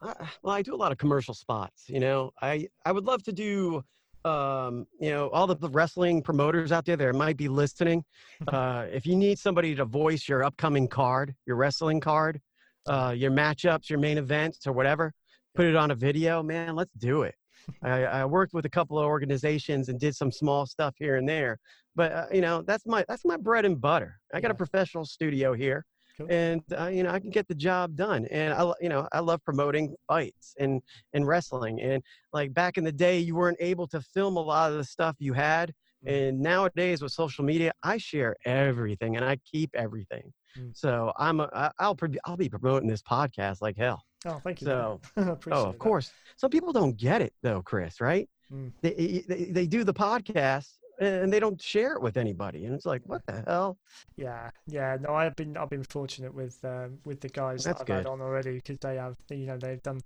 I, 0.00 0.14
well, 0.42 0.54
I 0.54 0.62
do 0.62 0.74
a 0.74 0.76
lot 0.76 0.90
of 0.90 0.96
commercial 0.96 1.34
spots. 1.34 1.84
You 1.88 2.00
know, 2.00 2.32
I 2.40 2.68
I 2.86 2.92
would 2.92 3.04
love 3.04 3.22
to 3.24 3.32
do. 3.32 3.84
Um, 4.24 4.86
you 5.00 5.10
know, 5.10 5.30
all 5.30 5.48
the, 5.48 5.56
the 5.56 5.68
wrestling 5.68 6.22
promoters 6.22 6.70
out 6.70 6.84
there 6.84 6.96
that 6.96 7.12
might 7.14 7.36
be 7.36 7.48
listening. 7.48 8.04
Uh, 8.48 8.86
if 8.90 9.06
you 9.06 9.14
need 9.14 9.38
somebody 9.38 9.72
to 9.72 9.84
voice 9.84 10.28
your 10.28 10.42
upcoming 10.42 10.88
card, 10.88 11.32
your 11.46 11.54
wrestling 11.54 12.00
card, 12.00 12.40
uh, 12.86 13.14
your 13.16 13.30
matchups, 13.30 13.88
your 13.88 14.00
main 14.00 14.18
events, 14.18 14.66
or 14.66 14.72
whatever, 14.72 15.12
put 15.54 15.64
it 15.64 15.76
on 15.76 15.92
a 15.92 15.94
video, 15.94 16.42
man. 16.42 16.74
Let's 16.74 16.90
do 16.98 17.22
it. 17.22 17.36
I, 17.82 18.04
I 18.04 18.24
worked 18.24 18.54
with 18.54 18.64
a 18.66 18.70
couple 18.70 18.98
of 18.98 19.04
organizations 19.06 19.88
and 19.88 19.98
did 19.98 20.14
some 20.16 20.30
small 20.32 20.66
stuff 20.66 20.94
here 20.98 21.16
and 21.16 21.28
there, 21.28 21.58
but 21.94 22.12
uh, 22.12 22.26
you 22.32 22.40
know 22.40 22.62
that's 22.62 22.86
my 22.86 23.04
that's 23.08 23.24
my 23.24 23.36
bread 23.36 23.64
and 23.64 23.80
butter. 23.80 24.16
I 24.34 24.40
got 24.40 24.48
Yeah. 24.48 24.52
a 24.52 24.56
professional 24.56 25.04
studio 25.04 25.52
here, 25.52 25.84
Cool. 26.16 26.26
and 26.30 26.62
uh, 26.78 26.86
you 26.88 27.02
know 27.02 27.10
I 27.10 27.20
can 27.20 27.30
get 27.30 27.48
the 27.48 27.54
job 27.54 27.96
done. 27.96 28.26
And 28.30 28.52
I 28.54 28.72
you 28.80 28.88
know 28.88 29.08
I 29.12 29.20
love 29.20 29.42
promoting 29.44 29.94
fights 30.08 30.54
and 30.58 30.80
and 31.12 31.26
wrestling. 31.26 31.80
And 31.80 32.02
like 32.32 32.52
back 32.54 32.78
in 32.78 32.84
the 32.84 32.92
day, 32.92 33.18
you 33.18 33.34
weren't 33.36 33.58
able 33.60 33.86
to 33.88 34.00
film 34.00 34.36
a 34.36 34.40
lot 34.42 34.70
of 34.72 34.78
the 34.78 34.84
stuff 34.84 35.16
you 35.18 35.32
had. 35.32 35.72
Mm. 36.06 36.28
And 36.28 36.40
nowadays 36.40 37.00
with 37.02 37.12
social 37.12 37.44
media, 37.44 37.72
I 37.82 37.96
share 37.98 38.34
everything 38.44 39.16
and 39.16 39.24
I 39.24 39.36
keep 39.50 39.70
everything. 39.74 40.32
Mm. 40.58 40.76
So 40.76 41.12
I'm 41.18 41.40
a, 41.40 41.72
I'll 41.78 41.96
I'll 42.24 42.36
be 42.36 42.48
promoting 42.48 42.88
this 42.88 43.02
podcast 43.02 43.60
like 43.62 43.76
hell. 43.76 44.02
Oh, 44.26 44.40
thank 44.42 44.60
you. 44.60 44.66
So 44.66 45.00
appreciate 45.16 45.58
Oh, 45.58 45.66
of 45.66 45.72
that. 45.72 45.78
course. 45.78 46.10
Some 46.36 46.50
people 46.50 46.72
don't 46.72 46.96
get 46.96 47.20
it 47.22 47.32
though, 47.42 47.62
Chris. 47.62 48.00
Right? 48.00 48.28
Mm. 48.52 48.72
They, 48.82 49.24
they 49.26 49.44
they 49.44 49.66
do 49.66 49.84
the 49.84 49.94
podcast 49.94 50.68
and 51.00 51.32
they 51.32 51.40
don't 51.40 51.60
share 51.60 51.94
it 51.94 52.02
with 52.02 52.16
anybody. 52.16 52.66
And 52.66 52.74
it's 52.74 52.86
like, 52.86 53.02
what 53.06 53.26
the 53.26 53.42
hell? 53.46 53.78
Yeah, 54.16 54.50
yeah. 54.68 54.96
No, 55.00 55.14
I've 55.14 55.34
been 55.34 55.56
I've 55.56 55.70
been 55.70 55.82
fortunate 55.84 56.32
with 56.34 56.62
um, 56.64 56.98
with 57.04 57.20
the 57.20 57.28
guys 57.28 57.64
That's 57.64 57.78
that 57.82 57.90
I've 57.90 57.96
had 57.98 58.06
on 58.06 58.20
already 58.20 58.56
because 58.56 58.78
they 58.78 58.96
have 58.96 59.16
you 59.30 59.46
know 59.46 59.56
they've 59.56 59.82
done 59.82 60.00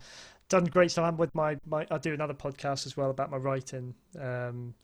done 0.49 0.65
great 0.65 0.91
stuff. 0.93 1.05
I'm 1.05 1.17
with 1.17 1.35
my 1.35 1.59
my 1.67 1.87
I 1.91 1.99
do 1.99 2.15
another 2.15 2.35
podcast 2.35 2.87
as 2.87 2.97
well 2.97 3.11
about 3.11 3.31
my 3.31 3.37
writing. 3.37 3.95
Um, 4.19 4.75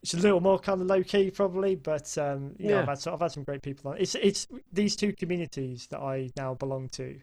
it's 0.00 0.14
a 0.14 0.18
little 0.18 0.40
more 0.40 0.60
kind 0.60 0.80
of 0.80 0.86
low 0.86 1.02
key 1.02 1.28
probably, 1.32 1.74
but 1.74 2.16
um, 2.18 2.54
you 2.56 2.68
know 2.68 2.76
Yeah. 2.76 2.82
I've 2.82 3.02
had 3.04 3.08
I've 3.12 3.20
had 3.20 3.32
some 3.32 3.42
great 3.42 3.62
people 3.62 3.90
on. 3.90 3.98
It's 3.98 4.14
it's 4.14 4.46
these 4.72 4.94
two 4.94 5.12
communities 5.12 5.88
that 5.88 5.98
I 6.00 6.30
now 6.36 6.54
belong 6.54 6.88
to. 6.90 7.18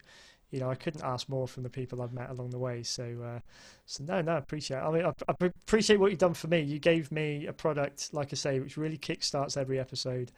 You 0.56 0.62
know, 0.62 0.70
I 0.72 0.76
couldn't 0.76 1.03
ask 1.03 1.30
more 1.30 1.47
from 1.47 1.64
the 1.64 1.70
people 1.70 2.01
I've 2.01 2.14
met 2.14 2.30
along 2.30 2.51
the 2.51 2.60
way. 2.60 2.84
So, 2.84 3.03
uh, 3.24 3.39
so 3.86 4.03
no, 4.06 4.22
no, 4.22 4.34
I 4.36 4.38
appreciate. 4.38 4.78
It. 4.78 4.84
I 4.84 4.91
mean, 4.91 5.06
I, 5.06 5.14
I 5.30 5.36
appreciate 5.45 5.99
what 5.99 6.12
you've 6.12 6.20
done 6.20 6.34
for 6.34 6.47
me. 6.47 6.62
You 6.62 6.80
gave 6.80 7.12
me 7.12 7.47
a 7.47 7.53
product, 7.53 8.14
like 8.14 8.30
I 8.34 8.36
say, 8.36 8.60
which 8.60 8.78
really 8.78 8.97
kickstarts 8.97 9.58
every 9.58 9.80
episode. 9.80 10.32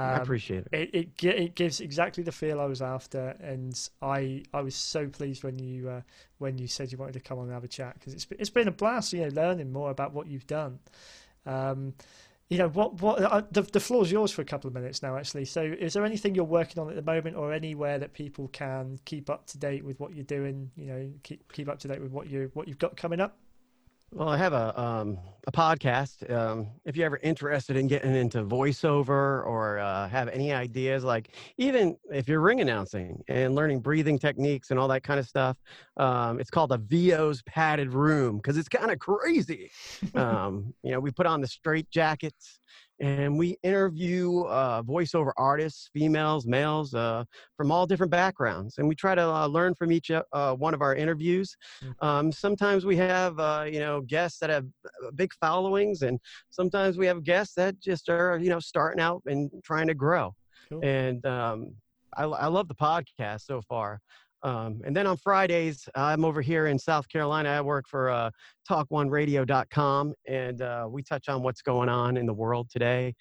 I 0.00 0.14
Um, 0.14 0.16
appreciate 0.16 0.66
it. 0.66 0.72
it 0.72 0.94
it, 0.94 1.24
it 1.24 1.54
gives 1.54 1.80
exactly 1.80 2.24
the 2.24 2.32
feel 2.32 2.60
I 2.60 2.66
was 2.66 2.82
after, 2.82 3.36
and 3.40 3.78
I 4.02 4.44
I 4.54 4.62
was 4.62 4.74
so 4.74 5.08
pleased 5.08 5.44
when 5.44 5.58
you 5.58 5.88
uh, 5.90 6.02
when 6.38 6.58
you 6.58 6.66
said 6.68 6.92
you 6.92 6.98
wanted 6.98 7.14
to 7.14 7.20
come 7.20 7.38
on 7.38 7.44
and 7.46 7.52
have 7.54 7.64
a 7.64 7.68
chat 7.68 7.94
because 7.94 8.14
it's 8.14 8.24
been- 8.24 8.40
it's 8.40 8.50
been 8.50 8.68
a 8.68 8.72
blast, 8.72 9.12
you 9.12 9.22
know, 9.22 9.28
learning 9.28 9.72
more 9.72 9.90
about 9.90 10.12
what 10.14 10.26
you've 10.28 10.46
done. 10.46 10.78
Um, 11.46 11.94
you 12.52 12.58
know 12.58 12.68
what 12.68 13.00
what 13.00 13.22
uh, 13.22 13.42
the 13.50 13.62
the 13.62 13.80
floor's 13.80 14.12
yours 14.12 14.30
for 14.30 14.42
a 14.42 14.44
couple 14.44 14.68
of 14.68 14.74
minutes 14.74 15.02
now, 15.02 15.16
actually. 15.16 15.46
So, 15.46 15.62
is 15.62 15.94
there 15.94 16.04
anything 16.04 16.34
you're 16.34 16.44
working 16.44 16.82
on 16.82 16.90
at 16.90 16.96
the 16.96 17.02
moment, 17.02 17.34
or 17.34 17.50
anywhere 17.50 17.98
that 17.98 18.12
people 18.12 18.48
can 18.48 18.98
keep 19.06 19.30
up 19.30 19.46
to 19.46 19.58
date 19.58 19.82
with 19.82 19.98
what 19.98 20.14
you're 20.14 20.24
doing? 20.24 20.70
You 20.76 20.86
know, 20.86 21.10
keep 21.22 21.50
keep 21.50 21.68
up 21.68 21.78
to 21.78 21.88
date 21.88 22.02
with 22.02 22.12
what 22.12 22.28
you 22.28 22.50
what 22.52 22.68
you've 22.68 22.78
got 22.78 22.94
coming 22.94 23.20
up. 23.20 23.38
Well, 24.14 24.28
I 24.28 24.36
have 24.36 24.52
a 24.52 24.78
um, 24.78 25.18
a 25.46 25.52
podcast. 25.52 26.30
Um, 26.30 26.68
if 26.84 26.98
you're 26.98 27.06
ever 27.06 27.16
interested 27.22 27.78
in 27.78 27.86
getting 27.86 28.14
into 28.14 28.44
voiceover 28.44 29.08
or 29.46 29.78
uh, 29.78 30.06
have 30.06 30.28
any 30.28 30.52
ideas, 30.52 31.02
like 31.02 31.30
even 31.56 31.96
if 32.10 32.28
you're 32.28 32.42
ring 32.42 32.60
announcing 32.60 33.24
and 33.28 33.54
learning 33.54 33.80
breathing 33.80 34.18
techniques 34.18 34.70
and 34.70 34.78
all 34.78 34.86
that 34.88 35.02
kind 35.02 35.18
of 35.18 35.26
stuff, 35.26 35.56
um, 35.96 36.38
it's 36.40 36.50
called 36.50 36.72
the 36.72 36.76
VO's 36.76 37.40
padded 37.44 37.94
room 37.94 38.36
because 38.36 38.58
it's 38.58 38.68
kind 38.68 38.90
of 38.90 38.98
crazy. 38.98 39.70
um, 40.14 40.74
you 40.82 40.92
know, 40.92 41.00
we 41.00 41.10
put 41.10 41.24
on 41.24 41.40
the 41.40 41.48
straight 41.48 41.90
jackets 41.90 42.60
and 43.02 43.36
we 43.36 43.56
interview 43.64 44.42
uh, 44.42 44.80
voiceover 44.82 45.32
artists, 45.36 45.90
females, 45.92 46.46
males, 46.46 46.94
uh, 46.94 47.24
from 47.56 47.72
all 47.72 47.84
different 47.84 48.12
backgrounds, 48.12 48.78
and 48.78 48.88
we 48.88 48.94
try 48.94 49.14
to 49.14 49.22
uh, 49.22 49.46
learn 49.46 49.74
from 49.74 49.90
each 49.90 50.10
uh, 50.10 50.54
one 50.54 50.72
of 50.72 50.80
our 50.82 50.94
interviews. 50.94 51.56
Um, 52.00 52.30
sometimes 52.30 52.84
we 52.86 52.96
have, 52.96 53.38
uh, 53.38 53.64
you 53.70 53.80
know, 53.80 54.00
guests 54.02 54.38
that 54.38 54.50
have 54.50 54.66
uh, 55.04 55.10
big 55.16 55.32
followings, 55.40 56.02
and 56.02 56.20
sometimes 56.50 56.96
we 56.96 57.06
have 57.06 57.24
guests 57.24 57.54
that 57.54 57.78
just 57.80 58.08
are, 58.08 58.38
you 58.40 58.50
know, 58.50 58.60
starting 58.60 59.00
out 59.00 59.22
and 59.26 59.50
trying 59.64 59.88
to 59.88 59.94
grow. 59.94 60.32
Cool. 60.68 60.84
And 60.84 61.26
um, 61.26 61.74
I, 62.16 62.24
I 62.24 62.46
love 62.46 62.68
the 62.68 62.74
podcast 62.74 63.42
so 63.42 63.62
far. 63.62 64.00
Um, 64.42 64.80
and 64.84 64.94
then 64.96 65.06
on 65.06 65.16
Fridays, 65.16 65.88
I'm 65.94 66.24
over 66.24 66.42
here 66.42 66.66
in 66.66 66.78
South 66.78 67.08
Carolina. 67.08 67.50
I 67.50 67.60
work 67.60 67.86
for 67.86 68.10
uh, 68.10 68.30
talkoneradio.com, 68.68 70.14
and 70.26 70.62
uh, 70.62 70.88
we 70.90 71.02
touch 71.02 71.28
on 71.28 71.42
what's 71.42 71.62
going 71.62 71.88
on 71.88 72.16
in 72.16 72.26
the 72.26 72.34
world 72.34 72.68
today. 72.70 73.14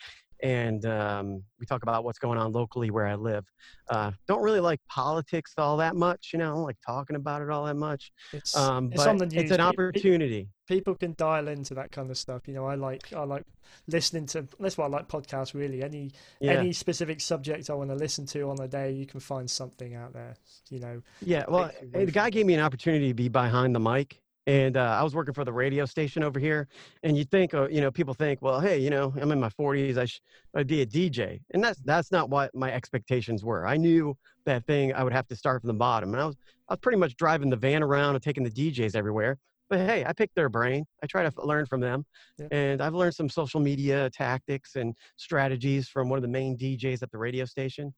And 0.44 0.86
um, 0.86 1.44
we 1.60 1.66
talk 1.66 1.84
about 1.84 2.04
what's 2.04 2.18
going 2.20 2.39
on 2.39 2.52
locally 2.52 2.89
where 2.89 3.06
I 3.08 3.16
live. 3.16 3.46
Uh, 3.89 4.12
don't 4.28 4.42
really 4.42 4.60
like 4.60 4.80
politics 4.88 5.54
all 5.58 5.78
that 5.78 5.96
much, 5.96 6.30
you 6.34 6.39
know, 6.39 6.52
I 6.52 6.56
don't 6.56 6.64
like 6.64 6.78
talking 6.86 7.16
about 7.16 7.42
it 7.42 7.50
all 7.50 7.66
that 7.66 7.76
much. 7.76 8.12
It's 8.34 8.56
Um, 8.56 8.88
it's 8.92 8.98
but 9.04 9.10
on 9.10 9.18
the 9.18 9.26
news. 9.28 9.44
it's 9.44 9.52
an 9.52 9.60
opportunity. 9.62 10.48
people 10.68 10.96
can 10.96 11.14
dial 11.18 11.48
into 11.50 11.74
that 11.76 11.92
kind 11.92 12.10
of 12.10 12.18
stuff. 12.18 12.48
You 12.48 12.54
know, 12.54 12.66
I 12.66 12.76
like 12.76 13.12
I 13.14 13.24
like 13.24 13.44
listening 13.88 14.26
to. 14.28 14.48
That's 14.60 14.78
why 14.78 14.86
I 14.86 14.88
like 14.88 15.08
podcasts. 15.08 15.54
Really, 15.54 15.84
any 15.84 16.12
Yeah. 16.39 16.54
any 16.54 16.74
specific 16.74 17.22
subject 17.22 17.70
I 17.70 17.74
want 17.74 17.89
to 17.89 17.96
listen 17.96 18.26
to 18.28 18.50
on 18.50 18.60
a 18.62 18.68
day, 18.68 18.92
you 18.92 19.06
can 19.06 19.20
find 19.20 19.50
something 19.50 19.94
out 19.96 20.14
there. 20.14 20.36
You 20.70 20.80
know, 20.80 21.02
Yeah, 21.22 21.44
well, 21.48 21.70
hey, 21.94 22.06
the 22.06 22.12
guy 22.12 22.30
gave 22.30 22.46
me 22.46 22.54
an 22.54 22.62
opportunity 22.62 23.10
to 23.10 23.14
be 23.14 23.28
behind 23.30 23.76
the 23.76 23.80
mic, 23.80 24.21
and 24.48 24.76
uh, 24.78 24.98
I 25.00 25.04
was 25.04 25.14
working 25.16 25.34
for 25.34 25.46
the 25.46 25.54
radio 25.54 25.86
station 25.86 26.24
over 26.24 26.39
here. 26.39 26.68
And 27.04 27.18
you 27.18 27.24
think, 27.26 27.54
uh, 27.54 27.68
you 27.70 27.82
know, 27.82 27.92
people 27.92 28.14
think, 28.14 28.42
well, 28.42 28.60
hey, 28.60 28.80
you 28.80 28.89
know, 28.89 29.14
I'm 29.22 29.32
in 29.32 29.39
my 29.39 29.50
40s, 29.50 29.98
I 29.98 30.06
sh- 30.06 30.22
I'd 30.56 30.68
be 30.68 30.82
a 30.82 30.86
DJ, 30.86 31.39
and 31.54 31.64
that's 31.64 31.80
that's 31.82 32.12
not 32.12 32.30
what 32.30 32.54
my 32.56 32.72
expectations 32.72 33.44
were. 33.44 33.66
I 33.68 33.78
knew 33.78 34.18
that 34.46 34.66
thing 34.66 34.94
I 34.94 35.04
would 35.04 35.14
have 35.14 35.28
to 35.28 35.36
start 35.36 35.62
from 35.62 35.68
the 35.68 35.74
bottom, 35.76 36.14
and 36.14 36.22
I 36.22 36.26
was 36.26 36.36
I 36.70 36.74
was 36.74 36.80
pretty 36.80 36.98
much 36.98 37.16
driving 37.16 37.50
the 37.50 37.56
van 37.58 37.84
around 37.84 38.16
and 38.16 38.24
taking 38.24 38.44
the 38.44 38.52
DJs 38.52 38.96
everywhere. 38.96 39.38
But 39.70 39.80
hey, 39.80 40.04
I 40.06 40.12
picked 40.12 40.36
their 40.36 40.50
brain. 40.50 40.86
I 41.02 41.08
try 41.08 41.22
to 41.22 41.28
f- 41.28 41.38
learn 41.38 41.66
from 41.66 41.80
them, 41.80 42.06
Yeah. 42.38 42.48
and 42.52 42.82
I've 42.82 42.94
learned 42.94 43.16
some 43.16 43.30
social 43.30 43.62
media 43.62 44.10
tactics 44.10 44.76
and 44.76 44.94
strategies 45.16 45.88
from 45.88 46.10
one 46.10 46.18
of 46.18 46.24
the 46.24 46.28
main 46.28 46.58
DJs 46.58 47.02
at 47.04 47.10
the 47.12 47.18
radio 47.18 47.46
station. 47.46 47.94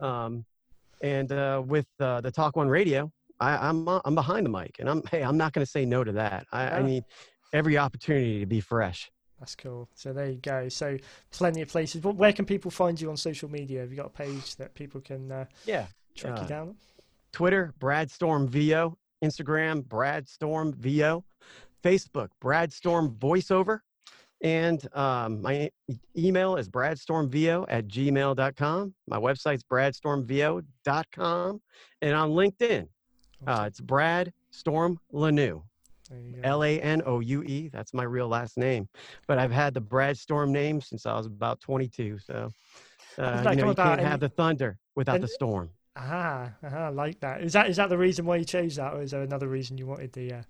Um, 0.00 0.44
and 1.00 1.30
uh, 1.32 1.62
with 1.64 1.86
uh, 2.00 2.20
the 2.22 2.30
Talk 2.30 2.56
One 2.56 2.68
Radio, 2.68 3.12
I, 3.42 3.68
I'm 3.68 3.88
uh, 3.88 4.00
I'm 4.04 4.14
behind 4.14 4.46
the 4.46 4.50
mic, 4.50 4.76
and 4.78 4.88
I'm 4.88 5.02
hey, 5.10 5.22
I'm 5.22 5.36
not 5.36 5.52
going 5.52 5.64
to 5.64 5.70
say 5.70 5.84
no 5.84 6.04
to 6.04 6.12
that. 6.12 6.46
I, 6.52 6.68
I 6.78 6.82
need 6.82 7.04
every 7.52 7.76
opportunity 7.76 8.40
to 8.40 8.46
be 8.46 8.60
fresh. 8.60 9.10
that's 9.40 9.54
cool. 9.56 9.88
So 9.94 10.12
there 10.12 10.30
you 10.30 10.40
go. 10.40 10.68
So 10.68 10.96
plenty 11.32 11.60
of 11.62 11.68
places. 11.68 12.02
Where 12.02 12.32
can 12.32 12.44
people 12.46 12.70
find 12.70 12.98
you 13.00 13.10
on 13.10 13.16
social 13.16 13.50
media? 13.50 13.80
Have 13.80 13.90
you 13.90 13.96
got 13.96 14.06
a 14.06 14.10
page 14.24 14.56
that 14.56 14.74
people 14.74 15.00
can 15.00 15.30
uh, 15.32 15.44
Yeah. 15.66 15.86
track 16.14 16.38
Uh, 16.38 16.42
you 16.42 16.48
down? 16.48 16.76
Twitter, 17.32 17.74
Brad 17.78 18.10
Storm 18.10 18.46
VO. 18.48 18.96
Instagram, 19.24 19.84
Brad 19.84 20.28
Storm 20.28 20.72
VO. 20.78 21.24
Facebook, 21.84 22.28
Brad 22.40 22.72
Storm 22.72 23.10
Voiceover. 23.18 23.80
And 24.42 24.80
um, 24.96 25.40
my 25.42 25.70
e- 25.88 25.98
email 26.16 26.56
is 26.56 26.68
bradstormvo 26.68 27.64
at 27.68 27.86
gmail.com. 27.86 28.94
My 29.06 29.16
website's 29.18 29.62
bradstormvo.com. 30.42 31.60
And 32.02 32.14
on 32.14 32.30
LinkedIn, 32.30 32.88
uh, 33.46 33.64
it's 33.66 33.80
Brad 33.80 34.32
Storm 34.50 34.98
Lanoue. 35.12 35.62
There 36.10 36.20
you. 36.20 36.40
L 36.44 36.62
A 36.64 36.80
N 36.80 37.02
O 37.06 37.20
U 37.20 37.42
E. 37.42 37.68
That's 37.68 37.94
my 37.94 38.02
real 38.04 38.28
last 38.28 38.58
name. 38.58 38.88
But 39.26 39.38
I've 39.38 39.52
had 39.52 39.72
the 39.74 39.80
Brad 39.80 40.16
Storm 40.18 40.52
name 40.52 40.80
since 40.80 41.06
I 41.06 41.16
was 41.16 41.26
about 41.26 41.60
22. 41.60 42.18
So, 42.18 42.50
did 43.16 43.24
uh, 43.24 43.50
you 43.50 43.56
know, 43.56 43.68
you 43.70 43.74
can't 43.74 44.00
Any- 44.00 44.08
have 44.08 44.20
the 44.20 44.28
thunder 44.28 44.78
without 44.94 45.16
and- 45.16 45.24
the 45.24 45.28
storm. 45.28 45.70
Ah, 45.94 46.50
ah, 46.64 46.86
I 46.86 46.88
like 46.88 47.20
that. 47.20 47.42
Is 47.42 47.52
that 47.52 47.68
is 47.68 47.76
that 47.76 47.90
the 47.90 47.98
reason 47.98 48.24
why 48.24 48.36
you 48.36 48.44
chose 48.46 48.76
that, 48.76 48.94
or 48.94 49.02
is 49.02 49.10
there 49.10 49.20
another 49.20 49.46
reason 49.48 49.76
you 49.76 49.86
wanted 49.86 50.12
the 50.14 50.32
uh, 50.32 50.42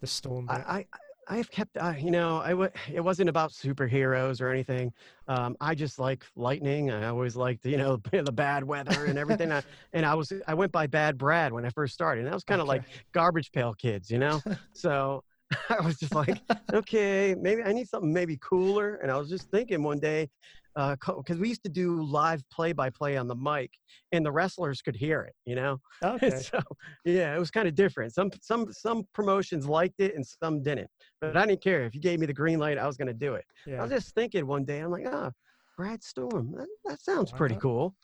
the 0.00 0.06
storm? 0.06 0.48
I. 0.48 0.54
I, 0.54 0.86
I've 1.28 1.50
kept, 1.50 1.76
uh, 1.76 1.94
you 1.98 2.10
know, 2.10 2.38
I 2.38 2.50
w- 2.50 2.70
it 2.92 3.00
wasn't 3.00 3.28
about 3.28 3.50
superheroes 3.50 4.40
or 4.40 4.48
anything. 4.48 4.92
Um, 5.28 5.56
I 5.60 5.74
just 5.74 5.98
like 5.98 6.24
lightning. 6.36 6.90
I 6.90 7.08
always 7.08 7.36
liked, 7.36 7.64
you 7.64 7.76
know, 7.76 7.96
the 8.12 8.32
bad 8.32 8.64
weather 8.64 9.06
and 9.06 9.18
everything. 9.18 9.52
I, 9.52 9.62
and 9.92 10.04
I 10.04 10.14
was, 10.14 10.32
I 10.46 10.54
went 10.54 10.72
by 10.72 10.86
Bad 10.86 11.18
Brad 11.18 11.52
when 11.52 11.64
I 11.64 11.70
first 11.70 11.94
started. 11.94 12.20
And 12.20 12.28
that 12.28 12.34
was 12.34 12.44
kind 12.44 12.60
of 12.60 12.66
like 12.66 12.82
garbage 13.12 13.52
pail 13.52 13.74
kids, 13.74 14.10
you 14.10 14.18
know? 14.18 14.42
so 14.72 15.24
I 15.70 15.80
was 15.80 15.98
just 15.98 16.14
like, 16.14 16.40
okay, 16.72 17.34
maybe 17.38 17.62
I 17.62 17.72
need 17.72 17.88
something 17.88 18.12
maybe 18.12 18.38
cooler. 18.40 18.96
And 18.96 19.10
I 19.10 19.16
was 19.16 19.28
just 19.28 19.50
thinking 19.50 19.82
one 19.82 19.98
day, 19.98 20.28
because 20.74 21.38
we 21.38 21.48
used 21.48 21.62
to 21.62 21.68
do 21.68 22.02
live 22.02 22.42
play 22.50 22.72
by 22.72 22.90
play 22.90 23.16
on 23.16 23.28
the 23.28 23.36
mic 23.36 23.70
and 24.12 24.26
the 24.26 24.32
wrestlers 24.32 24.82
could 24.82 24.96
hear 24.96 25.22
it, 25.22 25.34
you 25.44 25.54
know? 25.54 25.78
okay. 26.04 26.30
so 26.30 26.60
yeah, 27.04 27.34
it 27.34 27.38
was 27.38 27.50
kind 27.50 27.68
of 27.68 27.74
different. 27.74 28.12
Some 28.12 28.30
some 28.42 28.72
some 28.72 29.06
promotions 29.14 29.66
liked 29.66 30.00
it 30.00 30.14
and 30.14 30.26
some 30.26 30.62
didn't. 30.62 30.90
But 31.20 31.36
I 31.36 31.46
didn't 31.46 31.62
care. 31.62 31.84
If 31.84 31.94
you 31.94 32.00
gave 32.00 32.18
me 32.18 32.26
the 32.26 32.34
green 32.34 32.58
light, 32.58 32.78
I 32.78 32.86
was 32.86 32.96
gonna 32.96 33.14
do 33.14 33.34
it. 33.34 33.44
Yeah. 33.66 33.78
I 33.78 33.82
was 33.82 33.90
just 33.90 34.14
thinking 34.14 34.46
one 34.46 34.64
day, 34.64 34.80
I'm 34.80 34.90
like, 34.90 35.06
ah, 35.10 35.30
Brad 35.76 36.02
Storm, 36.02 36.52
that, 36.56 36.68
that 36.84 37.00
sounds 37.00 37.32
pretty 37.32 37.56
cool. 37.56 37.94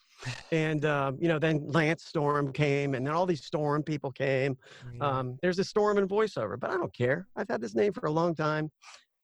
And 0.52 0.84
um, 0.84 1.16
you 1.20 1.28
know, 1.28 1.38
then 1.38 1.64
Lance 1.70 2.04
Storm 2.04 2.52
came, 2.52 2.94
and 2.94 3.06
then 3.06 3.14
all 3.14 3.26
these 3.26 3.44
Storm 3.44 3.82
people 3.82 4.10
came. 4.12 4.56
Yeah. 4.94 5.06
Um, 5.18 5.38
there's 5.42 5.58
a 5.58 5.64
Storm 5.64 5.98
in 5.98 6.06
voiceover, 6.08 6.58
but 6.58 6.70
I 6.70 6.74
don't 6.76 6.92
care. 6.94 7.26
I've 7.36 7.48
had 7.48 7.60
this 7.60 7.74
name 7.74 7.92
for 7.92 8.06
a 8.06 8.10
long 8.10 8.34
time. 8.34 8.70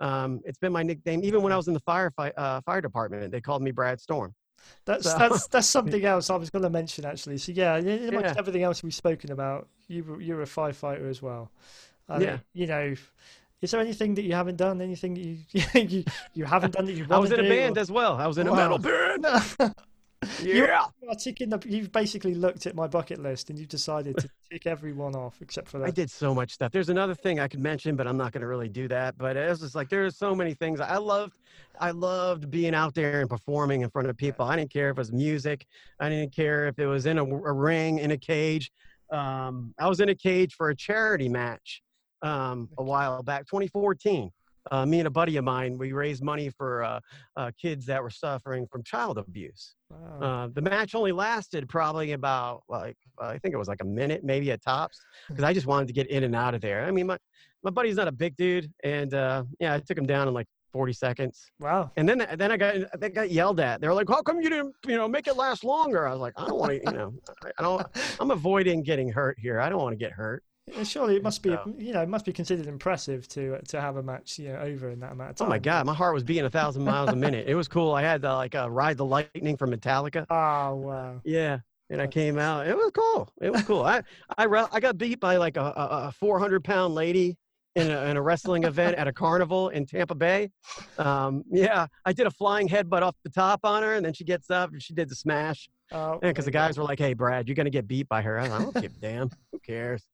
Um, 0.01 0.41
it's 0.45 0.59
been 0.59 0.73
my 0.73 0.83
nickname. 0.83 1.23
Even 1.25 1.43
when 1.43 1.53
I 1.53 1.57
was 1.57 1.69
in 1.69 1.75
the 1.75 1.81
firefight 1.81 2.33
uh, 2.37 2.61
fire 2.63 2.81
department, 2.81 3.33
they 3.33 3.41
called 3.41 3.63
me 3.63 3.71
Brad 3.71 4.01
Storm. 4.01 4.35
That's 4.85 5.11
So- 5.11 5.19
that's 5.19 5.47
that's 5.53 5.67
something 5.69 6.05
else 6.05 6.31
I 6.31 6.37
was 6.37 6.51
going 6.51 6.63
to 6.63 6.71
mention 6.71 7.05
actually. 7.05 7.39
So 7.39 7.53
yeah, 7.53 7.77
in 7.77 8.15
much 8.15 8.37
everything 8.37 8.63
else 8.63 8.83
we've 8.83 8.95
spoken 8.95 9.33
about, 9.33 9.69
you 9.89 10.19
you're 10.21 10.43
a 10.43 10.47
firefighter 10.47 11.09
as 11.09 11.23
well. 11.23 11.51
I 12.09 12.21
Yeah. 12.21 12.31
mean, 12.31 12.41
you 12.55 12.67
know, 12.67 12.95
is 13.63 13.71
there 13.71 13.81
anything 13.81 14.15
that 14.15 14.23
you 14.23 14.33
haven't 14.35 14.57
done? 14.57 14.81
Anything 14.81 15.15
that 15.15 15.21
you 15.21 15.39
you 15.99 16.05
you 16.35 16.45
haven't 16.45 16.73
done 16.75 16.87
that 16.87 16.93
you 16.93 17.07
I 17.11 17.19
was 17.19 17.33
in 17.33 17.41
a 17.41 17.49
band 17.49 17.79
as 17.79 17.91
well. 17.91 18.17
I 18.17 18.27
was 18.27 18.39
in 18.39 18.47
a 18.49 18.55
metal 18.55 18.79
band. 18.79 19.27
Yeah. 20.43 20.85
You 21.03 21.09
are 21.11 21.15
ticking 21.15 21.51
the, 21.51 21.63
you've 21.67 21.93
basically 21.93 22.35
looked 22.35 22.67
at 22.67 22.75
my 22.75 22.87
bucket 22.87 23.23
list 23.23 23.51
and 23.51 23.59
you've 23.59 23.69
decided 23.69 24.17
to 24.19 24.29
tick 24.51 24.67
every 24.67 24.93
one 24.93 25.15
off 25.15 25.37
except 25.41 25.69
for 25.69 25.79
that. 25.79 25.87
I 25.87 25.91
did 25.91 26.11
so 26.11 26.35
much 26.35 26.53
stuff. 26.53 26.73
There's 26.73 26.89
another 26.89 27.15
thing 27.15 27.39
I 27.39 27.49
could 27.49 27.61
mention, 27.61 27.97
but 27.97 28.07
I'm 28.07 28.17
not 28.17 28.33
going 28.33 28.41
to 28.41 28.47
really 28.47 28.69
do 28.69 28.89
that. 28.89 29.17
But 29.19 29.37
it 29.37 29.49
was 29.49 29.61
just 29.61 29.75
like 29.75 29.89
there's 29.89 30.17
so 30.17 30.35
many 30.35 30.55
things 30.55 30.81
I 30.81 30.97
loved. 30.97 31.39
I 31.79 31.91
loved 31.91 32.51
being 32.51 32.75
out 32.75 32.95
there 32.95 33.21
and 33.21 33.29
performing 33.29 33.83
in 33.83 33.91
front 33.91 34.09
of 34.09 34.17
people. 34.17 34.47
I 34.47 34.57
didn't 34.57 34.73
care 34.73 34.91
if 34.91 34.97
it 34.97 35.01
was 35.01 35.13
music. 35.13 35.67
I 36.01 36.09
didn't 36.09 36.35
care 36.35 36.67
if 36.67 36.79
it 36.79 36.87
was 36.87 37.07
in 37.07 37.19
a, 37.19 37.25
a 37.25 37.53
ring 37.53 37.99
in 37.99 38.11
a 38.11 38.19
cage. 38.19 38.73
Um, 39.11 39.75
I 39.79 39.89
was 39.89 40.01
in 40.01 40.09
a 40.09 40.15
cage 40.15 40.55
for 40.55 40.71
a 40.71 40.75
charity 40.75 41.29
match 41.29 41.83
um, 42.23 42.69
a 42.79 42.83
while 42.83 43.23
back, 43.23 43.47
2014, 43.47 44.31
uh, 44.71 44.85
me 44.85 44.99
and 44.99 45.07
a 45.07 45.11
buddy 45.11 45.37
of 45.37 45.45
mine, 45.45 45.79
we 45.79 45.93
raised 45.93 46.23
money 46.23 46.51
for 46.51 46.83
uh, 46.83 47.01
uh, 47.37 47.51
kids 47.61 47.87
that 47.87 48.03
were 48.03 48.11
suffering 48.11 48.67
from 48.67 48.83
child 48.83 49.19
abuse. 49.19 49.76
Wow. 49.91 50.21
Uh, 50.21 50.49
the 50.53 50.63
match 50.63 50.95
only 50.95 51.13
lasted 51.13 51.69
probably 51.69 52.13
about 52.13 52.63
like 52.69 52.97
I 53.19 53.39
think 53.39 53.55
it 53.55 53.59
was 53.59 53.69
like 53.69 53.83
a 53.83 53.87
minute, 53.87 54.25
maybe 54.25 54.51
at 54.51 54.63
tops, 54.63 55.01
because 55.29 55.45
I 55.45 55.53
just 55.53 55.67
wanted 55.67 55.87
to 55.89 55.93
get 55.93 56.09
in 56.09 56.25
and 56.25 56.35
out 56.35 56.55
of 56.55 56.61
there. 56.61 56.85
I 56.85 56.91
mean, 56.91 57.07
my 57.07 57.19
my 57.63 57.71
buddy's 57.71 57.97
not 57.97 58.09
a 58.09 58.13
big 58.13 58.37
dude, 58.37 58.73
and 58.85 59.15
uh, 59.15 59.45
yeah, 59.61 59.75
I 59.75 59.81
took 59.81 59.97
him 59.97 60.07
down 60.07 60.29
in 60.29 60.35
like 60.35 60.47
40 60.73 60.93
seconds. 60.93 61.51
wow. 61.59 61.91
And 61.97 62.09
then 62.09 62.27
then 62.37 62.53
I 62.53 62.57
got 62.57 62.77
I 63.01 63.09
got 63.09 63.31
yelled 63.31 63.61
at. 63.61 63.81
They 63.81 63.89
were 63.89 63.95
like, 63.95 64.09
"How 64.09 64.23
come 64.23 64.41
you 64.41 64.51
didn't 64.51 64.75
you 64.87 64.97
know 64.97 65.09
make 65.09 65.27
it 65.27 65.37
last 65.37 65.65
longer?" 65.65 66.07
I 66.07 66.13
was 66.13 66.21
like, 66.21 66.35
"I 66.37 66.47
don't 66.47 66.59
want 66.59 66.73
to 66.73 66.81
you 66.85 66.97
know 66.97 67.15
I 67.59 67.63
don't 67.63 67.87
I'm 68.21 68.31
avoiding 68.31 68.83
getting 68.83 69.09
hurt 69.09 69.39
here. 69.39 69.61
I 69.61 69.69
don't 69.69 69.81
want 69.81 69.93
to 69.93 70.05
get 70.05 70.13
hurt." 70.13 70.43
Yeah, 70.73 70.83
Surely 70.83 71.17
it 71.17 71.23
must 71.23 71.43
be, 71.43 71.51
So- 71.51 71.75
you 71.79 71.93
know, 71.93 72.03
it 72.03 72.09
must 72.09 72.25
be 72.25 72.33
considered 72.33 72.67
impressive 72.67 73.29
to 73.29 73.61
to 73.69 73.81
have 73.81 73.97
a 73.97 74.03
match, 74.03 74.39
you 74.39 74.49
know, 74.49 74.59
over 74.59 74.91
in 74.91 75.01
that 75.01 75.13
amount 75.13 75.31
of 75.31 75.37
time. 75.37 75.47
Oh 75.47 75.49
my 75.49 75.59
god, 75.59 75.87
my 75.87 75.95
heart 75.95 76.13
was 76.13 76.25
beating 76.25 76.45
a 76.45 76.51
thousand 76.51 76.85
miles 76.85 77.11
a 77.11 77.17
minute. 77.17 77.47
It 77.49 77.55
was 77.55 77.69
cool. 77.69 77.93
I 77.93 78.03
had 78.03 78.25
uh, 78.25 78.35
like 78.37 78.55
uh, 78.55 78.69
ride 78.71 78.97
the 78.97 79.05
lightning 79.05 79.57
from 79.57 79.71
Metallica. 79.71 80.27
Oh 80.29 80.75
wow. 80.87 81.21
Yeah. 81.25 81.59
And 81.89 82.03
I 82.03 82.09
came 82.09 82.37
out. 82.37 82.67
It 82.67 82.77
was 82.77 82.91
cool. 82.93 83.29
It 83.41 83.53
was 83.53 83.63
cool. 83.63 83.85
I 83.85 84.03
I 84.37 84.47
I 84.73 84.81
got 84.81 84.99
beat 84.99 85.21
by 85.21 85.37
like 85.37 85.57
a 85.57 85.61
a, 85.63 86.09
a 86.09 86.13
400 86.19 86.65
pound 86.65 86.97
lady 86.97 87.37
in 87.77 87.89
a, 87.91 88.05
in 88.07 88.17
a 88.17 88.23
wrestling 88.23 88.65
event 88.65 88.97
at 88.97 89.07
a 89.07 89.13
carnival 89.13 89.69
in 89.69 89.87
Tampa 89.87 90.17
Bay. 90.17 90.51
Um, 90.99 91.45
yeah, 91.49 91.87
I 92.05 92.13
did 92.13 92.27
a 92.27 92.31
flying 92.31 92.69
headbutt 92.69 93.03
off 93.03 93.15
the 93.23 93.31
top 93.31 93.61
on 93.65 93.83
her, 93.85 93.95
and 93.95 94.05
then 94.05 94.15
she 94.15 94.25
gets 94.25 94.51
up 94.51 94.73
and 94.73 94.83
she 94.83 94.95
did 94.95 95.09
the 95.09 95.15
smash. 95.15 95.69
Oh, 95.93 96.19
because 96.21 96.47
the 96.47 96.51
guys 96.51 96.77
were 96.77 96.83
like, 96.83 96.99
"Hey, 96.99 97.13
Brad, 97.13 97.47
you're 97.47 97.55
gonna 97.55 97.71
get 97.71 97.87
beat 97.87 98.09
by 98.09 98.21
her." 98.23 98.37
I, 98.41 98.49
like, 98.49 98.51
I 98.51 98.59
don't 98.65 98.75
give 98.83 98.93
a 98.97 99.01
damn. 99.01 99.31
Who 99.53 99.61
cares? 99.61 100.05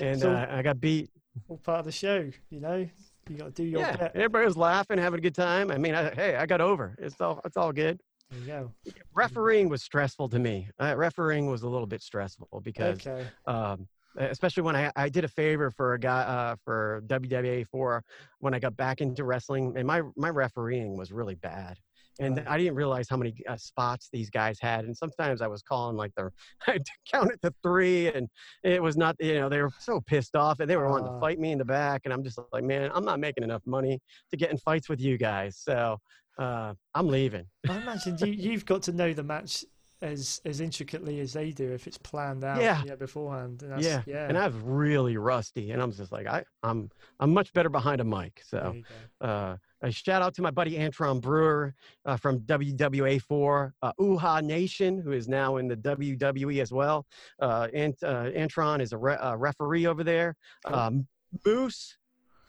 And 0.00 0.20
So- 0.20 0.32
uh, 0.32 0.46
I 0.50 0.62
got 0.62 0.80
beat. 0.80 1.10
all 1.48 1.58
part 1.58 1.80
of 1.80 1.84
the 1.86 1.92
show. 1.92 2.30
You 2.50 2.60
know, 2.60 2.88
you 3.28 3.36
got 3.36 3.46
to 3.46 3.50
do 3.50 3.64
your 3.64 3.80
Yeah, 3.80 4.08
everybody 4.14 4.46
was 4.46 4.56
laughing, 4.56 4.98
having 4.98 5.18
a 5.18 5.22
good 5.22 5.34
time. 5.34 5.70
I 5.70 5.78
mean, 5.78 5.94
I, 5.94 6.14
hey, 6.14 6.36
I 6.36 6.46
got 6.46 6.60
over. 6.60 6.96
It's 6.98 7.20
all 7.20 7.40
it's 7.44 7.56
all 7.56 7.72
good. 7.72 8.00
There 8.30 8.40
you 8.40 8.46
go. 8.46 8.72
Refereeing 9.14 9.68
was 9.68 9.82
stressful 9.82 10.28
to 10.30 10.38
me. 10.38 10.68
Uh, 10.80 10.94
refereeing 10.96 11.46
was 11.48 11.62
a 11.62 11.68
little 11.68 11.86
bit 11.86 12.02
stressful 12.02 12.60
because 12.64 13.06
Okay. 13.06 13.26
um, 13.46 13.86
especially 14.16 14.62
when 14.64 14.74
I, 14.74 14.90
I 14.96 15.08
did 15.10 15.24
a 15.24 15.28
favor 15.28 15.70
for 15.70 15.94
a 15.94 15.98
guy 16.00 16.22
uh, 16.22 16.56
for 16.64 17.02
WWA4 17.06 18.00
when 18.40 18.54
I 18.54 18.58
got 18.58 18.76
back 18.76 19.00
into 19.00 19.24
wrestling, 19.24 19.74
and 19.76 19.86
my 19.86 20.02
my 20.16 20.30
refereeing 20.30 20.96
was 20.96 21.12
really 21.12 21.34
bad, 21.36 21.78
and 22.18 22.36
Right. 22.38 22.48
I 22.48 22.58
didn't 22.58 22.74
realize 22.74 23.08
how 23.08 23.16
many 23.16 23.34
uh, 23.48 23.56
spots 23.56 24.08
these 24.12 24.30
guys 24.30 24.58
had, 24.60 24.84
and 24.84 24.96
sometimes 24.96 25.42
I 25.42 25.46
was 25.46 25.62
calling 25.62 25.96
like 25.96 26.12
they're, 26.16 26.32
I 26.66 26.72
had 26.72 26.86
to 26.86 26.92
count 27.10 27.30
it 27.32 27.40
to 27.42 27.54
three, 27.62 28.08
and 28.12 28.28
it 28.62 28.82
was 28.82 28.96
not 28.96 29.16
you 29.20 29.34
know 29.34 29.48
they 29.48 29.60
were 29.60 29.70
so 29.78 30.00
pissed 30.00 30.34
off, 30.36 30.60
and 30.60 30.68
they 30.70 30.76
were 30.76 30.88
wanting 30.88 31.12
to 31.12 31.20
fight 31.20 31.38
me 31.38 31.52
in 31.52 31.58
the 31.58 31.64
back, 31.64 32.02
and 32.04 32.12
I'm 32.14 32.22
just 32.24 32.38
like 32.52 32.64
man, 32.64 32.90
I'm 32.94 33.04
not 33.04 33.20
making 33.20 33.44
enough 33.44 33.62
money 33.66 34.00
to 34.30 34.36
get 34.36 34.50
in 34.50 34.58
fights 34.58 34.88
with 34.88 35.00
you 35.00 35.18
guys, 35.18 35.56
so 35.58 35.98
uh, 36.38 36.74
I'm 36.94 37.08
leaving. 37.08 37.46
I 37.68 37.76
imagine 37.76 38.16
you 38.18 38.26
you've 38.32 38.66
got 38.66 38.82
to 38.84 38.92
know 38.92 39.12
the 39.12 39.22
match 39.22 39.64
as 40.02 40.40
as 40.44 40.60
intricately 40.60 41.20
as 41.20 41.32
they 41.32 41.50
do 41.52 41.72
if 41.72 41.86
it's 41.86 41.96
planned 41.96 42.44
out 42.44 42.60
Yeah. 42.62 42.82
know, 42.84 42.96
beforehand. 42.96 43.62
And 43.62 43.72
that's, 43.72 43.86
Yeah, 43.86 44.02
yeah. 44.06 44.28
and 44.28 44.36
I 44.36 44.46
was 44.46 44.56
really 44.56 45.16
rusty, 45.16 45.70
and 45.70 45.80
I'm 45.82 45.90
just 45.92 46.12
like 46.12 46.26
I 46.26 46.44
I'm 46.62 46.90
I'm 47.20 47.32
much 47.32 47.52
better 47.54 47.70
behind 47.70 48.00
a 48.00 48.04
mic, 48.04 48.42
so. 48.44 48.58
There 48.58 48.74
you 48.74 48.84
go. 49.20 49.26
Uh, 49.26 49.56
a 49.82 49.90
shout 49.90 50.22
out 50.22 50.34
to 50.34 50.42
my 50.42 50.50
buddy 50.50 50.76
Antron 50.78 51.20
Brewer 51.20 51.74
uh, 52.04 52.16
from 52.16 52.40
WWA4, 52.40 53.72
uh, 53.82 53.92
Uhaa 54.00 54.42
Nation, 54.42 55.00
who 55.00 55.12
is 55.12 55.28
now 55.28 55.56
in 55.56 55.68
the 55.68 55.76
WWE 55.76 56.62
as 56.62 56.72
well. 56.72 57.06
Uh, 57.40 57.68
Ant, 57.74 57.96
uh, 58.02 58.30
Antron 58.30 58.80
is 58.80 58.92
a 58.92 58.98
re- 58.98 59.16
uh, 59.16 59.36
referee 59.36 59.86
over 59.86 60.02
there. 60.02 60.34
Um, 60.64 61.06
Moose 61.44 61.98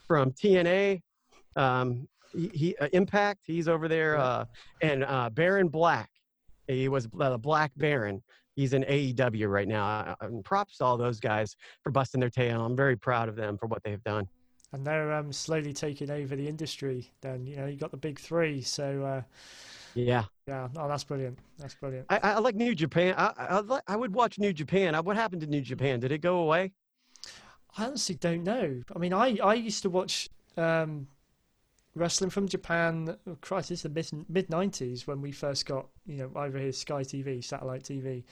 from 0.08 0.32
TNA, 0.32 1.02
um, 1.56 2.08
he, 2.34 2.48
he 2.54 2.78
uh, 2.78 2.88
Impact, 2.94 3.42
he's 3.46 3.68
over 3.68 3.88
there. 3.88 4.18
Uh, 4.18 4.46
and 4.82 5.04
uh, 5.04 5.30
Baron 5.30 5.68
Black, 5.68 6.10
he 6.68 6.88
was 6.88 7.08
the 7.14 7.38
Black 7.38 7.72
Baron. 7.76 8.24
He's 8.56 8.74
in 8.74 8.84
AEW 8.84 9.50
right 9.50 9.68
now. 9.68 9.86
Uh, 9.86 10.16
and 10.22 10.44
props 10.44 10.78
to 10.78 10.86
all 10.86 10.98
those 10.98 11.20
guys 11.20 11.56
for 11.84 11.92
busting 11.92 12.20
their 12.20 12.30
tail. 12.30 12.66
I'm 12.66 12.76
very 12.76 12.96
proud 12.96 13.30
of 13.30 13.36
them 13.36 13.58
for 13.58 13.68
what 13.68 13.84
they've 13.84 14.04
done. 14.04 14.28
And 14.74 14.86
they're 14.86 15.14
um, 15.14 15.32
slowly 15.34 15.74
taking 15.74 16.12
over 16.12 16.36
the 16.36 16.48
industry. 16.48 17.12
Then 17.22 17.46
you 17.48 17.56
know 17.58 17.66
you 17.68 17.78
got 17.78 17.92
the 17.92 17.98
big 17.98 18.20
three. 18.20 18.62
So 18.62 19.04
uh, 19.04 19.22
Yeah. 19.94 20.28
yeah, 20.48 20.68
oh, 20.78 20.88
that's 20.88 21.04
brilliant. 21.04 21.38
That's 21.58 21.76
brilliant. 21.76 22.08
I, 22.10 22.20
I 22.20 22.40
like 22.40 22.56
New 22.56 22.74
Japan. 22.76 23.16
I, 23.18 23.34
I, 23.38 23.60
I 23.60 23.82
I 23.88 23.96
would 23.96 24.14
watch 24.14 24.40
New 24.40 24.54
Japan. 24.54 24.96
Uh, 24.96 25.02
What 25.04 25.16
happened 25.18 25.42
to 25.42 25.48
New 25.48 25.62
Japan? 25.62 26.00
Did 26.00 26.12
it 26.12 26.20
go 26.20 26.40
away? 26.40 26.72
I 27.78 27.86
honestly 27.86 28.16
don't 28.16 28.44
know. 28.44 28.82
I 28.96 29.00
mean, 29.00 29.14
I, 29.14 29.38
I 29.44 29.54
used 29.54 29.84
to 29.84 29.90
watch 29.90 30.30
um, 30.58 31.08
wrestling 31.96 32.30
from 32.30 32.48
Japan. 32.48 33.18
Oh, 33.28 33.38
Christ, 33.42 33.72
it's 33.72 33.84
the 33.84 33.90
mid 33.90 34.10
mid 34.30 34.50
nineties 34.50 35.08
when 35.08 35.22
we 35.22 35.32
first 35.32 35.66
got 35.66 35.88
you 36.06 36.18
know 36.20 36.32
over 36.36 36.60
here 36.60 36.72
Sky 36.74 37.04
TV, 37.04 37.42
satellite 37.42 37.84
TV, 37.84 38.26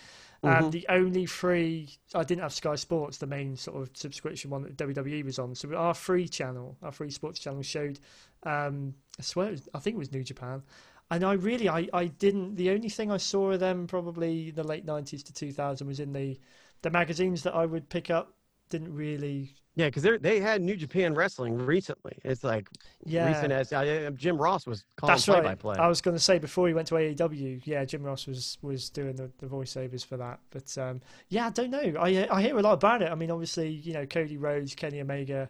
and 0.45 0.67
Mhm. 0.67 0.71
the 0.71 0.85
only 0.89 1.25
free 1.25 1.89
I 2.13 2.23
didn't 2.23 2.41
have 2.41 2.53
Sky 2.53 2.75
Sports, 2.75 3.17
the 3.17 3.27
main 3.27 3.55
sort 3.57 3.81
of 3.81 3.95
subscription 3.95 4.49
one 4.51 4.63
that 4.63 4.77
WWE 4.77 5.23
was 5.23 5.39
on. 5.39 5.55
So 5.55 5.73
our 5.75 5.93
free 5.93 6.27
channel, 6.27 6.77
our 6.81 6.91
free 6.91 7.09
sports 7.11 7.39
channel 7.39 7.61
showed. 7.61 7.99
Um, 8.43 8.95
I 9.19 9.21
swear, 9.23 9.47
it 9.49 9.51
was, 9.51 9.69
I 9.73 9.79
think 9.79 9.95
it 9.95 9.99
was 9.99 10.11
New 10.11 10.23
Japan. 10.23 10.63
And 11.11 11.23
I 11.23 11.33
really, 11.33 11.69
I, 11.69 11.87
I 11.93 12.07
didn't. 12.07 12.55
The 12.55 12.71
only 12.71 12.89
thing 12.89 13.11
I 13.11 13.17
saw 13.17 13.51
of 13.51 13.59
them 13.59 13.87
probably 13.87 14.51
the 14.51 14.63
late 14.63 14.85
nineties 14.85 15.23
to 15.23 15.33
two 15.33 15.51
thousand 15.51 15.87
was 15.87 15.99
in 15.99 16.13
the 16.13 16.39
the 16.81 16.89
magazines 16.89 17.43
that 17.43 17.53
I 17.55 17.65
would 17.65 17.89
pick 17.89 18.09
up. 18.09 18.33
Didn't 18.69 18.93
really 18.95 19.55
Yeah, 19.75 19.87
because 19.87 20.03
they 20.03 20.17
they 20.17 20.39
had 20.39 20.61
New 20.61 20.75
Japan 20.77 21.13
Wrestling 21.13 21.57
recently. 21.57 22.17
It's 22.23 22.43
like 22.45 22.69
Yeah, 23.05 23.27
recent 23.27 23.51
as 23.51 23.73
uh, 23.73 24.09
Jim 24.15 24.37
Ross 24.37 24.65
was 24.65 24.85
calling 24.95 25.13
that's 25.15 25.25
play 25.25 25.35
right. 25.35 25.43
by 25.43 25.55
play. 25.55 25.75
I 25.77 25.87
was 25.87 25.99
going 25.99 26.15
to 26.15 26.23
say 26.23 26.39
before 26.39 26.67
he 26.69 26.73
went 26.73 26.87
to 26.87 26.95
AEW, 26.95 27.61
yeah, 27.65 27.83
Jim 27.83 28.01
Ross 28.03 28.25
was 28.25 28.57
was 28.61 28.89
doing 28.89 29.15
the, 29.17 29.29
the 29.39 29.47
voiceovers 29.47 30.05
for 30.05 30.15
that. 30.17 30.39
But 30.49 30.77
um, 30.77 31.01
yeah, 31.27 31.47
I 31.47 31.49
don't 31.49 31.71
know. 31.71 31.93
I 31.99 32.25
I 32.31 32.41
hear 32.41 32.57
a 32.57 32.61
lot 32.61 32.73
about 32.73 33.01
it. 33.01 33.11
I 33.11 33.15
mean, 33.15 33.31
obviously, 33.31 33.69
you 33.69 33.91
know, 33.93 34.05
Cody 34.05 34.37
Rhodes, 34.37 34.75
Kenny 34.75 35.01
Omega, 35.01 35.49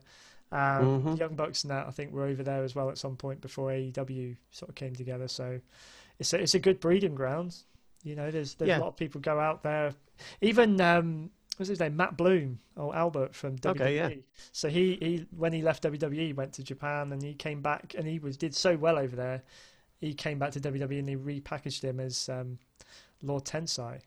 um, 0.51 1.03
Mhm. 1.03 1.19
Young 1.19 1.35
Bucks, 1.35 1.63
and 1.63 1.69
that 1.71 1.85
I 1.87 1.91
think 1.91 2.11
were 2.11 2.25
over 2.25 2.41
there 2.41 2.63
as 2.63 2.73
well 2.73 2.89
at 2.89 2.97
some 2.97 3.15
point 3.15 3.41
before 3.41 3.69
AEW 3.71 4.37
sort 4.49 4.69
of 4.69 4.75
came 4.75 4.95
together. 4.95 5.27
So 5.27 5.59
it's 6.17 6.33
a, 6.33 6.41
it's 6.41 6.55
a 6.55 6.59
good 6.59 6.79
breeding 6.79 7.13
ground. 7.13 7.57
You 8.03 8.15
know, 8.15 8.31
there's 8.31 8.55
there's 8.55 8.69
Yeah. 8.69 8.79
a 8.79 8.81
lot 8.81 8.87
of 8.89 8.95
people 8.97 9.21
go 9.21 9.39
out 9.39 9.61
there. 9.61 9.93
Even 10.41 10.81
um, 10.81 11.29
what's 11.57 11.69
his 11.69 11.79
name, 11.79 11.95
Matt 11.95 12.17
Bloom 12.17 12.59
or 12.75 12.95
Albert 12.95 13.35
from 13.35 13.57
WWE. 13.57 13.71
Okay, 13.71 13.95
yeah. 13.95 14.09
So 14.51 14.69
he, 14.69 14.97
he 15.01 15.25
when 15.35 15.53
he 15.53 15.61
left 15.61 15.83
WWE, 15.83 16.33
went 16.33 16.53
to 16.53 16.63
Japan 16.63 17.11
and 17.11 17.21
he 17.21 17.33
came 17.33 17.61
back 17.61 17.95
and 17.97 18.07
he 18.07 18.19
was 18.19 18.37
did 18.37 18.55
so 18.55 18.75
well 18.77 18.97
over 18.97 19.15
there. 19.15 19.43
He 19.99 20.13
came 20.13 20.39
back 20.39 20.51
to 20.51 20.59
WWE 20.59 20.99
and 20.99 21.07
they 21.07 21.15
repackaged 21.15 21.83
him 21.83 21.99
as 21.99 22.29
um, 22.29 22.59
Lord 23.21 23.45
Tensai. 23.45 24.01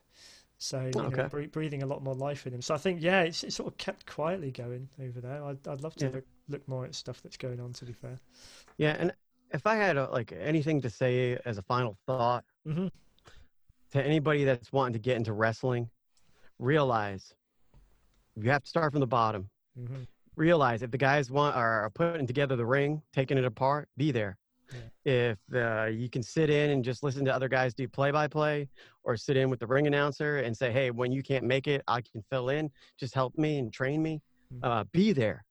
So 0.59 0.91
know, 0.91 1.09
Okay. 1.09 1.29
bre- 1.29 1.43
breathing 1.47 1.83
a 1.83 1.87
lot 1.87 2.03
more 2.03 2.15
life 2.15 2.47
in 2.47 2.55
him. 2.55 2.63
So 2.63 2.75
I 2.75 2.79
think 2.79 3.01
yeah, 3.03 3.23
it's, 3.23 3.45
it's 3.45 3.57
sort 3.57 3.69
of 3.69 3.79
kept 3.79 4.07
quietly 4.07 4.51
going 4.51 4.89
over 5.03 5.21
there. 5.21 5.43
I'd, 5.45 5.67
I'd 5.69 5.83
love 5.83 5.97
to 5.97 6.07
Yeah. 6.07 6.11
look, 6.11 6.25
look 6.49 6.67
more 6.69 6.85
at 6.85 6.95
stuff 6.95 7.23
that's 7.23 7.37
going 7.37 7.61
on. 7.61 7.73
To 7.75 7.85
be 7.85 7.93
fair. 7.93 8.19
yeah, 8.77 8.97
and 8.99 9.13
if 9.53 9.67
I 9.67 9.75
had 9.77 9.97
uh 9.97 10.09
like 10.13 10.33
anything 10.33 10.81
to 10.83 10.91
say 10.91 11.39
as 11.45 11.59
a 11.59 11.63
final 11.63 11.97
thought 12.07 12.45
hmm 12.65 12.89
to 13.93 14.03
anybody 14.05 14.45
that's 14.45 14.73
wanting 14.73 14.93
to 14.95 14.99
get 14.99 15.17
into 15.17 15.33
wrestling, 15.33 15.89
realize 16.59 17.35
you 18.41 18.51
have 18.51 18.63
to 18.63 18.69
start 18.69 18.93
from 18.93 19.01
the 19.01 19.07
bottom. 19.07 19.51
hmm 19.77 20.03
realize 20.37 20.83
if 20.83 20.93
the 20.93 20.99
guys 20.99 21.33
want 21.33 21.57
are 21.57 21.91
putting 21.97 22.25
together 22.25 22.55
the 22.55 22.65
ring, 22.65 23.03
taking 23.13 23.37
it 23.37 23.45
apart, 23.45 23.89
be 23.97 24.13
there. 24.13 24.39
If 25.05 25.39
uh, 25.53 25.87
you 25.87 26.09
can 26.09 26.23
sit 26.23 26.49
in 26.49 26.71
and 26.71 26.85
just 26.85 27.03
listen 27.03 27.25
to 27.25 27.35
other 27.35 27.49
guys 27.49 27.75
do 27.75 27.89
play 27.89 28.13
by 28.13 28.29
play, 28.29 28.69
or 29.03 29.17
sit 29.17 29.37
in 29.37 29.51
with 29.51 29.59
the 29.59 29.67
ring 29.67 29.87
announcer 29.89 30.39
and 30.39 30.57
say, 30.57 30.71
"Hey, 30.71 30.91
when 30.93 31.11
you 31.11 31.23
can't 31.23 31.45
make 31.45 31.67
it, 31.67 31.83
I 31.89 32.03
can 32.03 32.23
fill 32.31 32.51
in. 32.51 32.71
Just 33.01 33.15
help 33.15 33.37
me 33.37 33.59
and 33.59 33.73
train 33.73 34.01
me." 34.03 34.21
Mhm. 34.53 34.59
Uh, 34.63 34.85
be 34.93 35.13
there, 35.13 35.45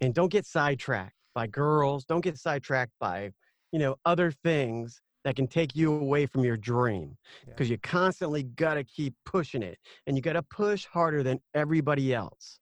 and 0.00 0.14
don't 0.14 0.32
get 0.32 0.46
sidetracked 0.46 1.14
by 1.34 1.46
girls. 1.46 2.04
Don't 2.04 2.22
get 2.22 2.38
sidetracked 2.38 2.94
by, 2.98 3.32
you 3.70 3.78
know, 3.78 3.96
other 4.04 4.30
things 4.32 5.00
that 5.26 5.34
can 5.34 5.48
take 5.48 5.74
you 5.74 5.92
away 5.92 6.24
from 6.24 6.44
your 6.44 6.56
dream. 6.56 7.16
Yeah. 7.44 7.46
Because 7.52 7.68
you 7.68 7.78
constantly 7.78 8.44
gotta 8.44 8.84
keep 8.84 9.12
pushing 9.24 9.60
it, 9.60 9.76
and 10.06 10.16
you 10.16 10.22
gotta 10.22 10.40
push 10.44 10.86
harder 10.86 11.24
than 11.24 11.40
everybody 11.52 12.14
else 12.14 12.60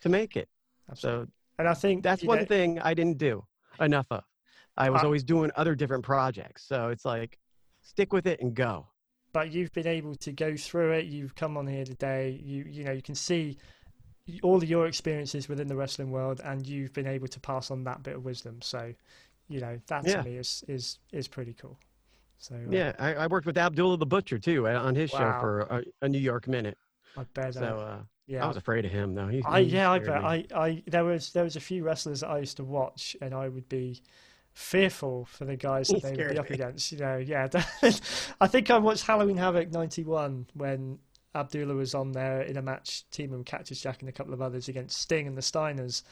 to 0.00 0.08
make 0.08 0.34
it. 0.34 0.48
Absolutely. 0.90 1.26
So 1.26 1.32
And 1.58 1.68
I 1.68 1.74
think 1.74 2.02
that's 2.02 2.24
one 2.24 2.38
know- 2.38 2.44
thing 2.46 2.78
I 2.80 2.94
didn't 2.94 3.18
do 3.18 3.44
enough 3.80 4.06
of. 4.10 4.24
I 4.78 4.88
was 4.88 5.02
Uh, 5.02 5.04
always 5.04 5.22
doing 5.24 5.50
other 5.56 5.74
different 5.74 6.02
projects. 6.02 6.64
So 6.64 6.88
it's 6.88 7.04
like, 7.04 7.38
stick 7.82 8.14
with 8.14 8.26
it 8.26 8.40
and 8.40 8.54
go. 8.54 8.86
but 9.34 9.52
you've 9.52 9.72
been 9.72 9.86
able 9.86 10.14
to 10.16 10.32
go 10.32 10.56
through 10.56 10.92
it. 10.92 11.04
You've 11.04 11.34
come 11.34 11.58
on 11.58 11.66
here 11.66 11.84
today. 11.84 12.30
You 12.42 12.64
you 12.64 12.82
know 12.84 12.92
you 12.92 13.02
can 13.02 13.14
see 13.14 13.58
all 14.42 14.56
of 14.56 14.64
your 14.64 14.86
experiences 14.86 15.48
within 15.50 15.68
the 15.68 15.76
wrestling 15.76 16.10
world, 16.10 16.40
and 16.42 16.66
you've 16.66 16.92
been 16.94 17.06
able 17.06 17.28
to 17.28 17.38
pass 17.40 17.70
on 17.70 17.84
that 17.84 18.02
bit 18.02 18.16
of 18.16 18.24
wisdom. 18.24 18.60
So, 18.62 18.94
you 19.48 19.60
know 19.60 19.78
that 19.88 20.04
to 20.04 20.10
Yeah. 20.10 20.22
me 20.22 20.36
is 20.38 20.64
is 20.66 20.98
is 21.12 21.28
pretty 21.28 21.52
cool. 21.54 21.78
So 22.40 22.54
uh, 22.54 22.70
Yeah, 22.70 22.92
I, 22.98 23.14
I 23.14 23.26
worked 23.28 23.46
with 23.46 23.56
Abdullah 23.56 23.98
the 23.98 24.06
Butcher 24.06 24.38
too 24.38 24.66
on 24.66 24.94
his 24.94 25.10
show 25.10 25.36
for 25.40 25.60
a, 25.60 25.82
a 26.02 26.08
New 26.08 26.18
York 26.18 26.48
minute. 26.48 26.76
I 27.16 27.24
bet. 27.34 27.54
So 27.54 27.60
uh, 27.60 27.98
Yeah, 28.26 28.44
I 28.44 28.48
was 28.48 28.56
afraid 28.56 28.84
of 28.84 28.90
him 28.90 29.14
though. 29.14 29.28
He, 29.28 29.42
I 29.44 29.62
he 29.62 29.68
yeah, 29.68 29.90
I 29.90 29.98
bet. 29.98 30.22
me. 30.22 30.28
I, 30.28 30.46
I 30.54 30.82
there 30.86 31.04
was 31.04 31.32
there 31.32 31.44
was 31.44 31.56
a 31.56 31.60
few 31.60 31.84
wrestlers 31.84 32.20
that 32.20 32.30
I 32.30 32.38
used 32.38 32.56
to 32.56 32.64
watch, 32.64 33.16
and 33.20 33.34
I 33.34 33.48
would 33.48 33.68
be 33.68 34.02
fearful 34.54 35.26
for 35.26 35.44
the 35.44 35.56
guys 35.56 35.88
that 35.88 36.02
they 36.02 36.10
would 36.16 36.30
be 36.30 36.38
up 36.38 36.50
me. 36.50 36.54
against. 36.54 36.92
You 36.92 36.98
know, 36.98 37.18
yeah. 37.18 37.48
I 38.40 38.46
think 38.46 38.70
I 38.70 38.78
watched 38.78 39.06
Halloween 39.06 39.36
Havoc 39.36 39.70
'91 39.70 40.46
when 40.54 40.98
Abdullah 41.34 41.74
was 41.74 41.94
on 41.94 42.12
there 42.12 42.40
in 42.40 42.56
a 42.56 42.62
match, 42.62 43.04
teaming 43.10 43.38
with 43.38 43.46
Cactus 43.46 43.82
Jack 43.82 44.00
and 44.00 44.08
a 44.08 44.12
couple 44.12 44.32
of 44.32 44.40
others 44.40 44.68
against 44.68 44.98
Sting 44.98 45.26
and 45.26 45.36
the 45.36 45.42
Steiners. 45.42 46.02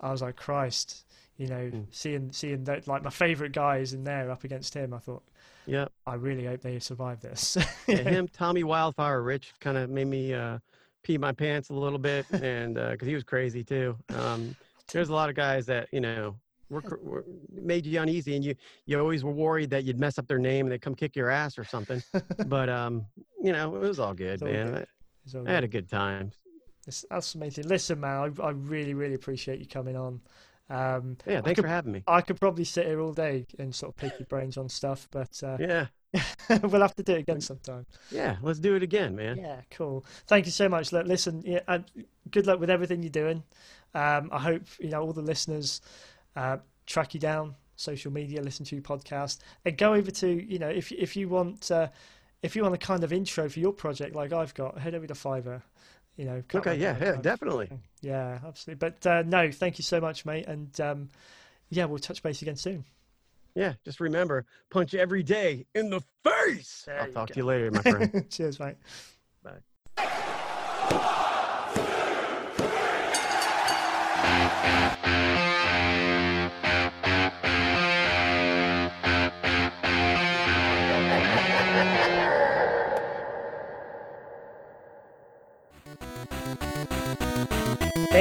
I 0.00 0.10
was 0.10 0.22
like, 0.22 0.36
Christ, 0.36 1.04
you 1.38 1.46
know, 1.46 1.70
Mm. 1.72 1.86
seeing 1.90 2.32
seeing 2.32 2.64
that 2.64 2.86
like 2.86 3.02
my 3.02 3.10
favorite 3.10 3.52
guys 3.52 3.92
in 3.94 4.04
there 4.04 4.30
up 4.30 4.44
against 4.44 4.74
him. 4.74 4.92
I 4.94 4.98
thought, 4.98 5.22
Yeah, 5.66 5.86
I 6.06 6.14
really 6.14 6.44
hope 6.46 6.60
they 6.60 6.78
survive 6.78 7.20
this. 7.20 7.56
yeah, 7.88 7.96
him, 7.96 8.28
Tommy 8.28 8.64
Wildfire 8.64 9.22
Rich, 9.22 9.54
kind 9.60 9.76
of 9.78 9.90
made 9.90 10.06
me 10.08 10.34
uh, 10.34 10.58
pee 11.02 11.18
my 11.18 11.32
pants 11.32 11.70
a 11.70 11.74
little 11.74 11.98
bit, 11.98 12.26
and 12.42 12.74
because 12.74 13.08
he 13.08 13.14
was 13.14 13.24
crazy 13.24 13.64
too. 13.64 13.96
Um, 14.14 14.54
there's 14.92 15.08
a 15.08 15.14
lot 15.14 15.28
of 15.30 15.34
guys 15.36 15.66
that 15.66 15.88
you 15.92 16.00
know 16.00 16.36
were, 16.68 16.82
were 17.02 17.24
made 17.50 17.86
you 17.86 18.00
uneasy, 18.00 18.36
and 18.36 18.44
you 18.44 18.54
you 18.86 18.98
always 19.00 19.24
were 19.24 19.32
worried 19.32 19.70
that 19.70 19.84
you'd 19.84 19.98
mess 20.00 20.18
up 20.18 20.26
their 20.28 20.38
name 20.38 20.66
and 20.66 20.72
they'd 20.72 20.82
come 20.82 20.94
kick 20.94 21.16
your 21.16 21.30
ass 21.30 21.58
or 21.58 21.64
something. 21.64 22.02
but 22.46 22.68
um, 22.68 23.06
you 23.42 23.52
know, 23.52 23.74
it 23.76 23.80
was 23.80 23.98
all 23.98 24.14
good, 24.14 24.34
It's 24.34 24.42
all 24.42 24.48
man. 24.48 24.72
good. 24.74 24.86
All 25.34 25.48
I, 25.48 25.52
had 25.52 25.64
a 25.64 25.68
good 25.68 25.88
time. 25.88 26.32
That's, 26.84 27.04
that's 27.08 27.34
amazing. 27.36 27.68
Listen, 27.68 28.00
man, 28.00 28.34
I, 28.40 28.42
I 28.42 28.50
really, 28.50 28.92
really 28.94 29.14
appreciate 29.14 29.60
you 29.60 29.66
coming 29.66 29.96
on. 29.96 30.20
Um, 30.72 31.16
Yeah, 31.26 31.40
thanks 31.42 31.56
could- 31.58 31.64
for 31.64 31.68
having 31.68 31.92
me. 31.92 32.02
I 32.06 32.20
could 32.22 32.40
probably 32.40 32.64
sit 32.64 32.86
here 32.86 33.00
all 33.00 33.12
day 33.12 33.46
and 33.58 33.74
sort 33.74 33.90
of 33.92 33.96
pick 33.96 34.18
your 34.18 34.26
brains 34.26 34.56
on 34.56 34.68
stuff, 34.68 35.06
but 35.10 35.40
uh, 35.42 35.56
Yeah, 35.60 35.86
we'll 36.62 36.80
have 36.80 36.94
to 36.96 37.02
do 37.02 37.12
it 37.14 37.18
again 37.20 37.40
sometime. 37.40 37.84
yeah, 38.10 38.36
let's 38.42 38.58
do 38.58 38.74
it 38.74 38.82
again, 38.82 39.14
man. 39.16 39.36
Yeah, 39.36 39.60
cool. 39.70 40.04
Thank 40.26 40.46
you 40.46 40.52
so 40.52 40.68
much. 40.68 40.92
Look, 40.92 41.06
listen, 41.06 41.42
yeah, 41.44 41.60
and 41.68 41.84
good 42.30 42.46
luck 42.46 42.58
with 42.60 42.70
everything 42.70 43.02
you're 43.02 43.10
doing. 43.10 43.42
Um, 43.94 44.30
I 44.32 44.38
hope 44.38 44.62
you 44.80 44.88
know 44.88 45.02
all 45.02 45.12
the 45.12 45.20
listeners 45.22 45.82
uh, 46.36 46.56
track 46.86 47.12
you 47.14 47.20
down, 47.20 47.54
social 47.76 48.10
media, 48.10 48.40
listen 48.42 48.64
to 48.66 48.74
your 48.76 48.82
podcast, 48.82 49.40
and 49.66 49.76
go 49.76 49.92
over 49.94 50.10
to 50.10 50.28
you 50.28 50.58
know 50.58 50.68
if 50.70 50.90
if 50.92 51.16
you 51.16 51.28
want 51.28 51.70
uh, 51.70 51.88
if 52.42 52.56
you 52.56 52.62
want 52.62 52.74
a 52.74 52.78
kind 52.78 53.04
of 53.04 53.12
intro 53.12 53.48
for 53.50 53.60
your 53.60 53.72
project 53.72 54.14
like 54.16 54.32
I've 54.32 54.54
got, 54.54 54.78
head 54.78 54.94
over 54.94 55.06
to 55.06 55.14
Fiverr. 55.14 55.60
You 56.16 56.26
know, 56.26 56.42
Okay, 56.54 56.76
yeah, 56.76 56.96
yeah, 57.00 57.16
definitely. 57.16 57.70
Yeah, 58.02 58.38
absolutely. 58.46 58.74
But 58.88 59.06
uh, 59.06 59.22
no, 59.22 59.50
thank 59.50 59.78
you 59.78 59.84
so 59.84 60.00
much, 60.00 60.26
mate. 60.26 60.46
And 60.46 60.78
um, 60.80 61.08
yeah, 61.70 61.86
we'll 61.86 61.98
touch 61.98 62.22
base 62.22 62.42
again 62.42 62.56
soon. 62.56 62.84
Yeah, 63.54 63.74
just 63.84 64.00
remember, 64.00 64.46
punch 64.70 64.94
every 64.94 65.22
day 65.22 65.66
in 65.74 65.90
the 65.90 66.02
face. 66.24 66.84
There 66.86 67.00
I'll 67.00 67.12
talk 67.12 67.28
go. 67.28 67.34
to 67.34 67.40
you 67.40 67.46
later, 67.46 67.70
my 67.70 67.82
friend. 67.82 68.26
Cheers, 68.30 68.60
mate. 68.60 68.76